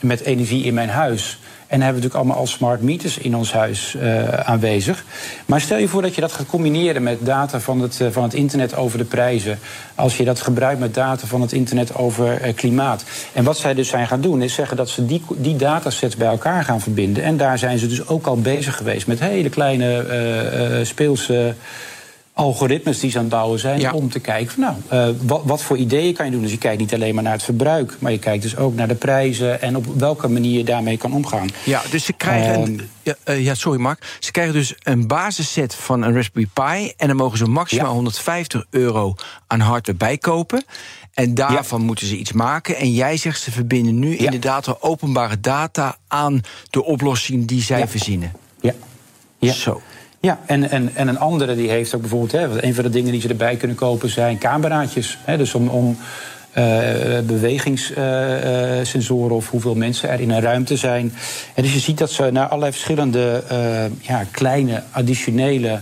met 0.00 0.20
energie 0.20 0.64
in 0.64 0.74
mijn 0.74 0.88
huis. 0.88 1.38
En 1.74 1.80
hebben 1.82 2.00
we 2.00 2.06
natuurlijk 2.06 2.14
allemaal 2.14 2.50
al 2.50 2.56
smart 2.56 2.82
meters 2.82 3.18
in 3.18 3.36
ons 3.36 3.52
huis 3.52 3.94
uh, 3.94 4.28
aanwezig. 4.28 5.04
Maar 5.46 5.60
stel 5.60 5.78
je 5.78 5.88
voor 5.88 6.02
dat 6.02 6.14
je 6.14 6.20
dat 6.20 6.32
gaat 6.32 6.46
combineren 6.46 7.02
met 7.02 7.18
data 7.26 7.60
van 7.60 7.80
het, 7.80 8.00
uh, 8.00 8.08
van 8.10 8.22
het 8.22 8.34
internet 8.34 8.76
over 8.76 8.98
de 8.98 9.04
prijzen. 9.04 9.58
Als 9.94 10.16
je 10.16 10.24
dat 10.24 10.40
gebruikt 10.40 10.80
met 10.80 10.94
data 10.94 11.26
van 11.26 11.40
het 11.40 11.52
internet 11.52 11.94
over 11.94 12.46
uh, 12.46 12.54
klimaat. 12.54 13.04
En 13.32 13.44
wat 13.44 13.58
zij 13.58 13.74
dus 13.74 13.88
zijn 13.88 14.06
gaan 14.06 14.20
doen, 14.20 14.42
is 14.42 14.54
zeggen 14.54 14.76
dat 14.76 14.88
ze 14.88 15.06
die, 15.06 15.22
die 15.36 15.56
datasets 15.56 16.16
bij 16.16 16.28
elkaar 16.28 16.64
gaan 16.64 16.80
verbinden. 16.80 17.22
En 17.22 17.36
daar 17.36 17.58
zijn 17.58 17.78
ze 17.78 17.86
dus 17.86 18.06
ook 18.06 18.26
al 18.26 18.40
bezig 18.40 18.76
geweest 18.76 19.06
met 19.06 19.20
hele 19.20 19.48
kleine 19.48 20.80
speelse 20.82 21.54
algoritmes 22.34 23.00
die 23.00 23.10
ze 23.10 23.16
aan 23.16 23.24
het 23.24 23.32
bouwen 23.32 23.58
zijn. 23.58 23.92
Om 23.92 24.10
te 24.10 24.20
kijken 24.20 24.52
van 24.52 24.62
nou, 24.90 25.08
uh, 25.10 25.16
wat, 25.22 25.42
wat, 25.44 25.62
voor 25.62 25.76
ideeën 25.76 26.14
kan 26.14 26.24
je 26.24 26.32
doen. 26.32 26.42
Dus 26.42 26.50
je 26.50 26.58
kijkt 26.58 26.80
niet 26.80 26.94
alleen 26.94 27.14
maar 27.14 27.22
naar 27.22 27.32
het 27.32 27.42
verbruik, 27.42 27.96
maar 27.98 28.12
je 28.12 28.18
kijkt 28.18 28.42
dus 28.42 28.56
ook 28.56 28.74
naar 28.74 28.88
de 28.88 28.94
prijzen 28.94 29.62
en 29.62 29.76
op 29.76 29.86
welke 29.96 30.28
manier 30.28 30.58
je 30.58 30.64
daarmee 30.64 30.96
kan 30.96 31.12
omgaan. 31.12 31.48
Ja, 31.64 31.82
dus 31.90 32.04
ze 32.04 32.12
krijgen. 32.12 32.62
Een, 32.62 32.78
ehm, 32.78 32.86
ja, 33.02 33.34
uh, 33.34 33.44
ja, 33.44 33.54
sorry 33.54 33.80
Mark. 33.80 34.16
Ze 34.18 34.30
krijgen 34.30 34.54
dus 34.54 34.74
een 34.82 35.06
basisset 35.06 35.74
van 35.74 36.02
een 36.02 36.14
Raspberry 36.14 36.48
Pi. 36.52 36.92
En 36.96 37.06
dan 37.06 37.16
mogen 37.16 37.38
ze 37.38 37.44
maximaal 37.44 37.92
150 37.92 38.64
euro 38.70 39.14
aan 39.46 39.60
hardware 39.60 39.98
bijkopen. 39.98 40.64
En 41.14 41.34
daarvan 41.34 41.80
moeten 41.80 42.06
ze 42.06 42.16
iets 42.16 42.32
maken. 42.32 42.76
En 42.76 42.92
jij 42.92 43.16
zegt 43.16 43.40
ze 43.40 43.50
verbinden 43.50 43.98
nu 43.98 44.16
inderdaad 44.16 44.64
de 44.64 44.82
openbare 44.82 45.40
data 45.40 45.96
aan 46.08 46.40
de 46.70 46.84
oplossing 46.84 47.46
die 47.46 47.62
zij 47.62 47.88
verzinnen. 47.88 48.32
Ja. 48.60 48.72
ja. 49.38 49.52
Zo. 49.52 49.82
Ja, 50.24 50.38
en, 50.46 50.70
en, 50.70 50.90
en 50.94 51.08
een 51.08 51.18
andere 51.18 51.54
die 51.54 51.70
heeft 51.70 51.94
ook 51.94 52.00
bijvoorbeeld... 52.00 52.32
Hè, 52.32 52.62
een 52.62 52.74
van 52.74 52.84
de 52.84 52.90
dingen 52.90 53.12
die 53.12 53.20
ze 53.20 53.28
erbij 53.28 53.56
kunnen 53.56 53.76
kopen 53.76 54.08
zijn 54.08 54.38
cameraatjes. 54.38 55.18
Hè, 55.24 55.36
dus 55.36 55.54
om, 55.54 55.68
om 55.68 55.96
uh, 56.58 56.64
bewegingssensoren 57.26 59.36
of 59.36 59.50
hoeveel 59.50 59.74
mensen 59.74 60.08
er 60.08 60.20
in 60.20 60.30
een 60.30 60.40
ruimte 60.40 60.76
zijn. 60.76 61.12
En 61.54 61.62
dus 61.62 61.72
je 61.72 61.78
ziet 61.78 61.98
dat 61.98 62.10
ze 62.10 62.30
naar 62.32 62.46
allerlei 62.46 62.72
verschillende 62.72 63.42
uh, 63.52 63.84
ja, 64.00 64.24
kleine 64.30 64.82
additionele 64.90 65.80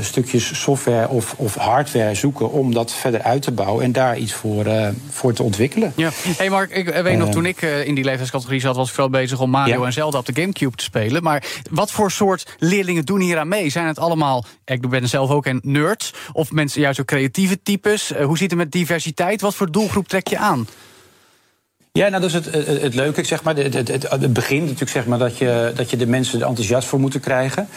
stukjes 0.00 0.60
software 0.62 1.08
of, 1.08 1.34
of, 1.36 1.54
hardware 1.54 2.14
zoeken 2.14 2.50
om 2.50 2.74
dat 2.74 2.92
verder 2.92 3.22
uit 3.22 3.42
te 3.42 3.50
bouwen 3.50 3.84
en 3.84 3.92
daar 3.92 4.18
iets 4.18 4.32
voor, 4.32 4.66
voor 5.10 5.32
te 5.32 5.42
ontwikkelen. 5.42 5.92
Ja. 5.96 6.10
Hey 6.12 6.50
Mark, 6.50 6.70
ik 6.70 6.88
weet 6.88 7.18
nog, 7.18 7.30
toen 7.30 7.46
ik 7.46 7.62
in 7.62 7.94
die 7.94 8.04
leeftijdscategorie 8.04 8.60
zat, 8.60 8.76
was 8.76 8.88
ik 8.88 8.94
vooral 8.94 9.10
bezig 9.10 9.40
om 9.40 9.50
Mario 9.50 9.84
en 9.84 9.92
Zelda 9.92 10.18
op 10.18 10.26
de 10.26 10.40
Gamecube 10.40 10.76
te 10.76 10.84
spelen. 10.84 11.22
Maar 11.22 11.44
wat 11.70 11.90
voor 11.90 12.10
soort 12.10 12.56
leerlingen 12.58 13.04
doen 13.04 13.20
hier 13.20 13.38
aan 13.38 13.48
mee? 13.48 13.70
Zijn 13.70 13.86
het 13.86 13.98
allemaal, 13.98 14.44
ik 14.64 14.88
ben 14.88 15.08
zelf 15.08 15.30
ook 15.30 15.46
een 15.46 15.60
nerds, 15.62 16.14
of 16.32 16.52
mensen 16.52 16.80
juist 16.80 17.00
ook 17.00 17.06
creatieve 17.06 17.62
types? 17.62 18.12
hoe 18.22 18.38
zit 18.38 18.50
het 18.50 18.58
met 18.58 18.72
diversiteit? 18.72 19.40
Wat 19.40 19.54
voor 19.54 19.70
doelgroep 19.70 20.08
trek 20.08 20.28
je 20.28 20.38
aan? 20.38 20.66
Ja, 21.92 22.08
nou, 22.08 22.22
dat 22.22 22.30
is 22.30 22.34
het, 22.34 22.80
het, 22.82 22.94
leuke. 22.94 23.24
Zeg 23.24 23.42
maar, 23.42 23.56
het, 23.56 23.88
het, 23.88 24.32
begin 24.32 24.60
natuurlijk 24.60 24.90
zeg 24.90 25.06
maar, 25.06 25.18
dat, 25.18 25.38
je, 25.38 25.72
dat 25.74 25.90
je 25.90 25.96
de 25.96 26.06
mensen 26.06 26.40
er 26.40 26.46
enthousiast 26.46 26.88
voor 26.88 27.00
moet 27.00 27.20
krijgen. 27.20 27.68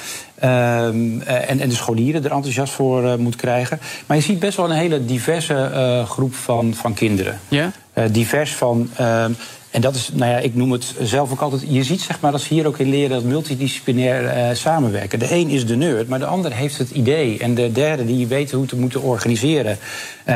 Um, 0.43 1.22
en, 1.22 1.59
en 1.59 1.70
de 1.70 1.76
scholieren 1.76 2.24
er 2.24 2.32
enthousiast 2.32 2.74
voor 2.74 3.03
uh, 3.03 3.16
moet 3.16 3.36
krijgen. 3.36 3.80
Maar 4.05 4.18
je 4.18 4.24
ziet 4.24 4.39
best 4.39 4.57
wel 4.57 4.70
een 4.70 4.78
hele 4.78 5.05
diverse 5.05 5.72
uh, 5.74 6.09
groep 6.09 6.36
van, 6.36 6.74
van 6.74 6.93
kinderen. 6.93 7.39
Ja? 7.47 7.72
Uh, 7.97 8.03
divers 8.11 8.53
van. 8.53 8.89
Um, 9.01 9.36
en 9.72 9.82
dat 9.82 9.95
is, 9.95 10.09
nou 10.14 10.32
ja, 10.32 10.38
ik 10.38 10.55
noem 10.55 10.72
het 10.72 10.93
zelf 11.01 11.32
ook 11.32 11.41
altijd. 11.41 11.64
Je 11.68 11.84
ziet 11.84 12.01
zeg 12.01 12.20
maar 12.20 12.32
dat 12.32 12.41
ze 12.41 12.53
hier 12.53 12.68
ook 12.68 12.78
in 12.78 12.89
leren 12.89 13.09
dat 13.09 13.24
multidisciplinair 13.24 14.55
samenwerken. 14.55 15.20
De 15.20 15.32
een 15.32 15.49
is 15.49 15.66
de 15.66 15.76
nerd, 15.76 16.07
maar 16.07 16.20
de 16.20 16.26
ander 16.26 16.53
heeft 16.53 16.78
het 16.78 16.89
idee. 16.89 17.39
En 17.39 17.55
de 17.55 17.72
derde 17.72 18.05
die 18.05 18.28
weet 18.28 18.51
hoe 18.51 18.66
te 18.66 18.76
moeten 18.76 19.01
organiseren. 19.01 19.78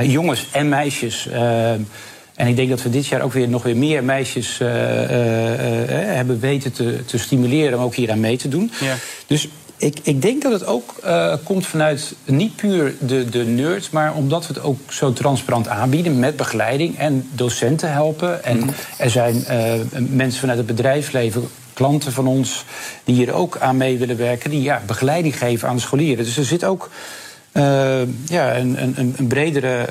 jongens 0.01 0.47
en 0.51 0.69
meisjes. 0.69 1.27
Ehm, 1.27 1.81
en 2.37 2.47
ik 2.47 2.55
denk 2.55 2.69
dat 2.69 2.81
we 2.81 2.89
dit 2.89 3.07
jaar 3.07 3.21
ook 3.21 3.33
weer 3.33 3.49
nog 3.49 3.63
weer 3.63 3.77
meer 3.77 4.03
meisjes 4.03 4.59
uh, 4.59 4.67
uh, 4.67 4.73
hebben 5.89 6.39
weten 6.39 6.71
te, 6.71 7.05
te, 7.05 7.17
stimuleren 7.17 7.77
om 7.77 7.83
ook 7.83 7.95
hier 7.95 8.11
aan 8.11 8.19
mee 8.19 8.37
te 8.37 8.47
doen. 8.47 8.71
Ja. 8.79 8.95
Dus 9.27 9.47
ik, 9.77 9.99
ik, 10.03 10.21
denk 10.21 10.41
dat 10.41 10.51
het 10.51 10.65
ook 10.65 10.95
uh, 11.05 11.33
komt 11.43 11.65
vanuit 11.65 12.15
niet 12.25 12.55
puur 12.55 12.95
de, 12.99 13.29
de 13.29 13.45
nerds, 13.45 13.89
maar 13.89 14.13
omdat 14.13 14.47
we 14.47 14.53
het 14.53 14.63
ook 14.63 14.79
zo 14.89 15.13
transparant 15.13 15.67
aanbieden 15.67 16.19
met 16.19 16.35
begeleiding 16.35 16.97
en 16.97 17.29
docenten 17.31 17.91
helpen. 17.91 18.43
En 18.43 18.57
mm. 18.57 18.69
er 18.97 19.09
zijn 19.09 19.35
uh, 19.35 19.73
mensen 20.09 20.39
vanuit 20.39 20.57
het 20.57 20.67
bedrijfsleven, 20.67 21.47
klanten 21.73 22.11
van 22.11 22.27
ons, 22.27 22.65
die 23.03 23.15
hier 23.15 23.33
ook 23.33 23.57
aan 23.57 23.77
mee 23.77 23.97
willen 23.97 24.17
werken, 24.17 24.49
die 24.49 24.61
ja, 24.61 24.81
begeleiding 24.85 25.37
geven 25.37 25.67
aan 25.67 25.75
de 25.75 25.81
scholieren. 25.81 26.25
Dus 26.25 26.37
er 26.37 26.45
zit 26.45 26.63
ook 26.63 26.89
ja, 28.25 28.57
een, 28.57 28.81
een, 28.81 29.13
een 29.17 29.27
bredere 29.27 29.87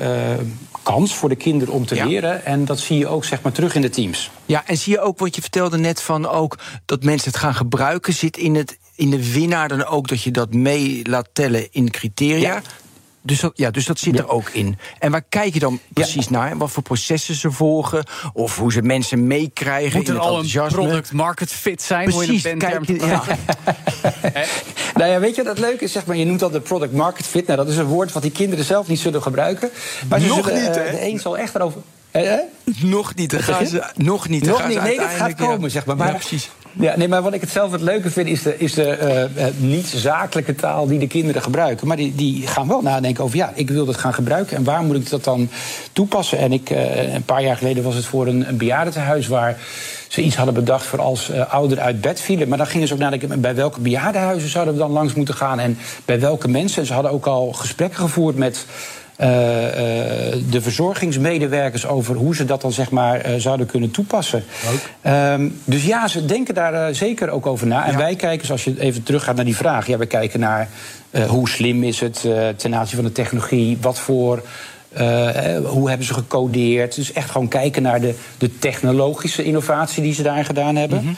kans 0.83 1.15
voor 1.15 1.29
de 1.29 1.35
kinderen 1.35 1.73
om 1.73 1.85
te 1.85 2.05
leren. 2.05 2.45
En 2.45 2.65
dat 2.65 2.79
zie 2.79 2.97
je 2.97 3.07
ook 3.07 3.25
zeg 3.25 3.41
maar, 3.41 3.51
terug 3.51 3.75
in 3.75 3.81
de 3.81 3.89
teams. 3.89 4.31
Ja, 4.45 4.63
en 4.65 4.77
zie 4.77 4.93
je 4.93 4.99
ook 4.99 5.19
wat 5.19 5.35
je 5.35 5.41
vertelde 5.41 5.77
net 5.77 6.01
van 6.01 6.27
ook 6.27 6.57
dat 6.85 7.03
mensen 7.03 7.31
het 7.31 7.39
gaan 7.39 7.55
gebruiken. 7.55 8.13
Zit 8.13 8.37
in, 8.37 8.55
het, 8.55 8.77
in 8.95 9.09
de 9.09 9.31
winnaar 9.31 9.67
dan 9.67 9.85
ook 9.85 10.07
dat 10.07 10.21
je 10.21 10.31
dat 10.31 10.53
mee 10.53 11.01
laat 11.03 11.27
tellen 11.33 11.67
in 11.71 11.91
criteria? 11.91 12.61
Dus 13.27 13.39
dat, 13.39 13.51
ja, 13.55 13.71
dus 13.71 13.85
dat 13.85 13.99
zit 13.99 14.19
er 14.19 14.29
ook 14.29 14.49
in. 14.49 14.77
En 14.99 15.11
waar 15.11 15.23
kijk 15.29 15.53
je 15.53 15.59
dan 15.59 15.79
precies 15.93 16.29
naar? 16.29 16.57
Wat 16.57 16.71
voor 16.71 16.83
processen 16.83 17.35
ze 17.35 17.51
volgen? 17.51 18.03
Of 18.33 18.57
hoe 18.57 18.71
ze 18.71 18.81
mensen 18.81 19.27
meekrijgen? 19.27 19.97
Moet 19.97 20.07
er 20.07 20.19
al 20.19 20.39
een 20.39 20.67
product 20.67 21.11
market 21.11 21.51
fit 21.51 21.81
zijn? 21.81 22.09
Precies, 22.09 22.43
je 22.43 22.57
kijk, 22.57 22.87
ja. 22.87 23.23
nou 24.99 25.11
ja, 25.11 25.19
weet 25.19 25.35
je 25.35 25.43
wat 25.43 25.57
het 25.57 25.65
leuke 25.65 25.83
is? 25.83 25.91
Zeg 25.91 26.05
maar, 26.05 26.15
je 26.15 26.25
noemt 26.25 26.39
dat 26.39 26.51
de 26.51 26.59
product 26.59 26.93
market 26.93 27.25
fit. 27.25 27.45
Nou, 27.45 27.57
dat 27.57 27.67
is 27.67 27.77
een 27.77 27.85
woord 27.85 28.11
wat 28.11 28.21
die 28.21 28.31
kinderen 28.31 28.65
zelf 28.65 28.87
niet 28.87 28.99
zullen 28.99 29.21
gebruiken. 29.21 29.69
Maar 30.09 30.21
Nog 30.21 30.45
zullen, 30.45 30.61
niet, 30.61 30.77
uh, 30.77 30.91
De 30.91 31.01
een 31.01 31.19
zal 31.19 31.37
echt 31.37 31.55
erover... 31.55 31.81
Nog 32.81 33.15
niet, 33.15 33.29
dan 33.29 33.43
gaan 33.43 33.65
ze, 33.65 33.91
nog 33.95 34.27
niet. 34.27 34.45
Nog 34.45 34.67
niet, 34.67 34.81
nee, 34.81 34.97
dat 34.97 35.09
gaat 35.09 35.35
komen, 35.35 35.71
zeg 35.71 35.85
maar. 35.85 35.95
maar 35.95 36.15
precies. 36.15 36.49
Ja, 36.79 36.97
nee, 36.97 37.07
maar 37.07 37.21
wat 37.21 37.33
ik 37.33 37.41
het 37.41 37.49
zelf 37.49 37.71
het 37.71 37.81
leuke 37.81 38.09
vind, 38.09 38.27
is 38.27 38.41
de, 38.41 38.57
is 38.57 38.73
de 38.73 39.29
uh, 39.35 39.45
niet-zakelijke 39.57 40.55
taal 40.55 40.87
die 40.87 40.99
de 40.99 41.07
kinderen 41.07 41.41
gebruiken. 41.41 41.87
Maar 41.87 41.97
die, 41.97 42.15
die 42.15 42.47
gaan 42.47 42.67
wel 42.67 42.81
nadenken 42.81 43.23
over, 43.23 43.37
ja, 43.37 43.51
ik 43.55 43.69
wil 43.69 43.85
dat 43.85 43.97
gaan 43.97 44.13
gebruiken 44.13 44.57
en 44.57 44.63
waar 44.63 44.83
moet 44.83 44.95
ik 44.95 45.09
dat 45.09 45.23
dan 45.23 45.49
toepassen? 45.93 46.37
En 46.37 46.51
ik, 46.51 46.69
uh, 46.69 47.13
een 47.13 47.23
paar 47.23 47.43
jaar 47.43 47.57
geleden 47.57 47.83
was 47.83 47.95
het 47.95 48.05
voor 48.05 48.27
een, 48.27 48.47
een 48.49 48.57
bejaardentehuis 48.57 49.27
waar 49.27 49.57
ze 50.07 50.21
iets 50.21 50.35
hadden 50.35 50.53
bedacht 50.53 50.85
voor 50.85 51.01
als 51.01 51.29
uh, 51.29 51.53
ouderen 51.53 51.83
uit 51.83 52.01
bed 52.01 52.21
vielen. 52.21 52.47
Maar 52.47 52.57
dan 52.57 52.67
gingen 52.67 52.87
ze 52.87 52.93
ook 52.93 52.99
nadenken, 52.99 53.41
bij 53.41 53.55
welke 53.55 53.79
bejaardenhuizen 53.79 54.49
zouden 54.49 54.73
we 54.73 54.79
dan 54.79 54.91
langs 54.91 55.13
moeten 55.13 55.35
gaan 55.35 55.59
en 55.59 55.77
bij 56.05 56.19
welke 56.19 56.47
mensen. 56.47 56.81
En 56.81 56.87
ze 56.87 56.93
hadden 56.93 57.11
ook 57.11 57.25
al 57.25 57.53
gesprekken 57.53 57.99
gevoerd 57.99 58.35
met 58.35 58.65
de 59.17 60.59
verzorgingsmedewerkers 60.61 61.85
over 61.85 62.15
hoe 62.15 62.35
ze 62.35 62.45
dat 62.45 62.61
dan 62.61 62.71
zeg 62.71 62.89
maar 62.89 63.29
uh, 63.29 63.35
zouden 63.37 63.65
kunnen 63.65 63.91
toepassen. 63.91 64.43
Um, 65.07 65.59
dus 65.63 65.85
ja, 65.85 66.07
ze 66.07 66.25
denken 66.25 66.53
daar 66.53 66.95
zeker 66.95 67.29
ook 67.29 67.45
over 67.45 67.67
na. 67.67 67.85
En 67.85 67.91
ja. 67.91 67.97
wij 67.97 68.15
kijken, 68.15 68.49
als 68.49 68.63
je 68.63 68.79
even 68.79 69.03
teruggaat 69.03 69.35
naar 69.35 69.45
die 69.45 69.55
vraag, 69.55 69.87
ja, 69.87 69.97
we 69.97 70.05
kijken 70.05 70.39
naar 70.39 70.69
hoe 71.27 71.49
slim 71.49 71.83
is 71.83 71.99
het 71.99 72.25
ten 72.55 72.75
aanzien 72.75 72.95
van 72.95 73.05
de 73.05 73.11
technologie, 73.11 73.77
wat 73.81 73.99
voor. 73.99 74.43
hoe 75.63 75.89
hebben 75.89 76.07
ze 76.07 76.13
gecodeerd? 76.13 76.95
Dus 76.95 77.13
echt 77.13 77.31
gewoon 77.31 77.47
kijken 77.47 77.81
naar 77.81 78.01
de, 78.01 78.15
de 78.37 78.59
technologische 78.59 79.43
innovatie 79.43 80.03
die 80.03 80.13
ze 80.13 80.23
daar 80.23 80.45
gedaan 80.45 80.75
hebben. 80.75 80.99
Mm 80.99 81.05
-hmm. 81.05 81.17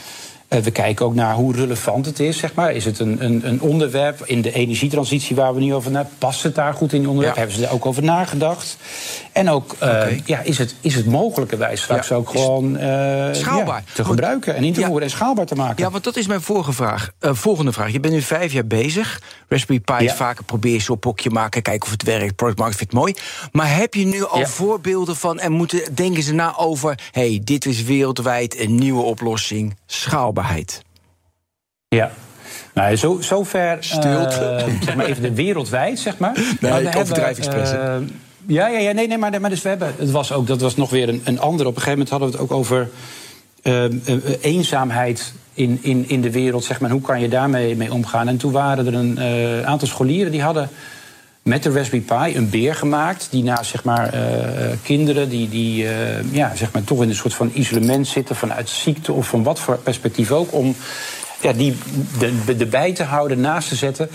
Uh, 0.50 0.60
we 0.60 0.72
kijken 0.72 1.06
ook 1.06 1.14
naar 1.14 1.34
hoe 1.34 1.56
relevant 1.56 2.06
het 2.06 2.20
is. 2.20 2.38
Zeg 2.38 2.54
maar. 2.54 2.74
Is 2.74 2.86
het 2.86 3.00
een, 3.00 3.24
een, 3.24 3.48
een 3.48 3.62
onderwerp 3.62 4.26
in 4.26 4.42
de 4.42 4.54
energietransitie 4.54 5.36
waar 5.36 5.54
we 5.54 5.62
nu 5.62 5.74
over 5.74 5.92
naar? 5.92 6.08
Past 6.18 6.44
het 6.44 6.56
daar 6.56 6.74
goed 6.74 6.94
in 6.94 7.00
die 7.00 7.10
onderwerp? 7.10 7.36
Ja. 7.36 7.42
Hebben 7.42 7.60
ze 7.60 7.68
er 7.68 7.74
ook 7.74 7.86
over 7.86 8.04
nagedacht? 8.04 8.78
En 9.32 9.50
ook, 9.50 9.76
uh, 9.84 9.90
okay. 9.90 10.22
ja, 10.26 10.40
is, 10.40 10.58
het, 10.58 10.76
is 10.82 10.96
het 10.96 11.06
mogelijkerwijs 11.06 11.82
straks 11.82 12.08
ja. 12.08 12.16
ook 12.16 12.30
gewoon 12.30 12.76
uh, 12.76 12.82
schaalbaar 13.32 13.84
ja, 13.86 13.94
te 13.94 14.06
gebruiken 14.06 14.56
en 14.56 14.64
in 14.64 14.74
te 14.74 14.82
voeren 14.82 15.04
en 15.04 15.10
schaalbaar 15.10 15.46
te 15.46 15.56
maken? 15.56 15.84
Ja, 15.84 15.92
want 15.92 16.04
dat 16.04 16.16
is 16.16 16.28
mijn 16.28 16.42
vorige 16.42 16.74
vraag. 16.74 17.12
volgende 17.20 17.72
vraag. 17.72 17.92
Je 17.92 18.00
bent 18.00 18.14
nu 18.14 18.22
vijf 18.22 18.54
jaar 18.54 18.68
bezig. 18.68 19.22
Raspberry 19.48 19.82
Pi 19.82 20.06
is 20.06 20.14
vaker 20.14 20.44
probeer 20.44 20.82
je 20.84 20.92
op 20.92 21.00
pokje 21.00 21.30
maken, 21.30 21.62
kijken 21.62 21.86
of 21.86 21.92
het 21.92 22.04
werkt. 22.04 22.36
Product 22.36 22.60
market 22.60 22.78
fit 22.78 22.94
mooi. 22.94 23.14
Maar 23.52 23.76
heb 23.76 23.94
je 23.94 24.06
nu 24.06 24.26
al 24.26 24.46
voorbeelden 24.46 25.16
van 25.16 25.40
en 25.40 25.52
moeten 25.52 25.96
denken 25.96 26.24
ze 26.24 26.34
na 26.34 26.58
over? 26.58 27.00
hey, 27.12 27.42
dit 27.44 27.66
is 27.66 27.84
wereldwijd 27.84 28.60
een 28.60 28.76
nieuwe 28.76 29.02
oplossing, 29.02 29.76
schaalbaar. 29.86 30.39
Ja. 31.88 32.12
Nou, 32.74 32.96
zo, 32.96 33.18
zover. 33.22 33.78
Stilte. 33.80 34.66
Uh, 34.68 34.82
zeg 34.82 34.96
maar 34.96 35.06
even 35.06 35.22
de 35.22 35.34
wereldwijd, 35.34 36.00
zeg 36.00 36.18
maar. 36.18 36.40
Nee, 36.60 36.72
maar 36.72 36.82
ik 36.82 36.96
overdrijf 36.96 37.38
expres. 37.38 37.74
Uh, 37.74 37.96
ja, 38.48 38.68
ja, 38.68 38.80
ja, 38.80 38.92
nee, 38.92 39.08
nee, 39.08 39.18
maar, 39.18 39.42
maar 39.42 39.50
dus 39.50 39.62
we 39.62 39.70
hebben. 39.70 39.94
Het 39.98 40.12
was 40.12 40.32
ook, 40.32 40.48
dat 40.48 40.62
was 40.62 40.76
nog 40.76 40.90
weer 40.90 41.10
een, 41.10 41.22
een 41.24 41.40
ander. 41.40 41.66
Op 41.66 41.76
een 41.76 41.82
gegeven 41.82 42.06
moment 42.06 42.10
hadden 42.10 42.32
we 42.32 42.34
het 42.34 42.44
ook 42.44 42.58
over 42.58 42.90
uh, 43.64 43.84
eenzaamheid 44.42 45.34
in, 45.54 45.80
in, 45.82 46.10
in 46.10 46.22
de 46.22 46.32
wereld. 46.32 46.64
Zeg 46.64 46.80
maar, 46.80 46.90
hoe 46.90 47.02
kan 47.02 47.22
je 47.22 47.30
daarmee 47.30 47.76
mee 47.76 47.94
omgaan? 47.94 48.28
En 48.28 48.38
toen 48.38 48.52
waren 48.52 48.88
er 48.88 48.94
een 48.94 49.66
aantal 49.66 49.88
scholieren 49.88 50.32
die 50.32 50.42
hadden 50.42 50.70
met 51.50 51.64
de 51.64 51.72
Raspberry 51.72 52.04
Pi 52.06 52.38
een 52.38 52.50
beer 52.50 52.76
gemaakt. 52.76 53.28
Die 53.32 53.44
naast 53.44 53.72
zeg 53.72 53.84
maar, 53.84 54.14
uh, 54.14 54.22
kinderen 54.84 55.30
die, 55.30 55.50
die 55.50 55.84
uh, 55.84 55.90
ja, 56.32 56.56
zeg 56.56 56.72
maar, 56.72 56.84
toch 56.84 57.02
in 57.02 57.10
een 57.10 57.16
soort 57.16 57.34
van 57.34 57.52
isolement 57.54 58.08
zitten 58.08 58.36
vanuit 58.36 58.70
ziekte 58.70 59.14
of 59.14 59.28
van 59.28 59.44
wat 59.44 59.60
voor 59.60 59.78
perspectief 59.78 60.32
ook. 60.32 60.54
Om 60.54 60.76
ja, 61.42 61.54
die 61.54 61.78
de, 62.20 62.56
erbij 62.60 62.94
te 62.94 63.04
houden, 63.04 63.40
naast 63.40 63.70
te 63.70 63.76
zetten. 63.76 64.10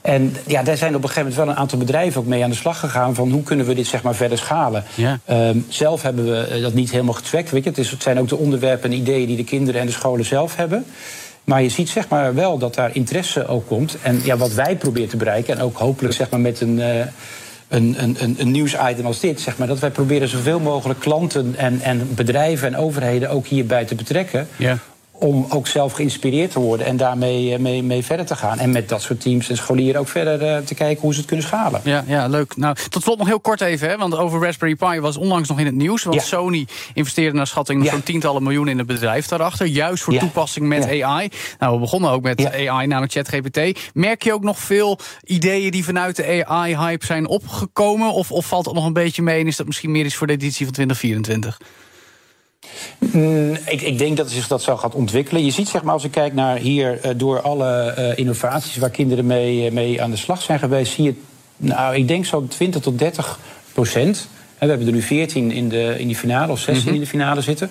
En 0.00 0.36
ja, 0.46 0.62
daar 0.62 0.76
zijn 0.76 0.94
op 0.94 1.02
een 1.02 1.08
gegeven 1.08 1.28
moment 1.28 1.46
wel 1.46 1.48
een 1.48 1.60
aantal 1.60 1.78
bedrijven 1.78 2.20
ook 2.20 2.26
mee 2.26 2.44
aan 2.44 2.50
de 2.50 2.56
slag 2.56 2.80
gegaan. 2.80 3.14
van 3.14 3.30
hoe 3.30 3.42
kunnen 3.42 3.66
we 3.66 3.74
dit 3.74 3.86
zeg 3.86 4.02
maar 4.02 4.14
verder 4.14 4.38
schalen. 4.38 4.84
Ja. 4.94 5.18
Um, 5.30 5.66
zelf 5.68 6.02
hebben 6.02 6.24
we 6.24 6.60
dat 6.60 6.74
niet 6.74 6.90
helemaal 6.90 7.14
getrackt. 7.14 7.50
Weet 7.50 7.64
je? 7.64 7.70
Het, 7.70 7.78
is, 7.78 7.90
het 7.90 8.02
zijn 8.02 8.18
ook 8.18 8.28
de 8.28 8.36
onderwerpen 8.36 8.90
en 8.90 8.96
ideeën 8.96 9.26
die 9.26 9.36
de 9.36 9.44
kinderen 9.44 9.80
en 9.80 9.86
de 9.86 9.92
scholen 9.92 10.24
zelf 10.24 10.56
hebben. 10.56 10.84
Maar 11.44 11.62
je 11.62 11.68
ziet 11.68 11.88
zeg 11.88 12.08
maar 12.08 12.34
wel 12.34 12.58
dat 12.58 12.74
daar 12.74 12.94
interesse 12.94 13.46
ook 13.46 13.66
komt. 13.66 13.96
En 14.02 14.20
ja, 14.24 14.36
wat 14.36 14.52
wij 14.52 14.76
proberen 14.76 15.08
te 15.08 15.16
bereiken, 15.16 15.54
en 15.54 15.62
ook 15.62 15.76
hopelijk 15.76 16.14
zeg 16.14 16.30
maar 16.30 16.40
met 16.40 16.60
een. 16.60 16.78
Uh, 16.78 17.00
een, 17.68 17.94
een, 17.98 18.36
een 18.38 18.50
nieuwsitem 18.50 19.06
als 19.06 19.20
dit, 19.20 19.40
zeg 19.40 19.58
maar, 19.58 19.66
dat 19.66 19.78
wij 19.78 19.90
proberen 19.90 20.28
zoveel 20.28 20.60
mogelijk 20.60 21.00
klanten 21.00 21.54
en, 21.56 21.80
en 21.80 22.14
bedrijven 22.14 22.68
en 22.68 22.76
overheden 22.76 23.30
ook 23.30 23.46
hierbij 23.46 23.84
te 23.84 23.94
betrekken. 23.94 24.48
Ja. 24.56 24.78
Om 25.24 25.46
ook 25.48 25.66
zelf 25.66 25.92
geïnspireerd 25.92 26.50
te 26.50 26.60
worden 26.60 26.86
en 26.86 26.96
daarmee 26.96 27.58
mee, 27.58 27.82
mee 27.82 28.04
verder 28.04 28.26
te 28.26 28.36
gaan. 28.36 28.58
En 28.58 28.70
met 28.70 28.88
dat 28.88 29.02
soort 29.02 29.20
teams 29.20 29.48
en 29.48 29.56
scholieren 29.56 30.00
ook 30.00 30.08
verder 30.08 30.64
te 30.64 30.74
kijken 30.74 31.02
hoe 31.02 31.12
ze 31.12 31.18
het 31.18 31.28
kunnen 31.28 31.46
schalen. 31.46 31.80
Ja, 31.84 32.04
ja 32.06 32.26
leuk. 32.26 32.56
Nou, 32.56 32.76
tot 32.88 33.02
slot 33.02 33.18
nog 33.18 33.26
heel 33.26 33.40
kort 33.40 33.60
even, 33.60 33.88
hè, 33.88 33.96
want 33.96 34.16
over 34.16 34.40
Raspberry 34.40 34.74
Pi 34.74 35.00
was 35.00 35.16
onlangs 35.16 35.48
nog 35.48 35.58
in 35.58 35.66
het 35.66 35.74
nieuws. 35.74 36.02
Want 36.02 36.22
Sony 36.22 36.66
investeerde 36.94 37.36
naar 37.36 37.46
schatting 37.46 37.88
zo'n 37.88 38.02
tientallen 38.02 38.42
miljoenen 38.42 38.72
in 38.72 38.78
het 38.78 38.86
bedrijf 38.86 39.26
daarachter. 39.26 39.66
Juist 39.66 40.02
voor 40.02 40.18
toepassing 40.18 40.66
met 40.66 41.02
AI. 41.02 41.28
Nou, 41.58 41.74
we 41.74 41.80
begonnen 41.80 42.10
ook 42.10 42.22
met 42.22 42.52
AI, 42.52 42.86
namelijk 42.86 43.12
ChatGPT. 43.12 43.90
Merk 43.94 44.22
je 44.22 44.32
ook 44.32 44.42
nog 44.42 44.58
veel 44.58 44.98
ideeën 45.24 45.70
die 45.70 45.84
vanuit 45.84 46.16
de 46.16 46.46
AI-hype 46.46 47.06
zijn 47.06 47.26
opgekomen? 47.26 48.12
Of, 48.12 48.32
of 48.32 48.46
valt 48.46 48.64
het 48.64 48.74
nog 48.74 48.86
een 48.86 48.92
beetje 48.92 49.22
mee 49.22 49.40
en 49.40 49.46
is 49.46 49.56
dat 49.56 49.66
misschien 49.66 49.90
meer 49.90 50.04
iets 50.04 50.14
voor 50.14 50.26
de 50.26 50.32
editie 50.32 50.64
van 50.64 50.74
2024? 50.74 51.58
Mm, 52.98 53.56
ik, 53.66 53.80
ik, 53.80 53.98
denk 53.98 54.16
dat 54.16 54.30
zich 54.30 54.48
dat 54.48 54.62
zo 54.62 54.76
gaat 54.76 54.94
ontwikkelen. 54.94 55.44
Je 55.44 55.50
ziet, 55.50 55.68
zeg 55.68 55.82
maar, 55.82 55.92
als 55.92 56.04
ik 56.04 56.10
kijk 56.10 56.34
naar 56.34 56.56
hier 56.56 56.98
uh, 57.04 57.10
door 57.16 57.40
alle 57.40 57.94
uh, 57.98 58.18
innovaties 58.18 58.76
waar 58.76 58.90
kinderen 58.90 59.26
mee, 59.26 59.66
uh, 59.66 59.72
mee 59.72 60.02
aan 60.02 60.10
de 60.10 60.16
slag 60.16 60.42
zijn 60.42 60.58
geweest, 60.58 60.92
zie 60.92 61.04
je, 61.04 61.14
nou, 61.56 61.94
ik 61.94 62.08
denk 62.08 62.24
zo'n 62.24 62.48
20 62.48 62.82
tot 62.82 62.98
30 62.98 63.38
procent. 63.72 64.28
We 64.58 64.66
hebben 64.70 64.86
er 64.86 64.92
nu 64.92 65.02
14 65.02 65.50
in, 65.50 65.68
de, 65.68 65.94
in 65.98 66.06
die 66.06 66.16
finale, 66.16 66.52
of 66.52 66.58
16 66.58 66.76
mm 66.76 66.84
-hmm. 66.84 66.94
in 66.94 67.00
de 67.00 67.06
finale 67.06 67.40
zitten. 67.40 67.70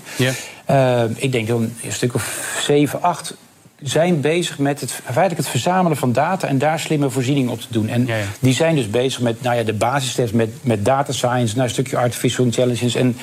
Yeah. 0.67 1.09
ik 1.15 1.31
denk 1.31 1.47
dan 1.47 1.71
een 1.83 1.91
stuk 1.91 2.13
of 2.13 2.57
7, 2.65 3.01
8 3.01 3.35
zijn 3.83 4.21
bezig 4.21 4.57
met 4.57 4.81
het, 4.81 4.91
feitelijk 4.91 5.37
het 5.37 5.47
verzamelen 5.47 5.97
van 5.97 6.11
data 6.11 6.47
en 6.47 6.57
daar 6.57 6.79
slimme 6.79 7.09
voorzieningen 7.09 7.51
op 7.51 7.61
te 7.61 7.67
doen. 7.69 7.89
En 7.89 8.05
ja, 8.05 8.15
ja. 8.15 8.23
die 8.39 8.53
zijn 8.53 8.75
dus 8.75 8.89
bezig 8.89 9.21
met 9.21 9.41
nou 9.41 9.55
ja, 9.55 9.63
de 9.63 9.73
basistest, 9.73 10.33
met, 10.33 10.49
met 10.61 10.85
data 10.85 11.11
science, 11.11 11.55
naar 11.55 11.63
een 11.63 11.69
stukje 11.69 11.97
artificial 11.97 12.45
intelligence 12.45 12.99
en, 12.99 13.17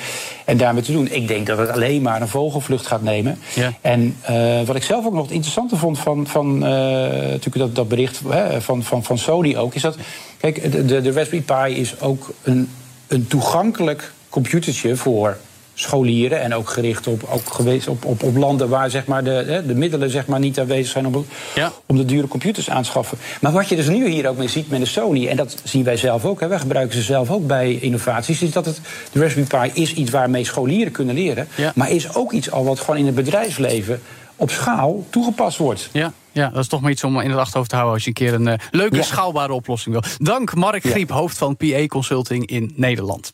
en 0.45 0.57
daarmee 0.57 0.83
te 0.83 0.91
doen. 0.91 1.11
Ik 1.11 1.27
denk 1.27 1.47
dat 1.47 1.57
het 1.57 1.69
alleen 1.69 2.01
maar 2.01 2.21
een 2.21 2.27
vogelvlucht 2.27 2.87
gaat 2.87 3.01
nemen. 3.01 3.39
Ja. 3.53 3.73
En 3.81 4.17
uh, 4.29 4.61
wat 4.61 4.75
ik 4.75 4.83
zelf 4.83 5.05
ook 5.05 5.13
nog 5.13 5.23
het 5.23 5.31
interessante 5.31 5.75
vond 5.75 5.99
van, 5.99 6.27
van 6.27 6.55
uh, 6.55 6.61
natuurlijk 6.61 7.57
dat, 7.57 7.75
dat 7.75 7.87
bericht 7.87 8.21
hè, 8.29 8.61
van, 8.61 8.83
van, 8.83 9.03
van 9.03 9.17
Sony 9.17 9.55
ook, 9.55 9.73
is 9.75 9.81
dat, 9.81 9.97
kijk, 10.37 10.71
de, 10.71 11.01
de 11.01 11.11
Raspberry 11.11 11.43
Pi 11.43 11.79
is 11.79 11.99
ook 11.99 12.33
een, 12.43 12.69
een 13.07 13.27
toegankelijk 13.27 14.11
computertje 14.29 14.95
voor 14.95 15.37
scholieren 15.73 16.41
en 16.41 16.53
ook 16.53 16.69
gericht 16.69 17.07
op, 17.07 17.23
ook 17.29 17.53
geweest 17.53 17.87
op, 17.87 18.05
op, 18.05 18.23
op 18.23 18.37
landen 18.37 18.69
waar 18.69 18.89
zeg 18.89 19.05
maar, 19.05 19.23
de, 19.23 19.63
de 19.67 19.75
middelen 19.75 20.09
zeg 20.09 20.25
maar, 20.25 20.39
niet 20.39 20.59
aanwezig 20.59 20.91
zijn 20.91 21.07
om, 21.07 21.25
ja. 21.55 21.71
om 21.85 21.97
de 21.97 22.05
dure 22.05 22.27
computers 22.27 22.69
aan 22.69 22.81
te 22.81 22.89
schaffen. 22.89 23.17
Maar 23.41 23.51
wat 23.51 23.69
je 23.69 23.75
dus 23.75 23.87
nu 23.87 24.09
hier 24.09 24.29
ook 24.29 24.37
mee 24.37 24.47
ziet 24.47 24.69
met 24.69 24.79
de 24.79 24.85
Sony, 24.85 25.27
en 25.27 25.35
dat 25.35 25.61
zien 25.63 25.83
wij 25.83 25.97
zelf 25.97 26.25
ook, 26.25 26.39
hè, 26.39 26.47
wij 26.47 26.59
gebruiken 26.59 26.97
ze 26.97 27.03
zelf 27.03 27.31
ook 27.31 27.47
bij 27.47 27.73
innovaties, 27.73 28.41
is 28.41 28.51
dat 28.51 28.65
het, 28.65 28.81
de 29.11 29.19
Raspberry 29.19 29.69
Pi 29.69 29.81
is 29.81 29.93
iets 29.93 30.11
waarmee 30.11 30.45
scholieren 30.45 30.91
kunnen 30.91 31.15
leren, 31.15 31.47
ja. 31.55 31.71
maar 31.75 31.91
is 31.91 32.15
ook 32.15 32.31
iets 32.31 32.51
al 32.51 32.63
wat 32.63 32.79
gewoon 32.79 32.97
in 32.97 33.05
het 33.05 33.15
bedrijfsleven 33.15 34.01
op 34.35 34.49
schaal 34.49 35.05
toegepast 35.09 35.57
wordt. 35.57 35.89
Ja. 35.91 36.13
Ja, 36.33 36.49
dat 36.49 36.59
is 36.59 36.67
toch 36.67 36.81
maar 36.81 36.91
iets 36.91 37.03
om 37.03 37.19
in 37.19 37.29
het 37.29 37.39
achterhoofd 37.39 37.69
te 37.69 37.75
houden 37.75 37.95
als 37.95 38.03
je 38.03 38.09
een 38.09 38.25
keer 38.25 38.33
een 38.33 38.47
uh, 38.47 38.53
leuke 38.71 38.95
ja. 38.95 39.01
schaalbare 39.01 39.53
oplossing 39.53 39.93
wil. 39.99 40.03
Dank 40.17 40.55
Mark 40.55 40.83
Griep, 40.83 41.09
hoofd 41.09 41.37
van 41.37 41.57
PA 41.57 41.85
Consulting 41.85 42.45
in 42.45 42.71
Nederland. 42.75 43.31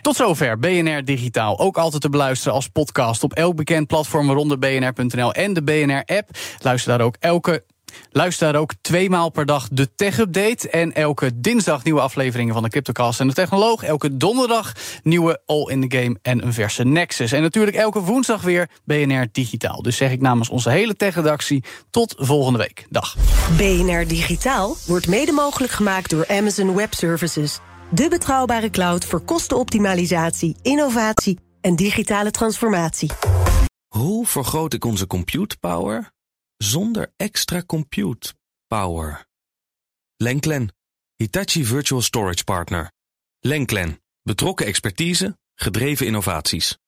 Tot 0.00 0.16
zover 0.16 0.58
BNR 0.58 1.04
Digitaal. 1.04 1.58
Ook 1.58 1.76
altijd 1.76 2.02
te 2.02 2.08
beluisteren 2.08 2.54
als 2.54 2.68
podcast 2.68 3.22
op 3.22 3.32
elk 3.32 3.56
bekend 3.56 3.86
platform, 3.86 4.26
waaronder 4.26 4.58
bnr.nl 4.58 5.34
en 5.34 5.52
de 5.52 5.62
BNR-app. 5.62 6.28
Luister 6.58 6.98
daar 6.98 7.06
ook 7.06 7.16
elke 7.20 7.64
Luister 8.10 8.52
daar 8.52 8.60
ook 8.60 8.72
tweemaal 8.80 9.30
per 9.30 9.46
dag 9.46 9.68
de 9.72 9.94
tech-update. 9.94 10.70
En 10.70 10.92
elke 10.92 11.40
dinsdag 11.40 11.84
nieuwe 11.84 12.00
afleveringen 12.00 12.54
van 12.54 12.62
de 12.62 12.68
Cryptocast 12.68 13.20
en 13.20 13.28
de 13.28 13.34
Technoloog. 13.34 13.82
Elke 13.82 14.16
donderdag 14.16 14.72
nieuwe 15.02 15.40
All 15.46 15.70
in 15.70 15.88
the 15.88 15.96
Game 15.98 16.18
en 16.22 16.46
een 16.46 16.52
verse 16.52 16.84
Nexus. 16.84 17.32
En 17.32 17.42
natuurlijk 17.42 17.76
elke 17.76 18.00
woensdag 18.00 18.42
weer 18.42 18.68
BNR 18.84 19.28
Digitaal. 19.32 19.82
Dus 19.82 19.96
zeg 19.96 20.10
ik 20.10 20.20
namens 20.20 20.48
onze 20.48 20.70
hele 20.70 20.96
tech-redactie 20.96 21.64
tot 21.90 22.14
volgende 22.18 22.58
week. 22.58 22.86
Dag. 22.90 23.16
BNR 23.56 24.06
Digitaal 24.06 24.76
wordt 24.86 25.08
mede 25.08 25.32
mogelijk 25.32 25.72
gemaakt 25.72 26.10
door 26.10 26.28
Amazon 26.28 26.74
Web 26.74 26.94
Services. 26.94 27.60
De 27.94 28.08
betrouwbare 28.08 28.70
cloud 28.70 29.04
voor 29.04 29.20
kostenoptimalisatie, 29.20 30.56
innovatie 30.62 31.38
en 31.60 31.76
digitale 31.76 32.30
transformatie. 32.30 33.10
Hoe 33.88 34.26
vergroot 34.26 34.72
ik 34.72 34.84
onze 34.84 35.06
compute 35.06 35.58
power 35.58 36.12
zonder 36.56 37.12
extra 37.16 37.62
compute 37.66 38.34
power? 38.66 39.26
Lenklen, 40.16 40.74
Hitachi 41.16 41.64
Virtual 41.64 42.02
Storage 42.02 42.44
Partner. 42.44 42.92
Lenklen, 43.40 44.02
betrokken 44.22 44.66
expertise, 44.66 45.38
gedreven 45.54 46.06
innovaties. 46.06 46.78